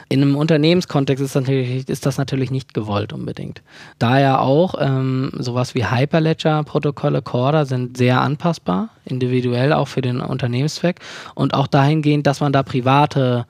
In 0.08 0.22
einem 0.22 0.36
Unternehmenskontext 0.36 1.22
ist 1.22 1.34
das 1.34 1.42
natürlich, 1.42 1.88
ist 1.88 2.06
das 2.06 2.18
natürlich 2.18 2.50
nicht 2.50 2.74
gewollt 2.74 3.12
unbedingt. 3.12 3.62
Daher 3.98 4.40
auch 4.40 4.74
ähm, 4.78 5.32
sowas 5.38 5.74
wie 5.74 5.86
Hyperledger-Protokolle, 5.86 7.22
Corda 7.22 7.64
sind 7.64 7.96
sehr 7.96 8.20
anpassbar, 8.20 8.90
individuell 9.04 9.72
auch 9.72 9.88
für 9.88 10.02
den 10.02 10.20
Unternehmenszweck 10.20 11.00
und 11.34 11.54
auch 11.54 11.66
dahingehend, 11.66 12.26
dass 12.26 12.40
man 12.40 12.52
da 12.52 12.62
private 12.62 13.46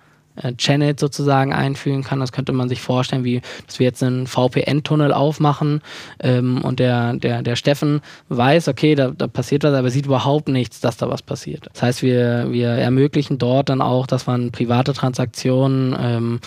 Channel 0.57 0.95
sozusagen 0.99 1.53
einführen 1.53 2.03
kann. 2.03 2.21
Das 2.21 2.33
könnte 2.33 2.53
man 2.53 2.69
sich 2.69 2.81
vorstellen, 2.81 3.25
wie 3.25 3.41
dass 3.67 3.79
wir 3.79 3.87
jetzt 3.87 4.03
einen 4.03 4.27
VPN-Tunnel 4.27 5.13
aufmachen 5.13 5.83
ähm, 6.21 6.63
und 6.63 6.79
der, 6.79 7.15
der, 7.15 7.43
der 7.43 7.57
Steffen 7.57 8.01
weiß, 8.29 8.69
okay, 8.69 8.95
da, 8.95 9.11
da 9.11 9.27
passiert 9.27 9.65
was, 9.65 9.75
aber 9.75 9.91
sieht 9.91 10.07
überhaupt 10.07 10.49
nichts, 10.49 10.81
dass 10.81 10.97
da 10.97 11.09
was 11.09 11.23
passiert. 11.23 11.69
Das 11.73 11.83
heißt, 11.83 12.03
wir, 12.03 12.49
wir 12.51 12.69
ermöglichen 12.69 13.39
dort 13.39 13.69
dann 13.69 13.81
auch, 13.81 14.07
dass 14.07 14.27
man 14.27 14.51
private 14.51 14.93
Transaktionen 14.93 15.97
ähm, 15.99 16.41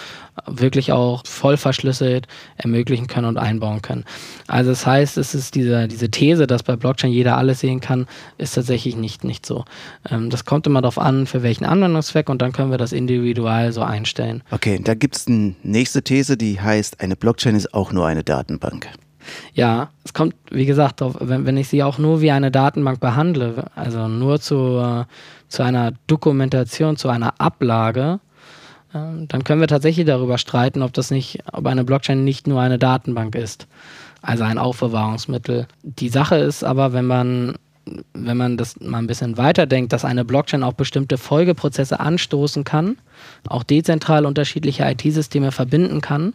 wirklich 0.46 0.92
auch 0.92 1.24
voll 1.26 1.58
verschlüsselt 1.58 2.28
ermöglichen 2.58 3.08
können 3.08 3.28
und 3.28 3.38
einbauen 3.38 3.82
können. 3.82 4.04
Also 4.48 4.72
das 4.72 4.86
heißt, 4.86 5.18
es 5.18 5.34
ist 5.34 5.56
diese, 5.56 5.88
diese 5.88 6.12
These, 6.12 6.46
dass 6.46 6.64
bei 6.64 6.76
Blockchain 6.76 7.12
jeder 7.12 7.38
alles 7.38 7.62
sehen 7.62 7.80
kann, 7.80 8.08
ist 8.38 8.56
tatsächlich 8.56 8.96
nicht, 8.96 9.24
nicht 9.24 9.46
so. 9.46 9.66
Ähm, 10.10 10.30
das 10.30 10.46
kommt 10.46 10.68
immer 10.68 10.82
darauf 10.82 11.00
an, 11.00 11.26
für 11.26 11.42
welchen 11.42 11.66
Anwendungszweck 11.66 12.30
und 12.30 12.42
dann 12.42 12.52
können 12.52 12.72
wir 12.72 12.78
das 12.78 12.92
individual 12.92 13.72
so 13.72 13.82
einstellen. 13.88 14.44
Okay, 14.52 14.80
da 14.84 14.94
gibt 14.94 15.16
es 15.16 15.28
eine 15.28 15.56
nächste 15.64 16.04
These, 16.04 16.38
die 16.38 16.60
heißt, 16.60 17.02
eine 17.02 17.16
Blockchain 17.16 17.56
ist 17.56 17.74
auch 17.74 17.92
nur 17.92 18.08
eine 18.08 18.24
Datenbank. 18.24 18.88
Ja, 19.54 19.90
es 20.04 20.14
kommt, 20.14 20.36
wie 20.52 20.66
gesagt, 20.66 21.02
drauf, 21.02 21.16
wenn, 21.20 21.46
wenn 21.46 21.58
ich 21.58 21.68
sie 21.68 21.82
auch 21.84 21.98
nur 21.98 22.22
wie 22.22 22.32
eine 22.32 22.52
Datenbank 22.52 23.00
behandle, 23.00 23.66
also 23.76 24.08
nur 24.08 24.40
zu, 24.40 25.06
zu 25.48 25.64
einer 25.64 25.94
Dokumentation, 26.08 26.96
zu 26.96 27.10
einer 27.10 27.34
Ablage, 27.40 28.20
ähm, 28.94 29.28
dann 29.28 29.44
können 29.44 29.62
wir 29.62 29.68
tatsächlich 29.68 30.06
darüber 30.06 30.38
streiten, 30.38 30.82
ob 30.82 30.94
das 30.94 31.12
nicht, 31.12 31.40
ob 31.52 31.66
eine 31.68 31.84
Blockchain 31.84 32.24
nicht 32.24 32.48
nur 32.48 32.62
eine 32.62 32.80
Datenbank 32.80 33.36
ist, 33.36 33.68
also 34.22 34.44
ein 34.44 34.58
Aufbewahrungsmittel. 34.58 35.68
Die 35.84 36.10
Sache 36.10 36.36
ist 36.36 36.64
aber, 36.64 36.94
wenn 36.94 37.06
man 37.06 37.56
wenn 38.14 38.38
man 38.38 38.58
das 38.58 38.80
mal 38.80 38.98
ein 38.98 39.08
bisschen 39.08 39.38
weiterdenkt, 39.38 39.94
dass 39.94 40.06
eine 40.06 40.26
Blockchain 40.26 40.64
auch 40.64 40.74
bestimmte 40.74 41.18
Folgeprozesse 41.18 42.00
anstoßen 42.00 42.64
kann, 42.64 42.98
auch 43.48 43.64
dezentral 43.64 44.26
unterschiedliche 44.26 44.84
IT-Systeme 44.84 45.52
verbinden 45.52 46.02
kann. 46.02 46.34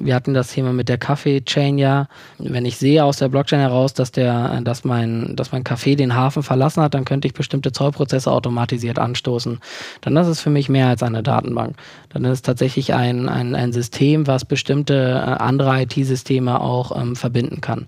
Wir 0.00 0.14
hatten 0.14 0.34
das 0.34 0.52
Thema 0.52 0.72
mit 0.72 0.88
der 0.88 0.98
Kaffee-Chain 0.98 1.78
ja. 1.78 2.08
Wenn 2.38 2.64
ich 2.64 2.76
sehe 2.76 3.04
aus 3.04 3.18
der 3.18 3.28
Blockchain 3.28 3.60
heraus, 3.60 3.94
dass, 3.94 4.12
der, 4.12 4.60
dass, 4.62 4.84
mein, 4.84 5.34
dass 5.36 5.52
mein 5.52 5.64
Kaffee 5.64 5.96
den 5.96 6.14
Hafen 6.14 6.42
verlassen 6.42 6.82
hat, 6.82 6.94
dann 6.94 7.04
könnte 7.04 7.28
ich 7.28 7.34
bestimmte 7.34 7.72
Zollprozesse 7.72 8.30
automatisiert 8.30 8.98
anstoßen. 8.98 9.58
Dann 10.00 10.16
ist 10.16 10.28
es 10.28 10.40
für 10.40 10.50
mich 10.50 10.68
mehr 10.68 10.88
als 10.88 11.02
eine 11.02 11.22
Datenbank. 11.22 11.76
Dann 12.10 12.24
ist 12.24 12.32
es 12.32 12.42
tatsächlich 12.42 12.94
ein, 12.94 13.28
ein, 13.28 13.54
ein 13.54 13.72
System, 13.72 14.26
was 14.26 14.44
bestimmte 14.44 14.94
äh, 14.94 15.42
andere 15.42 15.82
IT-Systeme 15.82 16.60
auch 16.60 16.98
ähm, 17.00 17.16
verbinden 17.16 17.60
kann. 17.60 17.86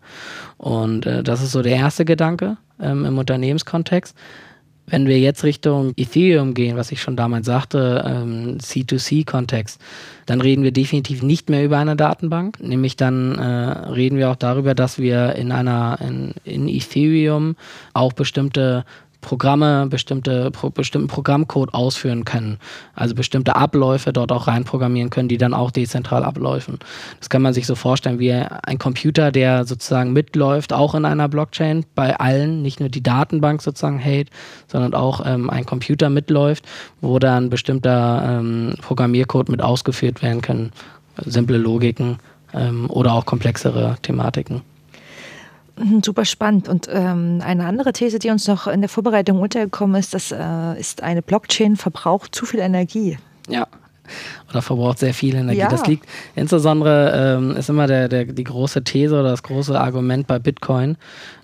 Und 0.59 1.07
äh, 1.07 1.23
das 1.23 1.43
ist 1.43 1.53
so 1.53 1.63
der 1.63 1.77
erste 1.77 2.05
Gedanke 2.05 2.57
ähm, 2.81 3.05
im 3.05 3.19
Unternehmenskontext. 3.19 4.17
Wenn 4.91 5.07
wir 5.07 5.19
jetzt 5.19 5.45
Richtung 5.45 5.93
Ethereum 5.97 6.53
gehen, 6.55 6.77
was 6.77 6.93
ich 6.93 7.01
schon 7.01 7.17
damals 7.17 7.47
sagte, 7.47 8.05
ähm, 8.07 8.59
C2C-Kontext, 8.59 9.81
dann 10.27 10.41
reden 10.41 10.63
wir 10.63 10.73
definitiv 10.73 11.23
nicht 11.23 11.49
mehr 11.49 11.65
über 11.65 11.79
eine 11.79 11.97
Datenbank. 11.97 12.61
Nämlich 12.61 12.97
dann 12.97 13.39
äh, 13.39 13.45
reden 13.91 14.19
wir 14.19 14.31
auch 14.31 14.37
darüber, 14.37 14.75
dass 14.75 14.99
wir 14.99 15.35
in 15.37 15.53
einer 15.53 15.99
in, 16.01 16.35
in 16.45 16.69
Ethereum 16.69 17.57
auch 17.95 18.13
bestimmte 18.13 18.85
Programme, 19.21 19.87
bestimmte, 19.87 20.51
pro, 20.51 20.71
bestimmten 20.71 21.09
Programmcode 21.09 21.75
ausführen 21.75 22.25
können. 22.25 22.59
Also 22.95 23.15
bestimmte 23.15 23.57
Abläufe 23.57 24.13
dort 24.13 24.33
auch 24.33 24.47
reinprogrammieren 24.47 25.11
können, 25.11 25.29
die 25.29 25.39
dann 25.39 25.55
auch 25.55 25.71
dezentral 25.71 26.25
ablaufen. 26.25 26.79
Das 27.19 27.29
kann 27.29 27.43
man 27.43 27.53
sich 27.53 27.67
so 27.67 27.75
vorstellen 27.75 28.19
wie 28.19 28.33
ein 28.33 28.79
Computer, 28.79 29.31
der 29.31 29.65
sozusagen 29.65 30.13
mitläuft, 30.13 30.73
auch 30.73 30.95
in 30.95 31.05
einer 31.05 31.29
Blockchain, 31.29 31.85
bei 31.95 32.19
allen, 32.19 32.63
nicht 32.63 32.81
nur 32.81 32.89
die 32.89 33.03
Datenbank 33.03 33.63
sozusagen 33.63 33.99
hält, 33.99 34.31
sondern 34.67 34.95
auch 34.95 35.25
ähm, 35.25 35.51
ein 35.51 35.67
Computer 35.67 36.11
mitläuft, 36.11 36.65
wo 37.01 37.19
dann 37.19 37.51
bestimmter 37.51 38.39
ähm, 38.41 38.75
Programmiercode 38.81 39.49
mit 39.49 39.63
ausgeführt 39.63 40.23
werden 40.23 40.41
kann. 40.41 40.73
Simple 41.25 41.59
Logiken 41.59 42.19
ähm, 42.55 42.89
oder 42.89 43.13
auch 43.13 43.27
komplexere 43.27 43.97
Thematiken. 44.03 44.63
Mhm, 45.81 46.03
super 46.03 46.25
spannend. 46.25 46.69
Und 46.69 46.89
ähm, 46.91 47.41
eine 47.45 47.65
andere 47.65 47.93
These, 47.93 48.19
die 48.19 48.31
uns 48.31 48.47
noch 48.47 48.67
in 48.67 48.81
der 48.81 48.89
Vorbereitung 48.89 49.41
untergekommen 49.41 49.99
ist, 49.99 50.15
dass 50.15 50.31
äh, 50.33 50.79
ist 50.79 51.03
eine 51.03 51.23
Blockchain 51.23 51.77
verbraucht 51.77 52.35
zu 52.35 52.47
viel 52.47 52.61
Energie. 52.61 53.19
Ja, 53.49 53.67
oder 54.51 54.63
verbraucht 54.63 54.99
sehr 54.99 55.15
viel 55.15 55.35
Energie. 55.35 55.61
Ja. 55.61 55.69
Das 55.69 55.87
liegt 55.87 56.07
insbesondere, 56.35 57.37
ähm, 57.39 57.57
ist 57.57 57.69
immer 57.69 57.87
der, 57.87 58.09
der, 58.09 58.25
die 58.25 58.45
große 58.45 58.83
These 58.85 59.15
oder 59.15 59.31
das 59.31 59.43
große 59.43 59.79
Argument 59.79 60.27
bei 60.27 60.39
Bitcoin, 60.39 60.97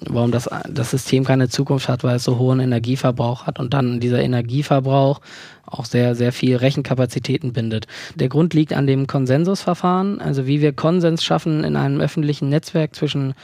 warum 0.09 0.33
das, 0.33 0.49
das 0.69 0.91
System 0.91 1.25
keine 1.25 1.49
Zukunft 1.49 1.89
hat, 1.89 2.05
weil 2.05 2.17
es 2.17 2.25
so 2.25 2.39
hohen 2.39 2.61
Energieverbrauch 2.61 3.47
hat 3.47 3.59
und 3.59 3.75
dann 3.75 4.01
dieser 4.01 4.21
Energieverbrauch 4.21 5.21
auch 5.67 5.85
sehr, 5.85 6.15
sehr 6.15 6.33
viel 6.33 6.57
Rechenkapazitäten 6.57 7.53
bindet. 7.53 7.87
Der 8.15 8.29
Grund 8.29 8.55
liegt 8.55 8.73
an 8.73 8.87
dem 8.87 9.07
Konsensusverfahren, 9.07 10.21
also 10.21 10.47
wie 10.47 10.61
wir 10.61 10.73
Konsens 10.73 11.25
schaffen 11.25 11.65
in 11.65 11.77
einem 11.77 12.01
öffentlichen 12.01 12.49
Netzwerk 12.49 12.95
zwischen 12.95 13.35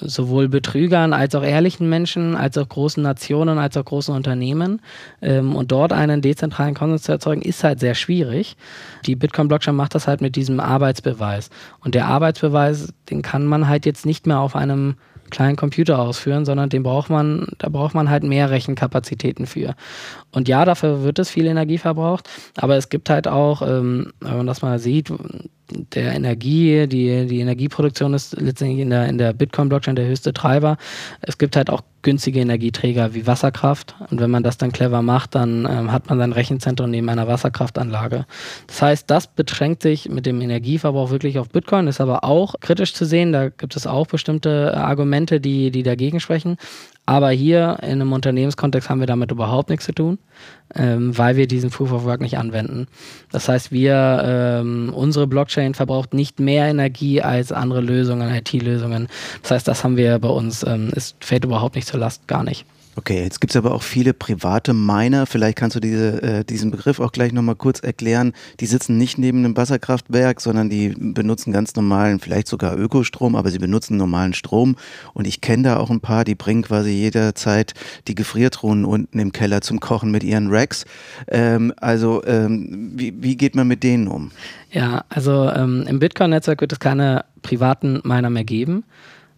sowohl 0.00 0.48
Betrügern 0.48 1.12
als 1.12 1.34
auch 1.34 1.42
ehrlichen 1.42 1.88
Menschen, 1.88 2.36
als 2.36 2.56
auch 2.58 2.68
großen 2.68 3.02
Nationen, 3.02 3.58
als 3.58 3.76
auch 3.76 3.84
großen 3.84 4.14
Unternehmen. 4.14 4.80
Ähm, 5.20 5.56
und 5.56 5.72
dort 5.72 5.92
einen 5.92 6.20
dezentralen 6.20 6.74
Konsens 6.74 7.02
zu 7.02 7.12
erzeugen, 7.12 7.42
ist 7.42 7.64
halt 7.64 7.80
sehr 7.80 7.94
schwierig. 7.94 8.56
Die 9.06 9.16
Bitcoin-Blockchain 9.16 9.74
macht 9.74 9.94
das 9.94 10.06
halt 10.06 10.20
mit 10.20 10.36
diesem 10.36 10.60
Arbeitsbeweis. 10.60 11.50
Und 11.84 11.94
der 11.94 12.06
Arbeitsbeweis, 12.06 12.92
den 13.10 13.22
kann 13.22 13.46
man 13.46 13.68
halt 13.68 13.86
jetzt 13.86 14.06
nicht 14.06 14.26
mehr 14.26 14.40
auf 14.40 14.56
einem 14.56 14.96
kleinen 15.30 15.56
Computer 15.56 15.98
ausführen, 15.98 16.44
sondern 16.44 16.70
den 16.70 16.82
braucht 16.82 17.10
man, 17.10 17.48
da 17.58 17.68
braucht 17.68 17.94
man 17.94 18.10
halt 18.10 18.22
mehr 18.22 18.50
Rechenkapazitäten 18.50 19.46
für. 19.46 19.74
Und 20.32 20.48
ja, 20.48 20.64
dafür 20.64 21.02
wird 21.02 21.18
es 21.18 21.30
viel 21.30 21.46
Energie 21.46 21.78
verbraucht, 21.78 22.28
aber 22.56 22.76
es 22.76 22.88
gibt 22.88 23.10
halt 23.10 23.28
auch, 23.28 23.62
ähm, 23.62 24.12
wenn 24.20 24.38
man 24.38 24.46
das 24.46 24.62
mal 24.62 24.78
sieht, 24.78 25.12
der 25.70 26.14
Energie, 26.14 26.86
die, 26.86 27.26
die 27.26 27.40
Energieproduktion 27.40 28.14
ist 28.14 28.40
letztendlich 28.40 28.80
in 28.80 28.90
der, 28.90 29.06
in 29.06 29.18
der 29.18 29.32
Bitcoin-Blockchain 29.32 29.96
der 29.96 30.06
höchste 30.06 30.32
Treiber. 30.32 30.76
Es 31.20 31.38
gibt 31.38 31.56
halt 31.56 31.70
auch 31.70 31.82
günstige 32.02 32.40
Energieträger 32.40 33.14
wie 33.14 33.26
Wasserkraft. 33.26 33.94
Und 34.10 34.20
wenn 34.20 34.30
man 34.30 34.42
das 34.42 34.56
dann 34.56 34.72
clever 34.72 35.02
macht, 35.02 35.34
dann 35.34 35.66
ähm, 35.68 35.92
hat 35.92 36.08
man 36.08 36.18
sein 36.18 36.32
Rechenzentrum 36.32 36.90
neben 36.90 37.08
einer 37.08 37.26
Wasserkraftanlage. 37.26 38.24
Das 38.66 38.82
heißt, 38.82 39.10
das 39.10 39.26
beschränkt 39.26 39.82
sich 39.82 40.08
mit 40.08 40.24
dem 40.24 40.40
Energieverbrauch 40.40 41.10
wirklich 41.10 41.38
auf 41.38 41.50
Bitcoin, 41.50 41.86
ist 41.86 42.00
aber 42.00 42.24
auch 42.24 42.54
kritisch 42.60 42.94
zu 42.94 43.04
sehen. 43.04 43.32
Da 43.32 43.48
gibt 43.48 43.76
es 43.76 43.86
auch 43.86 44.06
bestimmte 44.06 44.76
Argumente, 44.76 45.40
die, 45.40 45.70
die 45.70 45.82
dagegen 45.82 46.20
sprechen. 46.20 46.56
Aber 47.08 47.30
hier 47.30 47.78
in 47.80 48.02
einem 48.02 48.12
Unternehmenskontext 48.12 48.90
haben 48.90 49.00
wir 49.00 49.06
damit 49.06 49.30
überhaupt 49.30 49.70
nichts 49.70 49.86
zu 49.86 49.92
tun, 49.92 50.18
ähm, 50.74 51.16
weil 51.16 51.36
wir 51.36 51.46
diesen 51.46 51.70
Proof 51.70 51.90
of 51.90 52.04
Work 52.04 52.20
nicht 52.20 52.36
anwenden. 52.36 52.86
Das 53.32 53.48
heißt, 53.48 53.72
wir, 53.72 54.22
ähm, 54.26 54.92
unsere 54.94 55.26
Blockchain 55.26 55.72
verbraucht 55.72 56.12
nicht 56.12 56.38
mehr 56.38 56.66
Energie 56.66 57.22
als 57.22 57.50
andere 57.50 57.80
Lösungen, 57.80 58.28
IT-Lösungen. 58.30 59.08
Das 59.40 59.52
heißt, 59.52 59.68
das 59.68 59.84
haben 59.84 59.96
wir 59.96 60.18
bei 60.18 60.28
uns, 60.28 60.62
ähm, 60.64 60.90
es 60.94 61.14
fällt 61.20 61.46
überhaupt 61.46 61.76
nicht 61.76 61.88
zur 61.88 61.98
Last, 61.98 62.28
gar 62.28 62.44
nicht. 62.44 62.66
Okay, 62.96 63.22
jetzt 63.22 63.40
gibt 63.40 63.52
es 63.52 63.56
aber 63.56 63.72
auch 63.72 63.84
viele 63.84 64.12
private 64.12 64.74
Miner. 64.74 65.26
Vielleicht 65.26 65.56
kannst 65.56 65.76
du 65.76 65.80
diese, 65.80 66.20
äh, 66.20 66.44
diesen 66.44 66.72
Begriff 66.72 66.98
auch 66.98 67.12
gleich 67.12 67.32
nochmal 67.32 67.54
kurz 67.54 67.78
erklären. 67.80 68.32
Die 68.58 68.66
sitzen 68.66 68.98
nicht 68.98 69.18
neben 69.18 69.38
einem 69.38 69.56
Wasserkraftwerk, 69.56 70.40
sondern 70.40 70.68
die 70.68 70.88
benutzen 70.98 71.52
ganz 71.52 71.76
normalen, 71.76 72.18
vielleicht 72.18 72.48
sogar 72.48 72.76
Ökostrom, 72.76 73.36
aber 73.36 73.50
sie 73.50 73.60
benutzen 73.60 73.96
normalen 73.96 74.34
Strom. 74.34 74.74
Und 75.14 75.28
ich 75.28 75.40
kenne 75.40 75.62
da 75.62 75.76
auch 75.76 75.90
ein 75.90 76.00
paar, 76.00 76.24
die 76.24 76.34
bringen 76.34 76.62
quasi 76.62 76.90
jederzeit 76.90 77.74
die 78.08 78.16
Gefriertruhen 78.16 78.84
unten 78.84 79.20
im 79.20 79.30
Keller 79.30 79.60
zum 79.60 79.78
Kochen 79.78 80.10
mit 80.10 80.24
ihren 80.24 80.48
Racks. 80.50 80.84
Ähm, 81.28 81.72
also 81.76 82.24
ähm, 82.24 82.92
wie, 82.96 83.14
wie 83.22 83.36
geht 83.36 83.54
man 83.54 83.68
mit 83.68 83.84
denen 83.84 84.08
um? 84.08 84.32
Ja, 84.72 85.04
also 85.08 85.50
ähm, 85.50 85.84
im 85.88 86.00
Bitcoin-Netzwerk 86.00 86.60
wird 86.60 86.72
es 86.72 86.80
keine 86.80 87.24
privaten 87.42 88.00
Miner 88.02 88.30
mehr 88.30 88.44
geben, 88.44 88.82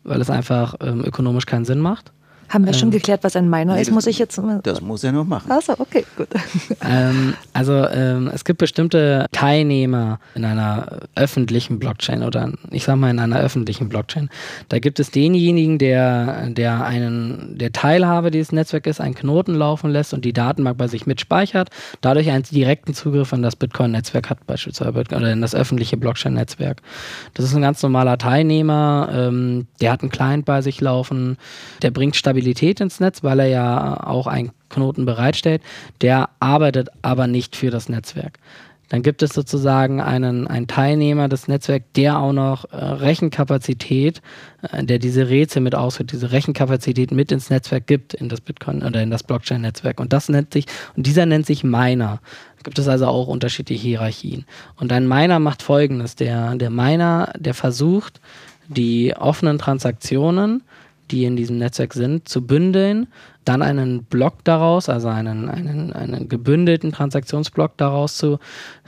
weil 0.03 0.21
es 0.21 0.31
einfach 0.31 0.77
ähm, 0.81 1.05
ökonomisch 1.05 1.47
keinen 1.47 1.67
Sinn 1.67 1.81
macht. 1.81 2.13
Haben 2.51 2.65
wir 2.65 2.73
ähm, 2.73 2.79
schon 2.79 2.91
geklärt, 2.91 3.23
was 3.23 3.37
ein 3.37 3.49
Minor 3.49 3.77
nee, 3.77 3.83
ist? 3.83 3.93
Muss 3.93 4.09
ich 4.09 4.19
jetzt. 4.19 4.41
Das 4.65 4.81
muss 4.81 5.05
er 5.05 5.13
noch 5.13 5.25
machen. 5.25 5.51
Achso, 5.53 5.75
okay, 5.79 6.05
gut. 6.17 6.29
Ähm, 6.83 7.35
also 7.53 7.87
ähm, 7.87 8.29
es 8.35 8.45
gibt 8.45 8.59
bestimmte 8.59 9.27
Teilnehmer 9.31 10.19
in 10.35 10.45
einer 10.45 11.01
öffentlichen 11.15 11.79
Blockchain 11.79 12.25
oder 12.25 12.53
ich 12.71 12.85
sag 12.85 12.97
mal 12.97 13.11
in 13.11 13.21
einer 13.21 13.39
öffentlichen 13.39 13.89
Blockchain. 13.89 14.31
Da 14.69 14.81
gibt 14.81 14.99
es 14.99 15.13
denjenigen, 15.13 15.79
der, 15.79 16.49
der 16.49 16.85
einen, 16.85 17.57
der 17.57 17.73
Teilhabe 17.73 18.33
dieses 18.33 18.51
Netzwerks 18.51 18.89
ist, 18.89 19.01
einen 19.01 19.15
Knoten 19.15 19.55
laufen 19.55 19.91
lässt 19.91 20.13
und 20.13 20.25
die 20.25 20.33
Datenbank 20.33 20.77
bei 20.77 20.89
sich 20.89 21.07
mitspeichert, 21.07 21.71
dadurch 22.01 22.31
einen 22.31 22.43
direkten 22.43 22.95
Zugriff 22.95 23.33
an 23.33 23.43
das 23.43 23.55
Bitcoin-Netzwerk 23.55 24.29
hat, 24.29 24.45
beispielsweise 24.47 24.91
oder 24.91 25.33
in 25.33 25.41
das 25.41 25.55
öffentliche 25.55 25.97
Blockchain-Netzwerk. 25.97 26.83
Das 27.35 27.45
ist 27.45 27.55
ein 27.55 27.63
ganz 27.63 27.81
normaler 27.83 28.19
Teilnehmer, 28.19 29.09
ähm, 29.13 29.69
der 29.81 29.93
hat 29.93 30.01
einen 30.01 30.11
Client 30.11 30.47
bei 30.47 30.63
sich 30.63 30.81
laufen, 30.81 31.37
der 31.83 31.91
bringt 31.93 32.17
Stabilität 32.17 32.40
Stabilität 32.41 32.81
ins 32.81 33.01
Netz, 33.01 33.23
weil 33.23 33.39
er 33.41 33.49
ja 33.49 34.07
auch 34.07 34.27
einen 34.27 34.53
Knoten 34.71 35.05
bereitstellt. 35.05 35.63
Der 36.01 36.31
arbeitet 36.41 36.89
aber 37.03 37.27
nicht 37.27 37.55
für 37.55 37.71
das 37.71 37.91
Netzwerk. 37.91 38.39
Dann 38.89 39.03
gibt 39.03 39.23
es 39.23 39.31
sozusagen 39.31 40.01
einen, 40.01 40.49
einen 40.49 40.67
Teilnehmer 40.67 41.29
des 41.29 41.47
Netzwerks, 41.49 41.87
der 41.95 42.19
auch 42.19 42.33
noch 42.33 42.65
äh, 42.73 42.77
Rechenkapazität, 42.77 44.21
äh, 44.63 44.83
der 44.83 44.99
diese 44.99 45.29
Rätsel 45.29 45.63
mit 45.63 45.75
ausführt, 45.75 46.13
diese 46.13 46.33
Rechenkapazität 46.33 47.13
mit 47.13 47.31
ins 47.31 47.51
Netzwerk 47.51 47.87
gibt, 47.87 48.15
in 48.15 48.29
das 48.29 48.41
Bitcoin 48.41 48.83
oder 48.83 49.03
in 49.03 49.11
das 49.11 49.23
Blockchain-Netzwerk. 49.23 50.01
Und 50.01 50.13
das 50.13 50.29
nennt 50.29 50.53
sich, 50.55 50.65
und 50.97 51.07
dieser 51.07 51.27
nennt 51.27 51.47
sich 51.47 51.63
Miner. 51.63 52.21
gibt 52.65 52.79
es 52.79 52.89
also 52.89 53.07
auch 53.07 53.29
unterschiedliche 53.29 53.87
Hierarchien. 53.87 54.45
Und 54.77 54.93
ein 54.93 55.07
Miner 55.07 55.39
macht 55.39 55.63
folgendes: 55.63 56.17
Der, 56.17 56.57
der 56.57 56.71
Miner, 56.71 57.33
der 57.39 57.55
versucht, 57.55 58.21
die 58.67 59.15
offenen 59.15 59.59
Transaktionen, 59.59 60.63
die 61.11 61.25
in 61.25 61.37
diesem 61.37 61.59
Netzwerk 61.59 61.95
sind, 61.95 62.29
zu 62.29 62.47
bündeln, 62.47 63.09
dann 63.45 63.63
einen 63.63 64.05
Block 64.05 64.45
daraus, 64.45 64.89
also 64.89 65.09
einen, 65.09 65.49
einen, 65.49 65.93
einen 65.93 66.29
gebündelten 66.29 66.93
Transaktionsblock 66.93 67.77
daraus 67.77 68.17
zu, 68.17 68.39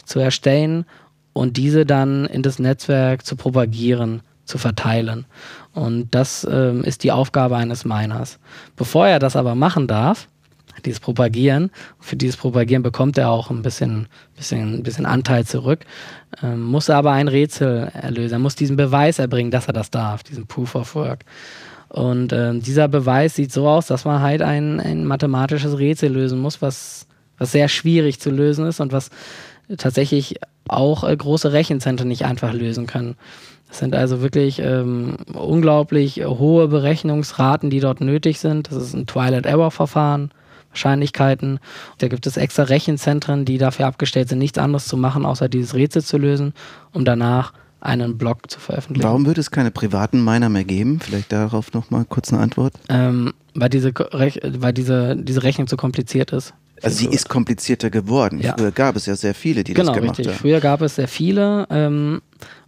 zu 0.05 0.21
erstellen 0.21 0.85
und 1.33 1.57
diese 1.57 1.87
dann 1.87 2.27
in 2.27 2.43
das 2.43 2.59
Netzwerk 2.59 3.25
zu 3.25 3.37
propagieren, 3.37 4.23
zu 4.45 4.59
verteilen. 4.59 5.25
Und 5.73 6.15
das 6.15 6.47
ähm, 6.51 6.85
ist 6.85 7.05
die 7.05 7.13
Aufgabe 7.13 7.57
eines 7.57 7.85
Miners. 7.85 8.39
Bevor 8.77 9.09
er 9.09 9.19
das 9.19 9.37
aber 9.37 9.55
machen 9.55 9.87
darf, 9.87 10.29
dieses 10.85 11.01
Propagieren, 11.01 11.71
für 12.01 12.17
dieses 12.17 12.37
Propagieren 12.37 12.83
bekommt 12.83 13.19
er 13.19 13.31
auch 13.31 13.51
ein 13.51 13.63
bisschen, 13.63 14.09
bisschen, 14.37 14.83
bisschen 14.83 15.07
Anteil 15.07 15.47
zurück, 15.47 15.85
ähm, 16.43 16.63
muss 16.63 16.89
er 16.89 16.97
aber 16.97 17.13
ein 17.13 17.29
Rätsel 17.29 17.91
erlösen. 17.95 18.35
Er 18.35 18.39
muss 18.39 18.55
diesen 18.55 18.77
Beweis 18.77 19.19
erbringen, 19.19 19.51
dass 19.51 19.67
er 19.67 19.73
das 19.73 19.91
darf, 19.91 20.23
diesen 20.23 20.47
Proof 20.47 20.75
of 20.75 20.95
Work. 20.95 21.25
Und 21.93 22.33
ähm, 22.33 22.63
dieser 22.63 22.89
Beweis 22.89 23.35
sieht 23.35 23.53
so 23.53 23.69
aus, 23.69 23.87
dass 23.87 24.07
man 24.07 24.23
halt 24.23 24.41
ein, 24.41 24.81
ein 24.81 25.05
mathematisches 25.05 25.79
Rätsel 25.79 26.11
lösen 26.11 26.39
muss, 26.39 26.63
was, 26.63 27.07
was 27.37 27.53
sehr 27.53 27.69
schwierig 27.69 28.19
zu 28.19 28.31
lösen 28.31 28.67
ist 28.67 28.81
und 28.81 28.93
was 28.93 29.11
tatsächlich 29.77 30.37
auch 30.69 31.05
äh, 31.05 31.15
große 31.15 31.53
Rechenzentren 31.53 32.09
nicht 32.09 32.25
einfach 32.25 32.55
lösen 32.55 32.87
können. 32.87 33.17
Das 33.69 33.81
sind 33.81 33.95
also 33.95 34.23
wirklich 34.23 34.59
ähm, 34.59 35.17
unglaublich 35.35 36.25
hohe 36.25 36.69
Berechnungsraten, 36.69 37.69
die 37.69 37.81
dort 37.81 38.01
nötig 38.01 38.41
sind. 38.41 38.71
Das 38.71 38.79
ist 38.83 38.95
ein 38.95 39.07
Twilight-Error-Verfahren. 39.07 40.31
Wahrscheinlichkeiten. 40.71 41.61
Da 41.99 42.09
gibt 42.09 42.27
es 42.27 42.39
extra 42.39 42.63
Rechenzentren, 42.63 43.45
die 43.45 43.59
dafür 43.59 43.87
abgestellt 43.87 44.31
sind, 44.31 44.39
nichts 44.39 44.57
anderes 44.57 44.87
zu 44.87 44.97
machen, 44.97 45.27
außer 45.27 45.51
dieses 45.51 45.75
Rätsel 45.75 46.03
zu 46.03 46.17
lösen, 46.17 46.55
um 46.95 47.05
danach 47.05 47.53
einen 47.83 48.17
Blog 48.17 48.51
zu 48.51 48.61
veröffentlichen. 48.61 49.05
Warum 49.05 49.27
wird 49.27 49.39
es 49.39 49.51
keine 49.51 49.71
privaten 49.71 50.25
Miner 50.25 50.49
mehr 50.49 50.65
geben? 50.65 51.01
Vielleicht 51.01 51.33
darauf 51.33 51.73
nochmal 51.73 52.05
kurz 52.09 52.33
eine 52.33 52.41
Antwort. 52.41 52.75
Ähm, 52.89 53.35
weil 53.55 53.69
diese, 53.69 53.93
weil 53.93 54.73
diese, 54.73 55.17
diese 55.17 55.43
Rechnung 55.43 55.67
zu 55.67 55.77
kompliziert 55.77 56.33
ist. 56.33 56.55
Also 56.81 56.99
sie 56.99 57.15
ist 57.15 57.29
komplizierter 57.29 57.91
geworden. 57.91 58.41
Ja. 58.41 58.55
Früher 58.57 58.73
gab 58.73 58.97
es 58.97 59.07
ja 59.07 59.15
sehr 59.15 59.35
viele, 59.35 59.63
die 59.63 59.75
genau, 59.75 59.93
das 59.93 60.01
gemacht 60.01 60.19
richtig. 60.19 60.35
haben. 60.35 60.41
Früher 60.41 60.61
gab 60.61 60.81
es 60.81 60.97
sehr 60.97 61.09
viele 61.09 61.67
ähm, 61.71 62.23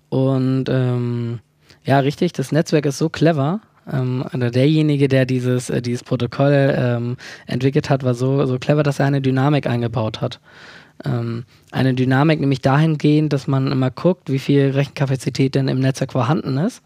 und 0.09 0.67
ähm, 0.69 1.41
ja, 1.85 1.99
richtig, 1.99 2.33
das 2.33 2.53
Netzwerk 2.53 2.87
ist 2.87 2.99
so 2.99 3.09
clever, 3.09 3.61
ähm, 3.93 4.25
derjenige, 4.33 5.09
der 5.09 5.27
dieses, 5.27 5.69
äh, 5.71 5.83
dieses 5.83 6.03
Protokoll 6.05 6.75
ähm, 6.77 7.17
entwickelt 7.47 7.91
hat, 7.91 8.03
war 8.03 8.15
so, 8.15 8.47
so 8.47 8.59
clever, 8.59 8.83
dass 8.83 9.01
er 9.01 9.07
eine 9.07 9.21
Dynamik 9.21 9.67
eingebaut 9.67 10.21
hat. 10.21 10.41
Ähm, 11.05 11.45
eine 11.71 11.95
Dynamik 11.95 12.41
nämlich 12.41 12.61
dahingehend, 12.61 13.33
dass 13.33 13.47
man 13.47 13.71
immer 13.71 13.91
guckt, 13.91 14.31
wie 14.31 14.39
viel 14.39 14.71
Rechenkapazität 14.71 15.55
denn 15.55 15.69
im 15.69 15.81
Netzwerk 15.81 16.13
vorhanden 16.13 16.57
ist. 16.59 16.83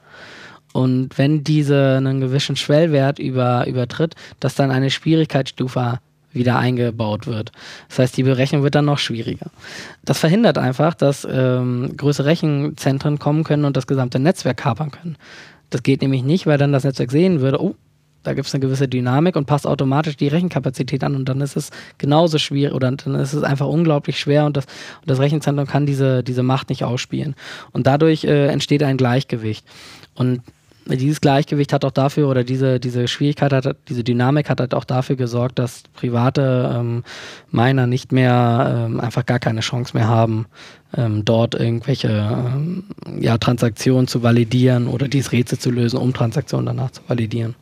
Und 0.73 1.17
wenn 1.19 1.45
diese 1.45 1.97
einen 1.97 2.21
gewissen 2.21 2.57
Schwellwert 2.57 3.19
über, 3.19 3.67
übertritt, 3.67 4.15
dass 4.41 4.55
dann 4.55 4.71
eine 4.71 4.91
Schwierigkeitsstufe 4.91 5.99
wieder 6.33 6.59
eingebaut 6.59 7.27
wird. 7.27 7.53
Das 7.89 7.99
heißt, 7.99 8.17
die 8.17 8.23
Berechnung 8.23 8.63
wird 8.63 8.75
dann 8.75 8.85
noch 8.85 8.99
schwieriger. 8.99 9.51
Das 10.05 10.19
verhindert 10.19 10.59
einfach, 10.59 10.95
dass 10.95 11.27
ähm, 11.31 11.97
größere 11.97 12.27
Rechenzentren 12.27 13.19
kommen 13.19 13.45
können 13.45 13.65
und 13.65 13.77
das 13.77 13.87
gesamte 13.87 14.19
Netzwerk 14.19 14.59
kapern 14.59 14.91
können. 14.91 15.17
Das 15.71 15.83
geht 15.83 16.03
nämlich 16.03 16.23
nicht, 16.23 16.47
weil 16.47 16.59
dann 16.59 16.73
das 16.73 16.85
Netzwerk 16.85 17.11
sehen 17.11 17.41
würde, 17.41 17.63
oh, 17.63 17.75
da 18.23 18.35
gibt 18.35 18.47
es 18.47 18.55
eine 18.55 18.61
gewisse 18.61 18.89
Dynamik 18.89 19.37
und 19.37 19.47
passt 19.47 19.67
automatisch 19.67 20.17
die 20.17 20.29
Rechenkapazität 20.29 21.05
an 21.05 21.15
und 21.15 21.29
dann 21.29 21.41
ist 21.41 21.57
es 21.57 21.71
genauso 21.99 22.39
schwierig 22.39 22.75
oder 22.75 22.91
dann 22.91 23.15
ist 23.15 23.33
es 23.33 23.43
einfach 23.43 23.67
unglaublich 23.67 24.19
schwer 24.19 24.45
und 24.45 24.57
das, 24.57 24.65
und 25.01 25.11
das 25.11 25.19
Rechenzentrum 25.19 25.67
kann 25.67 25.87
diese, 25.87 26.23
diese 26.23 26.43
Macht 26.43 26.69
nicht 26.69 26.85
ausspielen. 26.85 27.35
Und 27.73 27.87
dadurch 27.87 28.25
äh, 28.25 28.49
entsteht 28.49 28.83
ein 28.83 28.97
Gleichgewicht. 28.97 29.65
Und 30.15 30.43
dieses 30.97 31.21
Gleichgewicht 31.21 31.73
hat 31.73 31.85
auch 31.85 31.91
dafür, 31.91 32.29
oder 32.29 32.45
diese, 32.45 32.81
diese 32.81 33.09
Schwierigkeit 33.09 33.53
hat, 33.53 33.77
diese 33.89 34.05
Dynamik 34.05 34.49
hat 34.49 34.61
halt 34.61 34.75
auch 34.75 34.85
dafür 34.85 35.17
gesorgt, 35.17 35.59
dass 35.59 35.83
private 35.95 36.75
ähm, 36.75 37.05
Miner 37.51 37.87
nicht 37.87 38.11
mehr 38.11 38.87
ähm, 38.89 39.01
einfach 39.01 39.27
gar 39.27 39.39
keine 39.39 39.61
Chance 39.61 39.97
mehr 39.97 40.09
haben, 40.09 40.47
ähm, 40.97 41.25
dort 41.25 41.55
irgendwelche 41.55 42.09
ähm, 42.09 42.85
ja, 43.21 43.37
Transaktionen 43.37 44.09
zu 44.09 44.23
validieren 44.23 44.89
oder 44.89 45.09
dieses 45.09 45.33
Rätsel 45.33 45.59
zu 45.59 45.71
lösen, 45.71 45.99
um 45.99 46.15
Transaktionen 46.15 46.67
danach 46.67 46.91
zu 46.91 47.03
validieren. 47.07 47.55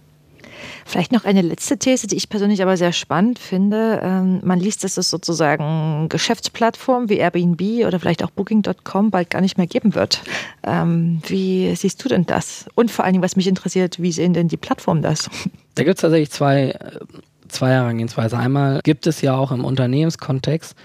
Vielleicht 0.89 1.11
noch 1.11 1.24
eine 1.24 1.43
letzte 1.43 1.76
These, 1.78 2.07
die 2.07 2.14
ich 2.14 2.28
persönlich 2.28 2.62
aber 2.62 2.76
sehr 2.76 2.93
spannend 2.93 3.41
finde. 3.41 4.01
Ähm, 4.05 4.41
man 4.45 4.61
liest, 4.61 4.84
dass 4.84 4.97
es 4.97 5.11
sozusagen 5.11 6.09
Geschäftsplattformen 6.09 7.09
wie 7.09 7.16
Airbnb 7.16 7.84
oder 7.84 7.99
vielleicht 7.99 8.22
auch 8.22 8.30
Booking.com 8.30 9.11
bald 9.11 9.28
gar 9.28 9.41
nicht 9.41 9.59
mehr 9.59 9.66
geben 9.66 9.97
wird. 9.97 10.22
Ähm, 10.62 11.20
wie 11.26 11.74
siehst 11.74 12.05
du 12.05 12.09
denn 12.09 12.24
das? 12.24 12.66
Und 12.76 12.93
vor 12.93 13.05
allen 13.05 13.14
Dingen, 13.14 13.24
was 13.24 13.34
mich 13.34 13.49
interessiert, 13.49 14.01
wie 14.01 14.12
sehen 14.12 14.32
denn 14.32 14.47
die 14.47 14.57
Plattformen 14.57 15.03
das? 15.03 15.28
Da 15.74 15.82
gibt 15.82 15.97
es 15.97 16.03
tatsächlich 16.03 16.30
zwei, 16.30 16.78
zwei 17.49 17.70
Herangehensweise. 17.70 18.39
Einmal 18.39 18.80
gibt 18.84 19.09
es 19.09 19.20
ja 19.20 19.37
auch 19.37 19.51
im 19.51 19.64
Unternehmenskontext 19.64 20.76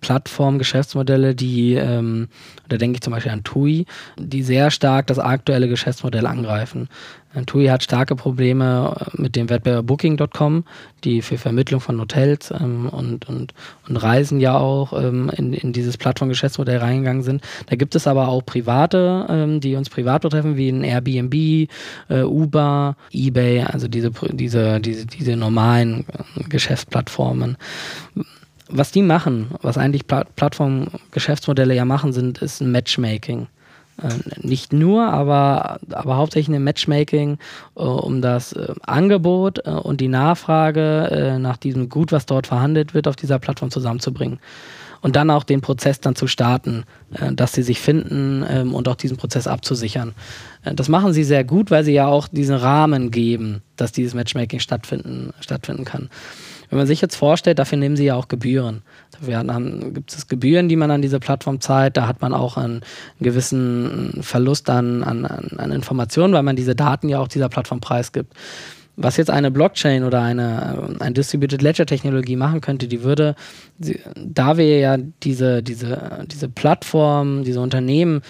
Plattformen, 0.00 0.58
Geschäftsmodelle, 0.58 1.34
die, 1.34 1.74
ähm, 1.74 2.28
da 2.68 2.76
denke 2.76 2.96
ich 2.96 3.02
zum 3.02 3.12
Beispiel 3.12 3.32
an 3.32 3.44
TUI, 3.44 3.86
die 4.18 4.42
sehr 4.42 4.70
stark 4.70 5.06
das 5.06 5.18
aktuelle 5.18 5.68
Geschäftsmodell 5.68 6.26
angreifen. 6.26 6.88
Äh, 7.34 7.44
TUI 7.44 7.66
hat 7.66 7.82
starke 7.82 8.16
Probleme 8.16 8.96
äh, 8.98 9.20
mit 9.20 9.36
dem 9.36 9.48
Wettbewerb 9.48 9.86
Booking.com, 9.86 10.64
die 11.04 11.22
für 11.22 11.38
Vermittlung 11.38 11.80
von 11.80 12.00
Hotels 12.00 12.50
ähm, 12.50 12.88
und, 12.88 13.28
und, 13.28 13.54
und 13.88 13.96
Reisen 13.96 14.40
ja 14.40 14.56
auch 14.56 14.92
ähm, 14.92 15.30
in, 15.36 15.52
in 15.52 15.72
dieses 15.72 15.96
Plattformgeschäftsmodell 15.96 16.78
reingegangen 16.78 17.22
sind. 17.22 17.42
Da 17.66 17.76
gibt 17.76 17.94
es 17.94 18.06
aber 18.06 18.28
auch 18.28 18.44
private, 18.44 19.26
ähm, 19.28 19.60
die 19.60 19.76
uns 19.76 19.90
privat 19.90 20.22
betreffen, 20.22 20.56
wie 20.56 20.70
ein 20.70 20.84
Airbnb, 20.84 21.34
äh, 22.08 22.22
Uber, 22.22 22.96
eBay, 23.12 23.62
also 23.62 23.88
diese, 23.88 24.10
diese, 24.30 24.80
diese, 24.80 25.06
diese 25.06 25.36
normalen 25.36 26.06
äh, 26.08 26.44
Geschäftsplattformen 26.48 27.56
was 28.70 28.92
die 28.92 29.02
machen, 29.02 29.48
was 29.62 29.78
eigentlich 29.78 30.06
Pla 30.06 30.24
Plattform-Geschäftsmodelle 30.36 31.74
ja 31.74 31.84
machen, 31.84 32.12
sind, 32.12 32.38
ist 32.38 32.60
ein 32.60 32.72
Matchmaking. 32.72 33.48
Äh, 34.02 34.46
nicht 34.46 34.72
nur, 34.72 35.04
aber, 35.04 35.78
aber 35.90 36.16
hauptsächlich 36.16 36.54
ein 36.54 36.64
Matchmaking, 36.64 37.38
äh, 37.76 37.80
um 37.80 38.22
das 38.22 38.52
äh, 38.52 38.74
Angebot 38.82 39.66
äh, 39.66 39.70
und 39.70 40.00
die 40.00 40.08
Nachfrage 40.08 41.10
äh, 41.10 41.38
nach 41.38 41.56
diesem 41.56 41.88
Gut, 41.88 42.12
was 42.12 42.26
dort 42.26 42.46
verhandelt 42.46 42.94
wird, 42.94 43.08
auf 43.08 43.16
dieser 43.16 43.38
Plattform 43.38 43.70
zusammenzubringen. 43.70 44.40
Und 45.02 45.16
dann 45.16 45.30
auch 45.30 45.44
den 45.44 45.62
Prozess 45.62 46.00
dann 46.00 46.14
zu 46.14 46.26
starten, 46.26 46.84
äh, 47.14 47.32
dass 47.32 47.52
sie 47.52 47.62
sich 47.62 47.80
finden 47.80 48.44
ähm, 48.48 48.74
und 48.74 48.88
auch 48.88 48.96
diesen 48.96 49.16
Prozess 49.16 49.46
abzusichern. 49.46 50.14
das 50.62 50.88
machen 50.88 51.12
sie 51.12 51.24
sehr 51.24 51.44
gut, 51.44 51.70
weil 51.70 51.84
sie 51.84 51.94
ja 51.94 52.06
auch 52.06 52.28
diesen 52.28 52.56
Rahmen 52.56 53.10
geben, 53.10 53.62
dass 53.76 53.92
dieses 53.92 54.14
Matchmaking 54.14 54.60
stattfinden, 54.60 55.32
stattfinden 55.40 55.84
kann. 55.84 56.10
Wenn 56.70 56.78
man 56.78 56.86
sich 56.86 57.00
jetzt 57.00 57.16
vorstellt, 57.16 57.58
dafür 57.58 57.78
nehmen 57.78 57.96
sie 57.96 58.04
ja 58.04 58.14
auch 58.14 58.28
Gebühren. 58.28 58.82
Dafür 59.10 59.42
gibt 59.90 60.12
es 60.12 60.28
Gebühren, 60.28 60.68
die 60.68 60.76
man 60.76 60.90
an 60.90 61.02
diese 61.02 61.18
Plattform 61.18 61.60
zahlt. 61.60 61.96
Da 61.96 62.06
hat 62.06 62.22
man 62.22 62.32
auch 62.32 62.56
einen, 62.56 62.82
gewissen 63.20 64.20
Verlust 64.22 64.70
an, 64.70 65.02
an, 65.02 65.24
an 65.24 65.72
Informationen, 65.72 66.32
weil 66.32 66.44
man 66.44 66.56
diese 66.56 66.76
Daten 66.76 67.08
ja 67.08 67.18
auch 67.18 67.28
dieser 67.28 67.48
Plattform 67.48 67.80
preisgibt. 67.80 68.32
Was 68.96 69.16
jetzt 69.16 69.30
eine 69.30 69.50
Blockchain 69.50 70.04
oder 70.04 70.20
eine, 70.20 70.96
eine 71.00 71.14
Distributed 71.14 71.62
Ledger 71.62 71.86
Technologie 71.86 72.36
machen 72.36 72.60
könnte, 72.60 72.86
die 72.86 73.02
würde, 73.02 73.34
da 74.14 74.56
wir 74.56 74.78
ja 74.78 74.96
diese, 75.22 75.62
diese, 75.62 76.26
diese 76.30 76.48
Plattform, 76.48 77.42
diese 77.42 77.60
Unternehmen 77.60 78.20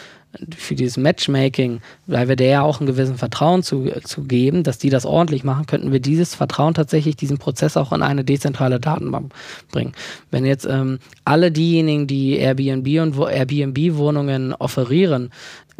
für 0.57 0.75
dieses 0.75 0.97
Matchmaking, 0.97 1.81
weil 2.07 2.29
wir 2.29 2.37
der 2.37 2.49
ja 2.49 2.63
auch 2.63 2.79
einen 2.79 2.87
gewissen 2.87 3.17
Vertrauen 3.17 3.63
zu, 3.63 3.91
zu 4.05 4.23
geben, 4.23 4.63
dass 4.63 4.79
die 4.79 4.91
das 4.91 5.05
ordentlich 5.05 5.43
machen, 5.43 5.67
könnten 5.67 5.93
wir 5.93 6.01
dieses 6.01 6.35
Vertrauen 6.35 6.75
tatsächlich, 6.75 7.17
diesen 7.17 7.39
Prozess 7.39 7.77
auch 7.77 7.93
in 7.93 8.03
eine 8.03 8.25
dezentrale 8.25 8.79
Datenbank 8.79 9.33
bringen. 9.73 9.93
Wenn 10.31 10.45
jetzt 10.45 10.67
ähm, 10.67 11.01
alle 11.25 11.51
diejenigen, 11.51 12.07
die 12.07 12.37
Airbnb 12.37 12.87
und 13.03 13.19
Airbnb-Wohnungen 13.19 14.55
offerieren, 14.55 15.31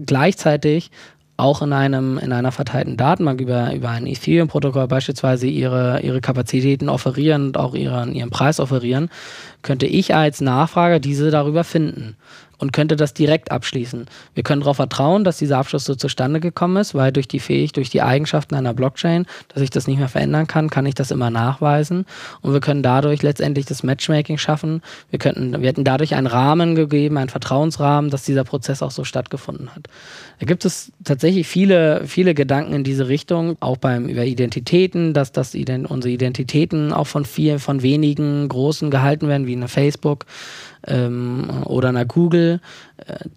gleichzeitig 0.05 0.91
auch 1.37 1.63
in 1.63 1.73
einem 1.73 2.19
in 2.19 2.33
einer 2.33 2.53
verteilten 2.53 2.97
Datenbank 2.97 3.41
über, 3.41 3.73
über 3.75 3.89
ein 3.89 4.07
Ethereum-Protokoll 4.07 4.89
beispielsweise 4.89 5.47
ihre, 5.47 6.01
ihre 6.03 6.21
Kapazitäten 6.21 6.89
offerieren 6.89 7.47
und 7.47 7.57
auch 7.57 7.75
ihren, 7.75 8.15
ihren 8.15 8.31
Preis 8.31 8.61
offerieren, 8.61 9.09
könnte 9.63 9.87
ich 9.87 10.15
als 10.15 10.41
Nachfrager 10.43 11.01
diese 11.01 11.31
darüber 11.31 11.65
finden 11.65 12.17
und 12.61 12.73
könnte 12.73 12.97
das 12.97 13.15
direkt 13.15 13.51
abschließen. 13.51 14.07
Wir 14.35 14.43
können 14.43 14.61
darauf 14.61 14.77
vertrauen, 14.77 15.25
dass 15.25 15.39
dieser 15.39 15.59
Abschluss 15.59 15.85
so 15.85 15.95
zustande 15.95 16.41
gekommen 16.41 16.77
ist, 16.77 16.95
weil 16.95 17.11
durch 17.11 17.27
die 17.27 17.41
Fähigkeit, 17.41 17.77
durch 17.77 17.91
die 17.91 18.03
Eigenschaften 18.03 18.55
einer 18.55 18.75
Blockchain, 18.75 19.27
dass 19.49 19.63
ich 19.63 19.71
das 19.71 19.87
nicht 19.87 19.99
mehr 19.99 20.09
verändern 20.09 20.47
kann, 20.47 20.71
kann 20.71 20.87
ich 20.87 20.95
das 20.95 21.11
immer 21.11 21.31
nachweisen 21.31 22.05
und 22.43 22.53
wir 22.53 22.61
können 22.61 22.83
dadurch 22.83 23.23
letztendlich 23.23 23.67
das 23.67 23.83
Matchmaking 23.83 24.39
schaffen. 24.39 24.83
Wir 25.11 25.19
könnten, 25.19 25.61
wir 25.61 25.69
hätten 25.69 25.85
dadurch 25.85 26.15
einen 26.15 26.27
Rahmen 26.27 26.75
gegeben, 26.75 27.17
einen 27.17 27.29
Vertrauensrahmen, 27.29 28.11
dass 28.11 28.25
dieser 28.25 28.45
Prozess 28.45 28.83
auch 28.83 28.91
so 28.91 29.05
stattgefunden 29.05 29.75
hat. 29.75 29.89
Da 30.39 30.47
gibt 30.47 30.65
es 30.65 30.93
tatsächlich 31.05 31.47
viele, 31.47 32.07
viele 32.07 32.35
Gedanken 32.35 32.73
in 32.73 32.85
diese 32.85 33.09
Richtung, 33.09 33.57
auch 33.61 33.77
beim 33.77 34.09
über 34.09 34.25
Identitäten, 34.25 35.13
dass 35.13 35.33
das 35.33 35.55
unsere 35.55 36.11
Identitäten 36.11 36.93
auch 36.93 37.07
von 37.07 37.25
vielen, 37.25 37.59
von 37.59 37.83
wenigen 37.83 38.49
Großen 38.49 38.91
gehalten 38.91 39.29
werden, 39.29 39.47
wie 39.47 39.57
eine 39.57 39.69
Facebook 39.69 40.27
ähm, 40.87 41.63
oder 41.65 41.91
einer 41.91 42.05
Google, 42.05 42.61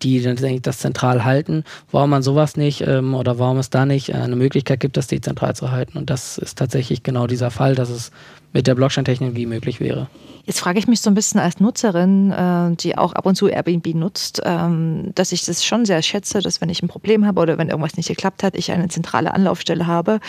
die 0.01 0.21
dann 0.21 0.37
das 0.61 0.79
zentral 0.79 1.23
halten, 1.23 1.63
warum 1.91 2.09
man 2.09 2.23
sowas 2.23 2.57
nicht 2.57 2.81
ähm, 2.81 3.13
oder 3.15 3.39
warum 3.39 3.57
es 3.57 3.69
da 3.69 3.85
nicht 3.85 4.13
eine 4.13 4.35
Möglichkeit 4.35 4.79
gibt, 4.79 4.97
das 4.97 5.07
dezentral 5.07 5.55
zu 5.55 5.71
halten. 5.71 5.97
Und 5.97 6.09
das 6.09 6.37
ist 6.37 6.57
tatsächlich 6.57 7.03
genau 7.03 7.27
dieser 7.27 7.51
Fall, 7.51 7.75
dass 7.75 7.89
es 7.89 8.11
mit 8.53 8.67
der 8.67 8.75
Blockchain-Technologie 8.75 9.45
möglich 9.45 9.79
wäre. 9.79 10.07
Jetzt 10.45 10.59
frage 10.59 10.77
ich 10.77 10.87
mich 10.87 10.99
so 10.99 11.09
ein 11.09 11.13
bisschen 11.13 11.39
als 11.39 11.61
Nutzerin, 11.61 12.31
äh, 12.31 12.75
die 12.75 12.97
auch 12.97 13.13
ab 13.13 13.25
und 13.25 13.35
zu 13.35 13.47
Airbnb 13.47 13.95
nutzt, 13.95 14.41
ähm, 14.43 15.11
dass 15.15 15.31
ich 15.31 15.45
das 15.45 15.63
schon 15.63 15.85
sehr 15.85 16.01
schätze, 16.01 16.41
dass 16.41 16.59
wenn 16.59 16.67
ich 16.67 16.83
ein 16.83 16.89
Problem 16.89 17.25
habe 17.25 17.39
oder 17.39 17.57
wenn 17.57 17.69
irgendwas 17.69 17.95
nicht 17.95 18.09
geklappt 18.09 18.43
hat, 18.43 18.57
ich 18.57 18.69
eine 18.71 18.89
zentrale 18.89 19.33
Anlaufstelle 19.33 19.87
habe 19.87 20.19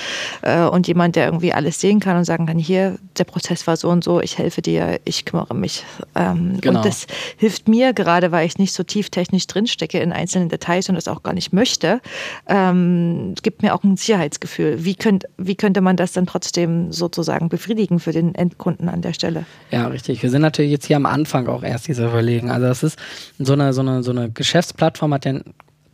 äh, 0.43 0.63
und 0.63 0.87
jemand, 0.87 1.17
der 1.17 1.27
irgendwie 1.27 1.53
alles 1.53 1.81
sehen 1.81 1.99
kann 1.99 2.17
und 2.17 2.25
sagen 2.25 2.47
kann, 2.47 2.59
hier, 2.59 2.97
der 3.19 3.25
Prozess 3.25 3.67
war 3.67 3.77
so 3.77 3.89
und 3.91 4.05
so, 4.05 4.21
ich 4.21 4.39
helfe 4.39 4.63
dir, 4.63 5.01
ich 5.05 5.25
kümmere 5.25 5.55
mich. 5.55 5.85
Ähm, 6.15 6.59
genau. 6.61 6.79
Und 6.79 6.87
das 6.87 7.09
hilft 7.37 7.67
mir 7.67 7.93
gerade, 7.93 8.31
weil 8.31 8.47
ich 8.47 8.57
nicht 8.57 8.73
so 8.73 8.85
tief 9.25 9.35
technisch 9.35 9.47
drinstecke 9.47 9.99
in 9.99 10.13
einzelnen 10.13 10.49
Details 10.49 10.89
und 10.89 10.95
das 10.97 11.09
auch 11.09 11.23
gar 11.23 11.33
nicht 11.33 11.53
möchte, 11.53 12.01
ähm, 12.47 13.35
gibt 13.43 13.63
mir 13.63 13.75
auch 13.75 13.83
ein 13.83 13.97
Sicherheitsgefühl. 13.97 14.85
Wie, 14.85 14.95
könnt, 14.95 15.25
wie 15.39 15.55
könnte 15.55 15.81
man 15.81 15.97
das 15.97 16.13
dann 16.13 16.27
trotzdem 16.27 16.93
sozusagen 16.93 17.49
befriedigen 17.49 18.01
für 18.01 18.13
den 18.13 18.35
Endkunden 18.35 18.89
an 18.89 19.03
der 19.03 19.13
Stelle? 19.13 19.47
Ja, 19.71 19.87
richtig 19.87 20.05
richtig. 20.05 20.23
Wir 20.23 20.31
sind 20.31 20.43
natürlich 20.43 20.71
jetzt 20.71 20.87
hier 20.87 20.97
am 20.97 21.07
Anfang 21.07 21.47
auch 21.47 21.63
erst 21.63 21.89
dieser 21.89 22.09
Überlegen. 22.09 22.51
Also 22.51 22.67
das 22.67 22.83
ist 22.83 22.99
so 23.39 23.55
eine, 23.55 23.73
so 23.73 23.81
eine, 23.81 24.03
so 24.03 24.11
eine 24.11 24.31
Geschäftsplattform 24.31 25.15
hat 25.15 25.25
ja 25.25 25.41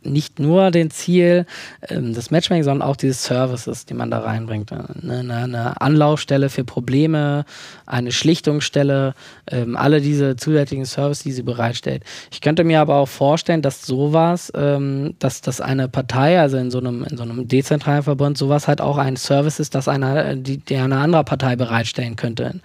nicht 0.03 0.39
nur 0.39 0.71
den 0.71 0.89
Ziel 0.89 1.45
ähm, 1.87 2.13
des 2.13 2.31
Matchmaking, 2.31 2.63
sondern 2.63 2.87
auch 2.87 2.95
diese 2.95 3.13
Services, 3.13 3.85
die 3.85 3.93
man 3.93 4.09
da 4.09 4.19
reinbringt. 4.19 4.71
Eine, 4.71 5.35
eine 5.35 5.81
Anlaufstelle 5.81 6.49
für 6.49 6.63
Probleme, 6.63 7.45
eine 7.85 8.11
Schlichtungsstelle, 8.11 9.13
ähm, 9.49 9.77
alle 9.77 10.01
diese 10.01 10.35
zusätzlichen 10.35 10.85
Services, 10.85 11.23
die 11.23 11.31
sie 11.31 11.43
bereitstellt. 11.43 12.03
Ich 12.31 12.41
könnte 12.41 12.63
mir 12.63 12.81
aber 12.81 12.95
auch 12.95 13.07
vorstellen, 13.07 13.61
dass 13.61 13.83
sowas, 13.83 14.51
ähm, 14.55 15.15
dass, 15.19 15.41
dass 15.41 15.61
eine 15.61 15.87
Partei, 15.87 16.39
also 16.39 16.57
in 16.57 16.71
so 16.71 16.79
einem, 16.79 17.03
in 17.03 17.17
so 17.17 17.23
einem 17.23 17.47
dezentralen 17.47 18.03
Verbund, 18.03 18.37
sowas 18.37 18.67
halt 18.67 18.81
auch 18.81 18.97
ein 18.97 19.17
Service 19.17 19.59
ist, 19.59 19.75
das 19.75 19.87
eine, 19.87 20.37
die, 20.37 20.57
die 20.57 20.77
eine 20.77 20.97
andere 20.97 21.23
Partei 21.23 21.55
bereitstellen 21.55 22.15
könnte. 22.15 22.59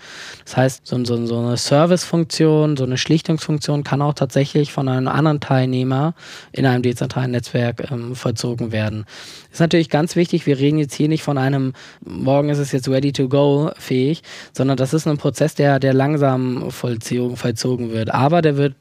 Das 0.45 0.57
heißt, 0.57 0.87
so, 0.87 1.05
so, 1.05 1.27
so 1.27 1.39
eine 1.39 1.57
Servicefunktion, 1.57 2.77
so 2.77 2.85
eine 2.85 2.97
Schlichtungsfunktion 2.97 3.85
kann 3.85 4.01
auch 4.01 4.15
tatsächlich 4.15 4.73
von 4.73 4.89
einem 4.89 5.09
anderen 5.09 5.41
Teilnehmer 5.41 6.15
in 6.53 6.65
einem 6.65 6.83
dezentralen 6.83 7.26
Netzwerk 7.31 7.91
ähm, 7.91 8.15
vollzogen 8.15 8.73
werden. 8.73 9.05
Ist 9.51 9.61
natürlich 9.61 9.91
ganz 9.91 10.17
wichtig, 10.17 10.47
wir 10.47 10.59
reden 10.59 10.79
jetzt 10.79 10.95
hier 10.95 11.09
nicht 11.09 11.23
von 11.23 11.39
einem, 11.39 11.73
morgen 12.05 12.49
ist 12.49 12.59
es 12.59 12.73
jetzt 12.73 12.89
ready 12.89 13.13
to 13.13 13.29
go 13.29 13.71
fähig, 13.79 14.23
sondern 14.53 14.77
das 14.77 14.95
ist 14.95 15.07
ein 15.07 15.19
Prozess, 15.19 15.55
der, 15.55 15.79
der 15.79 15.95
langsam 15.95 16.71
vollzogen, 16.71 17.37
vollzogen 17.37 17.91
wird. 17.93 18.13
Aber 18.13 18.43
der 18.43 18.57
wird 18.57 18.75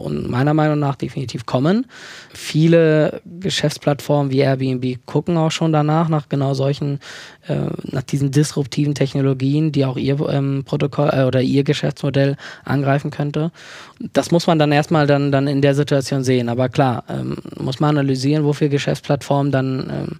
und 0.00 0.30
meiner 0.30 0.54
Meinung 0.54 0.78
nach 0.78 0.96
definitiv 0.96 1.46
kommen. 1.46 1.86
Viele 2.32 3.20
Geschäftsplattformen 3.40 4.32
wie 4.32 4.40
Airbnb 4.40 4.98
gucken 5.06 5.36
auch 5.36 5.50
schon 5.50 5.72
danach, 5.72 6.08
nach 6.08 6.28
genau 6.28 6.54
solchen, 6.54 7.00
äh, 7.46 7.66
nach 7.84 8.02
diesen 8.02 8.30
disruptiven 8.30 8.94
Technologien, 8.94 9.72
die 9.72 9.84
auch 9.84 9.96
ihr 9.96 10.20
ähm, 10.28 10.64
Protokoll 10.64 11.10
äh, 11.12 11.24
oder 11.24 11.42
ihr 11.42 11.64
Geschäftsmodell 11.64 12.36
angreifen 12.64 13.10
könnte. 13.10 13.52
Das 14.12 14.30
muss 14.30 14.46
man 14.46 14.58
dann 14.58 14.72
erstmal 14.72 15.06
dann, 15.06 15.32
dann 15.32 15.46
in 15.46 15.62
der 15.62 15.74
Situation 15.74 16.24
sehen. 16.24 16.48
Aber 16.48 16.68
klar, 16.68 17.04
ähm, 17.08 17.36
muss 17.58 17.80
man 17.80 17.90
analysieren, 17.96 18.44
wofür 18.44 18.68
Geschäftsplattformen 18.68 19.52
dann 19.52 19.90
ähm, 19.90 20.18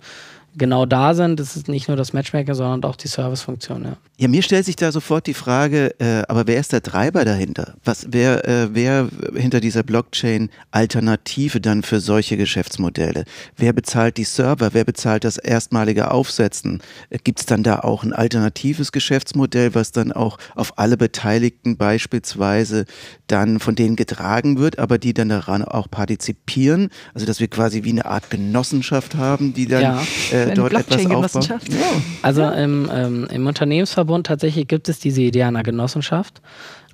genau 0.57 0.87
da 0.87 1.15
sind. 1.15 1.39
Das 1.41 1.57
ist 1.57 1.69
nicht 1.69 1.89
nur 1.89 1.97
das 1.97 2.13
Matchmaking, 2.13 2.55
sondern 2.55 2.85
auch 2.85 2.97
die 2.97 3.09
Servicefunktion. 3.09 3.85
Ja. 3.85 3.97
ja, 4.19 4.29
mir 4.29 4.43
stellt 4.43 4.67
sich 4.67 4.77
da 4.77 4.93
sofort 4.93 5.27
die 5.27 5.35
Frage, 5.35 5.95
äh, 6.01 6.23
aber 6.29 6.47
wer 6.47 6.61
ist 6.61 6.73
der 6.73 6.83
Treiber 6.83 7.25
dahinter? 7.25 7.75
Was, 7.85 8.07
wer, 8.11 8.47
äh, 8.47 8.75
wer 8.75 9.09
hinter 9.35 9.61
dieser 9.61 9.83
Blockchain-Alternative 9.83 11.61
dann 11.61 11.83
für 11.83 12.01
solche 12.01 12.37
Geschäftsmodelle? 12.37 13.25
Wer 13.57 13.73
bezahlt 13.73 14.17
die 14.17 14.25
Server? 14.25 14.71
Wer 14.73 14.85
bezahlt 14.85 15.25
das 15.25 15.37
erstmalige 15.37 16.11
Aufsetzen? 16.11 16.83
Äh, 17.11 17.19
Gibt 17.23 17.41
es 17.41 17.47
dann 17.47 17.63
da 17.63 17.81
auch 17.81 18.03
ein 18.03 18.13
alternatives 18.13 18.93
Geschäftsmodell, 18.93 19.75
was 19.75 19.93
dann 19.93 20.13
auch 20.13 20.39
auf 20.55 20.79
alle 20.79 20.97
Beteiligten 20.97 21.77
beispielsweise 21.77 22.85
dann 23.27 23.61
von 23.61 23.75
denen 23.75 23.97
getragen 23.97 24.59
wird, 24.59 24.79
aber 24.79 24.99
die 24.99 25.15
dann 25.15 25.29
daran 25.29 25.63
auch 25.63 25.91
partizipieren? 25.91 26.91
Also 27.15 27.27
dass 27.27 27.41
wir 27.41 27.49
quasi 27.49 27.85
wie 27.85 27.91
eine 27.91 28.07
Art 28.07 28.31
Genossenschaft 28.31 29.15
haben, 29.15 29.55
die 29.55 29.67
dann 29.67 29.83
ja. 29.83 30.03
äh, 30.33 30.40
äh, 30.49 30.55
dort 30.55 30.73
etwas 30.73 31.07
aufbauen. 31.07 31.61
Ja. 31.69 31.87
Also 32.23 32.45
im, 32.45 32.91
ähm, 32.93 33.29
im 33.31 33.47
Unternehmensverbund 33.47 34.27
tatsächlich 34.27 34.69
gibt 34.69 34.89
es 34.89 34.99
diese 34.99 35.23
Idee 35.23 35.45
einer 35.45 35.63
Genossenschaft 35.63 36.41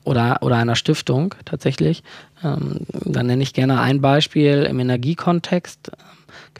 oder, 0.05 0.38
oder 0.42 0.57
einer 0.57 0.76
Stiftung 0.76 1.34
tatsächlich. 1.44 2.03
Ähm, 2.44 2.80
dann 2.90 3.26
nenne 3.26 3.42
ich 3.42 3.53
gerne 3.55 3.80
ein 3.80 4.01
Beispiel 4.01 4.62
im 4.62 4.78
Energiekontext 4.80 5.90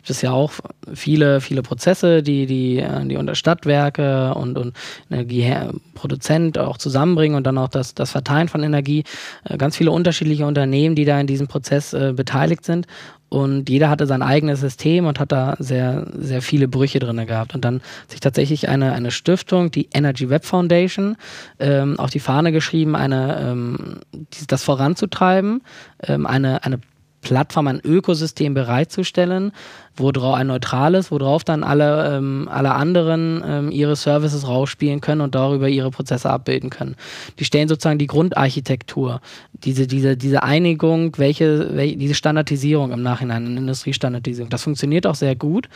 gibt 0.07 0.11
es 0.11 0.22
ja 0.22 0.30
auch 0.30 0.53
viele, 0.95 1.41
viele 1.41 1.62
Prozesse, 1.62 2.22
die 2.22 2.47
die, 2.47 2.84
die 3.07 3.16
unter 3.16 3.34
Stadtwerke 3.34 4.34
und, 4.34 4.57
und 4.57 4.76
Energieproduzent 5.11 6.59
auch 6.59 6.78
zusammenbringen 6.78 7.37
und 7.37 7.45
dann 7.45 7.59
auch 7.59 7.66
das, 7.66 7.93
das 7.93 8.12
Verteilen 8.12 8.47
von 8.47 8.62
Energie. 8.62 9.03
Äh, 9.43 9.57
ganz 9.57 9.76
viele 9.76 9.91
unterschiedliche 9.91 10.47
Unternehmen, 10.47 10.95
die 10.95 11.07
da 11.07 11.18
in 11.18 11.26
diesem 11.26 11.49
Prozess 11.49 11.93
äh, 11.93 12.12
beteiligt 12.14 12.64
sind. 12.64 12.87
Und 13.29 13.68
jeder 13.68 13.91
hatte 13.91 14.07
sein 14.07 14.22
eigenes 14.22 14.61
System 14.61 15.07
und 15.07 15.18
hat 15.18 15.33
da 15.33 15.57
sehr, 15.59 16.07
sehr 16.16 16.43
viele 16.43 16.68
Brüche 16.68 17.01
drin 17.01 17.27
gehabt. 17.27 17.55
Und 17.55 17.64
dann 17.64 17.81
sich 18.09 18.20
tatsächlich 18.20 18.68
eine, 18.68 18.93
eine 18.93 19.11
Stiftung, 19.11 19.70
die 19.70 19.89
Energy 19.93 20.31
Web 20.31 20.45
Foundation, 20.45 21.16
ähm, 21.59 21.99
auf 21.99 22.11
die 22.11 22.20
Fahne 22.20 22.53
geschrieben, 22.53 22.95
eine, 22.95 23.41
ähm, 23.41 24.01
das 24.47 24.62
voranzutreiben, 24.62 25.62
ähm, 26.07 26.27
eine, 26.27 26.64
eine 26.64 26.79
Plattform, 27.20 27.66
ein 27.66 27.81
Ökosystem 27.83 28.55
bereitzustellen, 28.55 29.51
worauf 29.97 30.34
ein 30.34 30.47
neutrales, 30.47 31.11
worauf 31.11 31.44
dann 31.44 31.64
alle, 31.64 32.16
ähm, 32.16 32.49
alle 32.51 32.72
anderen 32.72 33.42
ähm, 33.47 33.70
ihre 33.70 33.97
Services 33.97 34.47
rausspielen 34.47 35.01
können 35.01 35.20
und 35.20 35.34
darüber 35.34 35.68
ihre 35.68 35.90
Prozesse 35.90 36.30
abbilden 36.30 36.70
können. 36.70 36.97
Die 37.38 37.44
stellen 37.44 37.68
sozusagen 37.68 37.99
die 37.99 38.07
Grundarchitektur, 38.07 39.20
diese, 39.64 39.86
diese, 39.86 40.16
diese 40.16 40.42
Einigung, 40.42 41.16
welche, 41.18 41.74
welche 41.76 41.97
diese 41.97 42.14
Standardisierung 42.14 42.92
im 42.92 43.03
Nachhinein, 43.03 43.47
eine 43.47 43.59
Industriestandardisierung. 43.59 44.51
Das 44.51 44.62
funktioniert 44.62 45.07
auch 45.07 45.14
sehr 45.14 45.34
gut, 45.36 45.68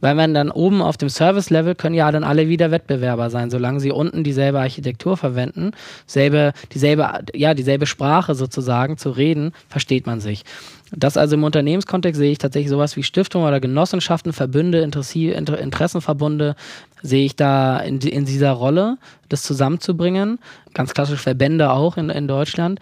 weil 0.00 0.14
man 0.14 0.34
dann 0.34 0.50
oben 0.50 0.82
auf 0.82 0.96
dem 0.96 1.08
Service-Level 1.08 1.74
können 1.74 1.94
ja 1.94 2.10
dann 2.10 2.24
alle 2.24 2.48
wieder 2.48 2.70
Wettbewerber 2.70 3.30
sein, 3.30 3.50
solange 3.50 3.80
sie 3.80 3.92
unten 3.92 4.24
dieselbe 4.24 4.60
Architektur 4.60 5.16
verwenden, 5.16 5.72
selbe, 6.06 6.52
dieselbe, 6.72 7.24
ja, 7.34 7.54
dieselbe 7.54 7.86
Sprache 7.86 8.34
sozusagen 8.34 8.96
zu 8.98 9.10
reden, 9.10 9.52
versteht 9.68 10.06
man 10.06 10.20
sich. 10.20 10.44
Das 10.90 11.16
also 11.16 11.36
im 11.36 11.44
Unternehmenskontext 11.44 12.18
sehe 12.18 12.32
ich 12.32 12.38
tatsächlich 12.38 12.70
sowas 12.70 12.96
wie 12.96 13.02
Stiftung 13.02 13.44
oder 13.44 13.60
Genossenschaften, 13.68 14.32
Verbünde, 14.32 14.80
Interessi 14.80 15.30
Inter 15.30 15.58
Interessenverbunde, 15.58 16.56
sehe 17.02 17.24
ich 17.24 17.36
da 17.36 17.78
in, 17.78 18.00
in, 18.00 18.24
dieser 18.24 18.52
Rolle, 18.52 18.98
das 19.28 19.42
zusammenzubringen. 19.42 20.38
Ganz 20.74 20.94
klassisch 20.94 21.20
Verbände 21.20 21.70
auch 21.70 21.96
in, 21.96 22.10
in 22.10 22.28
Deutschland. 22.28 22.80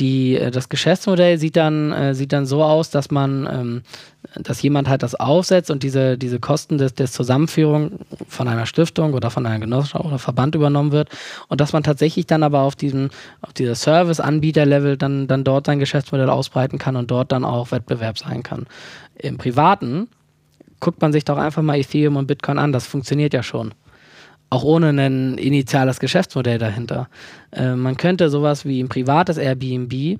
Die, 0.00 0.36
äh, 0.36 0.50
das 0.50 0.68
Geschäftsmodell 0.68 1.38
sieht 1.38 1.56
dann, 1.56 1.92
äh, 1.92 2.14
sieht 2.14 2.32
dann 2.32 2.46
so 2.46 2.62
aus, 2.62 2.90
dass 2.90 3.10
man, 3.10 3.48
ähm, 3.50 3.82
dass 4.34 4.62
jemand 4.62 4.88
halt 4.88 5.02
das 5.02 5.14
aufsetzt 5.14 5.70
und 5.70 5.82
diese, 5.82 6.16
diese 6.16 6.38
Kosten 6.38 6.78
des, 6.78 6.94
des 6.94 7.12
Zusammenführung 7.12 7.98
von 8.28 8.48
einer 8.48 8.66
Stiftung 8.66 9.14
oder 9.14 9.30
von 9.30 9.44
einer 9.44 9.58
Genossenschaft 9.58 10.04
oder 10.04 10.18
Verband 10.18 10.54
übernommen 10.54 10.92
wird 10.92 11.08
und 11.48 11.60
dass 11.60 11.72
man 11.72 11.82
tatsächlich 11.82 12.26
dann 12.26 12.42
aber 12.42 12.60
auf 12.60 12.76
diesem, 12.76 13.10
auf 13.40 13.52
dieser 13.52 13.74
Service-Anbieter-Level 13.74 14.96
dann, 14.96 15.26
dann 15.26 15.44
dort 15.44 15.66
sein 15.66 15.78
Geschäftsmodell 15.78 16.30
ausbreiten 16.30 16.78
kann 16.78 16.96
und 16.96 17.10
dort 17.10 17.32
dann 17.32 17.44
auch 17.44 17.72
Wettbewerb 17.72 18.18
sein 18.18 18.42
kann. 18.42 18.66
Im 19.16 19.36
Privaten 19.36 20.08
guckt 20.80 21.00
man 21.00 21.12
sich 21.12 21.24
doch 21.24 21.38
einfach 21.38 21.62
mal 21.62 21.78
Ethereum 21.78 22.16
und 22.16 22.26
Bitcoin 22.26 22.58
an, 22.58 22.72
das 22.72 22.86
funktioniert 22.86 23.34
ja 23.34 23.42
schon 23.42 23.74
auch 24.50 24.64
ohne 24.64 24.88
ein 24.88 25.36
initiales 25.36 26.00
Geschäftsmodell 26.00 26.56
dahinter. 26.56 27.10
Äh, 27.52 27.74
man 27.74 27.98
könnte 27.98 28.30
sowas 28.30 28.64
wie 28.64 28.82
ein 28.82 28.88
privates 28.88 29.36
Airbnb 29.36 30.18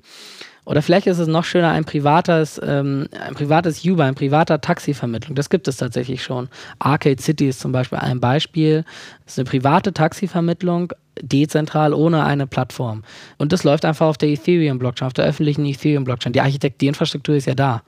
oder 0.69 0.83
vielleicht 0.83 1.07
ist 1.07 1.17
es 1.17 1.27
noch 1.27 1.45
schöner, 1.45 1.71
ein 1.71 1.83
privates, 1.83 2.61
ähm, 2.63 3.07
ein 3.27 3.33
privates 3.33 3.83
Uber, 3.83 4.03
ein 4.03 4.13
privater 4.13 4.61
Taxivermittlung. 4.61 5.33
Das 5.33 5.49
gibt 5.49 5.67
es 5.67 5.77
tatsächlich 5.77 6.21
schon. 6.21 6.47
Arcade 6.77 7.19
City 7.19 7.49
ist 7.49 7.59
zum 7.59 7.71
Beispiel 7.71 7.97
ein 7.97 8.19
Beispiel. 8.19 8.85
Das 9.25 9.33
ist 9.33 9.39
eine 9.39 9.49
private 9.49 9.93
Taxivermittlung, 9.93 10.93
dezentral, 11.19 11.91
ohne 11.91 12.23
eine 12.23 12.45
Plattform. 12.45 13.03
Und 13.39 13.51
das 13.51 13.63
läuft 13.63 13.83
einfach 13.83 14.05
auf 14.05 14.19
der 14.19 14.29
Ethereum-Blockchain, 14.29 15.07
auf 15.07 15.13
der 15.13 15.25
öffentlichen 15.25 15.65
Ethereum-Blockchain. 15.65 16.33
Die 16.33 16.41
Architekt, 16.41 16.81
die 16.81 16.87
Infrastruktur 16.87 17.33
ist 17.33 17.47
ja 17.47 17.55
da. 17.55 17.81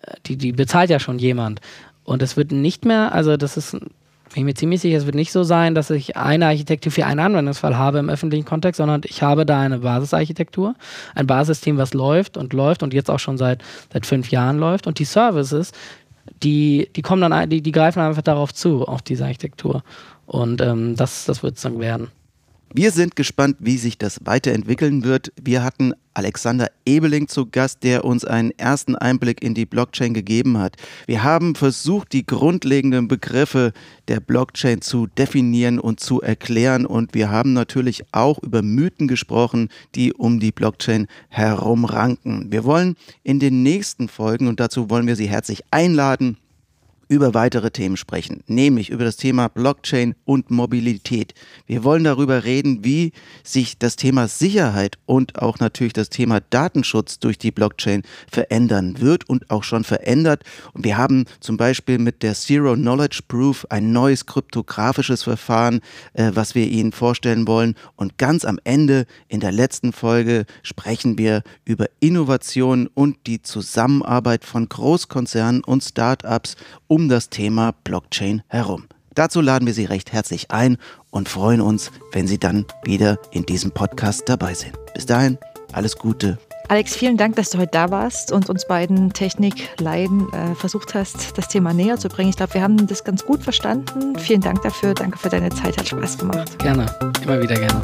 Äh, 0.00 0.14
die, 0.24 0.38
die 0.38 0.52
bezahlt 0.52 0.88
ja 0.88 1.00
schon 1.00 1.18
jemand. 1.18 1.60
Und 2.04 2.22
es 2.22 2.36
wird 2.36 2.52
nicht 2.52 2.84
mehr, 2.84 3.12
also 3.12 3.36
das 3.36 3.56
ist 3.56 3.76
bin 4.34 4.40
ich 4.40 4.44
mir 4.46 4.54
ziemlich 4.54 4.80
sicher, 4.80 4.96
es 4.96 5.06
wird 5.06 5.14
nicht 5.14 5.30
so 5.30 5.44
sein, 5.44 5.76
dass 5.76 5.90
ich 5.90 6.16
eine 6.16 6.46
Architektur 6.46 6.90
für 6.90 7.06
einen 7.06 7.20
Anwendungsfall 7.20 7.78
habe 7.78 7.98
im 7.98 8.08
öffentlichen 8.08 8.44
Kontext, 8.44 8.78
sondern 8.78 9.02
ich 9.04 9.22
habe 9.22 9.46
da 9.46 9.60
eine 9.60 9.78
Basisarchitektur, 9.78 10.74
ein 11.14 11.28
Basissystem, 11.28 11.78
was 11.78 11.94
läuft 11.94 12.36
und 12.36 12.52
läuft 12.52 12.82
und 12.82 12.92
jetzt 12.92 13.10
auch 13.10 13.20
schon 13.20 13.38
seit, 13.38 13.62
seit 13.92 14.06
fünf 14.06 14.30
Jahren 14.30 14.58
läuft. 14.58 14.88
Und 14.88 14.98
die 14.98 15.04
Services, 15.04 15.70
die, 16.42 16.88
die 16.96 17.02
kommen 17.02 17.30
dann, 17.30 17.48
die, 17.48 17.62
die 17.62 17.70
greifen 17.70 18.00
einfach 18.00 18.22
darauf 18.22 18.52
zu, 18.52 18.88
auf 18.88 19.02
diese 19.02 19.24
Architektur. 19.24 19.84
Und 20.26 20.60
ähm, 20.60 20.96
das, 20.96 21.26
das 21.26 21.44
wird 21.44 21.56
es 21.56 21.62
dann 21.62 21.78
werden. 21.78 22.08
Wir 22.76 22.90
sind 22.90 23.14
gespannt, 23.14 23.58
wie 23.60 23.78
sich 23.78 23.98
das 23.98 24.18
weiterentwickeln 24.24 25.04
wird. 25.04 25.32
Wir 25.40 25.62
hatten 25.62 25.92
Alexander 26.12 26.72
Ebeling 26.84 27.28
zu 27.28 27.46
Gast, 27.46 27.84
der 27.84 28.04
uns 28.04 28.24
einen 28.24 28.50
ersten 28.50 28.96
Einblick 28.96 29.44
in 29.44 29.54
die 29.54 29.64
Blockchain 29.64 30.12
gegeben 30.12 30.58
hat. 30.58 30.74
Wir 31.06 31.22
haben 31.22 31.54
versucht, 31.54 32.12
die 32.12 32.26
grundlegenden 32.26 33.06
Begriffe 33.06 33.72
der 34.08 34.18
Blockchain 34.18 34.82
zu 34.82 35.06
definieren 35.06 35.78
und 35.78 36.00
zu 36.00 36.20
erklären 36.20 36.84
und 36.84 37.14
wir 37.14 37.30
haben 37.30 37.52
natürlich 37.52 38.02
auch 38.10 38.42
über 38.42 38.60
Mythen 38.62 39.06
gesprochen, 39.06 39.68
die 39.94 40.12
um 40.12 40.40
die 40.40 40.50
Blockchain 40.50 41.06
herumranken. 41.28 42.50
Wir 42.50 42.64
wollen 42.64 42.96
in 43.22 43.38
den 43.38 43.62
nächsten 43.62 44.08
Folgen 44.08 44.48
und 44.48 44.58
dazu 44.58 44.90
wollen 44.90 45.06
wir 45.06 45.14
Sie 45.14 45.28
herzlich 45.28 45.62
einladen, 45.70 46.38
über 47.08 47.34
weitere 47.34 47.70
Themen 47.70 47.96
sprechen, 47.96 48.42
nämlich 48.46 48.90
über 48.90 49.04
das 49.04 49.16
Thema 49.16 49.48
Blockchain 49.48 50.14
und 50.24 50.50
Mobilität. 50.50 51.34
Wir 51.66 51.84
wollen 51.84 52.04
darüber 52.04 52.44
reden, 52.44 52.84
wie 52.84 53.12
sich 53.42 53.78
das 53.78 53.96
Thema 53.96 54.28
Sicherheit 54.28 54.98
und 55.06 55.40
auch 55.40 55.58
natürlich 55.58 55.92
das 55.92 56.10
Thema 56.10 56.40
Datenschutz 56.40 57.18
durch 57.18 57.38
die 57.38 57.50
Blockchain 57.50 58.02
verändern 58.30 59.00
wird 59.00 59.28
und 59.28 59.50
auch 59.50 59.64
schon 59.64 59.84
verändert. 59.84 60.42
Und 60.72 60.84
wir 60.84 60.96
haben 60.96 61.24
zum 61.40 61.56
Beispiel 61.56 61.98
mit 61.98 62.22
der 62.22 62.34
Zero 62.34 62.74
Knowledge 62.74 63.20
Proof 63.28 63.66
ein 63.70 63.92
neues 63.92 64.26
kryptografisches 64.26 65.22
Verfahren, 65.22 65.80
äh, 66.14 66.32
was 66.34 66.54
wir 66.54 66.66
Ihnen 66.66 66.92
vorstellen 66.92 67.46
wollen. 67.46 67.74
Und 67.96 68.18
ganz 68.18 68.44
am 68.44 68.58
Ende, 68.64 69.06
in 69.28 69.40
der 69.40 69.52
letzten 69.52 69.92
Folge, 69.92 70.46
sprechen 70.62 71.18
wir 71.18 71.42
über 71.64 71.86
Innovationen 72.00 72.86
und 72.86 73.26
die 73.26 73.42
Zusammenarbeit 73.42 74.44
von 74.44 74.68
Großkonzernen 74.68 75.64
und 75.64 75.82
Startups 75.82 76.56
um 76.94 77.08
das 77.08 77.28
Thema 77.28 77.74
Blockchain 77.82 78.42
herum. 78.46 78.84
Dazu 79.14 79.40
laden 79.40 79.66
wir 79.66 79.74
Sie 79.74 79.84
recht 79.84 80.12
herzlich 80.12 80.52
ein 80.52 80.76
und 81.10 81.28
freuen 81.28 81.60
uns, 81.60 81.90
wenn 82.12 82.28
Sie 82.28 82.38
dann 82.38 82.66
wieder 82.84 83.18
in 83.32 83.44
diesem 83.44 83.72
Podcast 83.72 84.28
dabei 84.28 84.54
sind. 84.54 84.74
Bis 84.94 85.04
dahin, 85.04 85.36
alles 85.72 85.96
Gute. 85.96 86.38
Alex, 86.68 86.94
vielen 86.94 87.16
Dank, 87.16 87.34
dass 87.34 87.50
du 87.50 87.58
heute 87.58 87.72
da 87.72 87.90
warst 87.90 88.30
und 88.30 88.48
uns 88.48 88.68
beiden 88.68 89.12
Technikleiden 89.12 90.32
äh, 90.32 90.54
versucht 90.54 90.94
hast, 90.94 91.36
das 91.36 91.48
Thema 91.48 91.74
näher 91.74 91.98
zu 91.98 92.08
bringen. 92.08 92.30
Ich 92.30 92.36
glaube, 92.36 92.54
wir 92.54 92.62
haben 92.62 92.86
das 92.86 93.02
ganz 93.02 93.24
gut 93.24 93.42
verstanden. 93.42 94.16
Vielen 94.16 94.40
Dank 94.40 94.62
dafür. 94.62 94.94
Danke 94.94 95.18
für 95.18 95.28
deine 95.28 95.50
Zeit. 95.50 95.76
Hat 95.76 95.88
Spaß 95.88 96.16
gemacht. 96.18 96.56
Gerne. 96.60 96.86
Immer 97.24 97.42
wieder 97.42 97.56
gerne. 97.56 97.82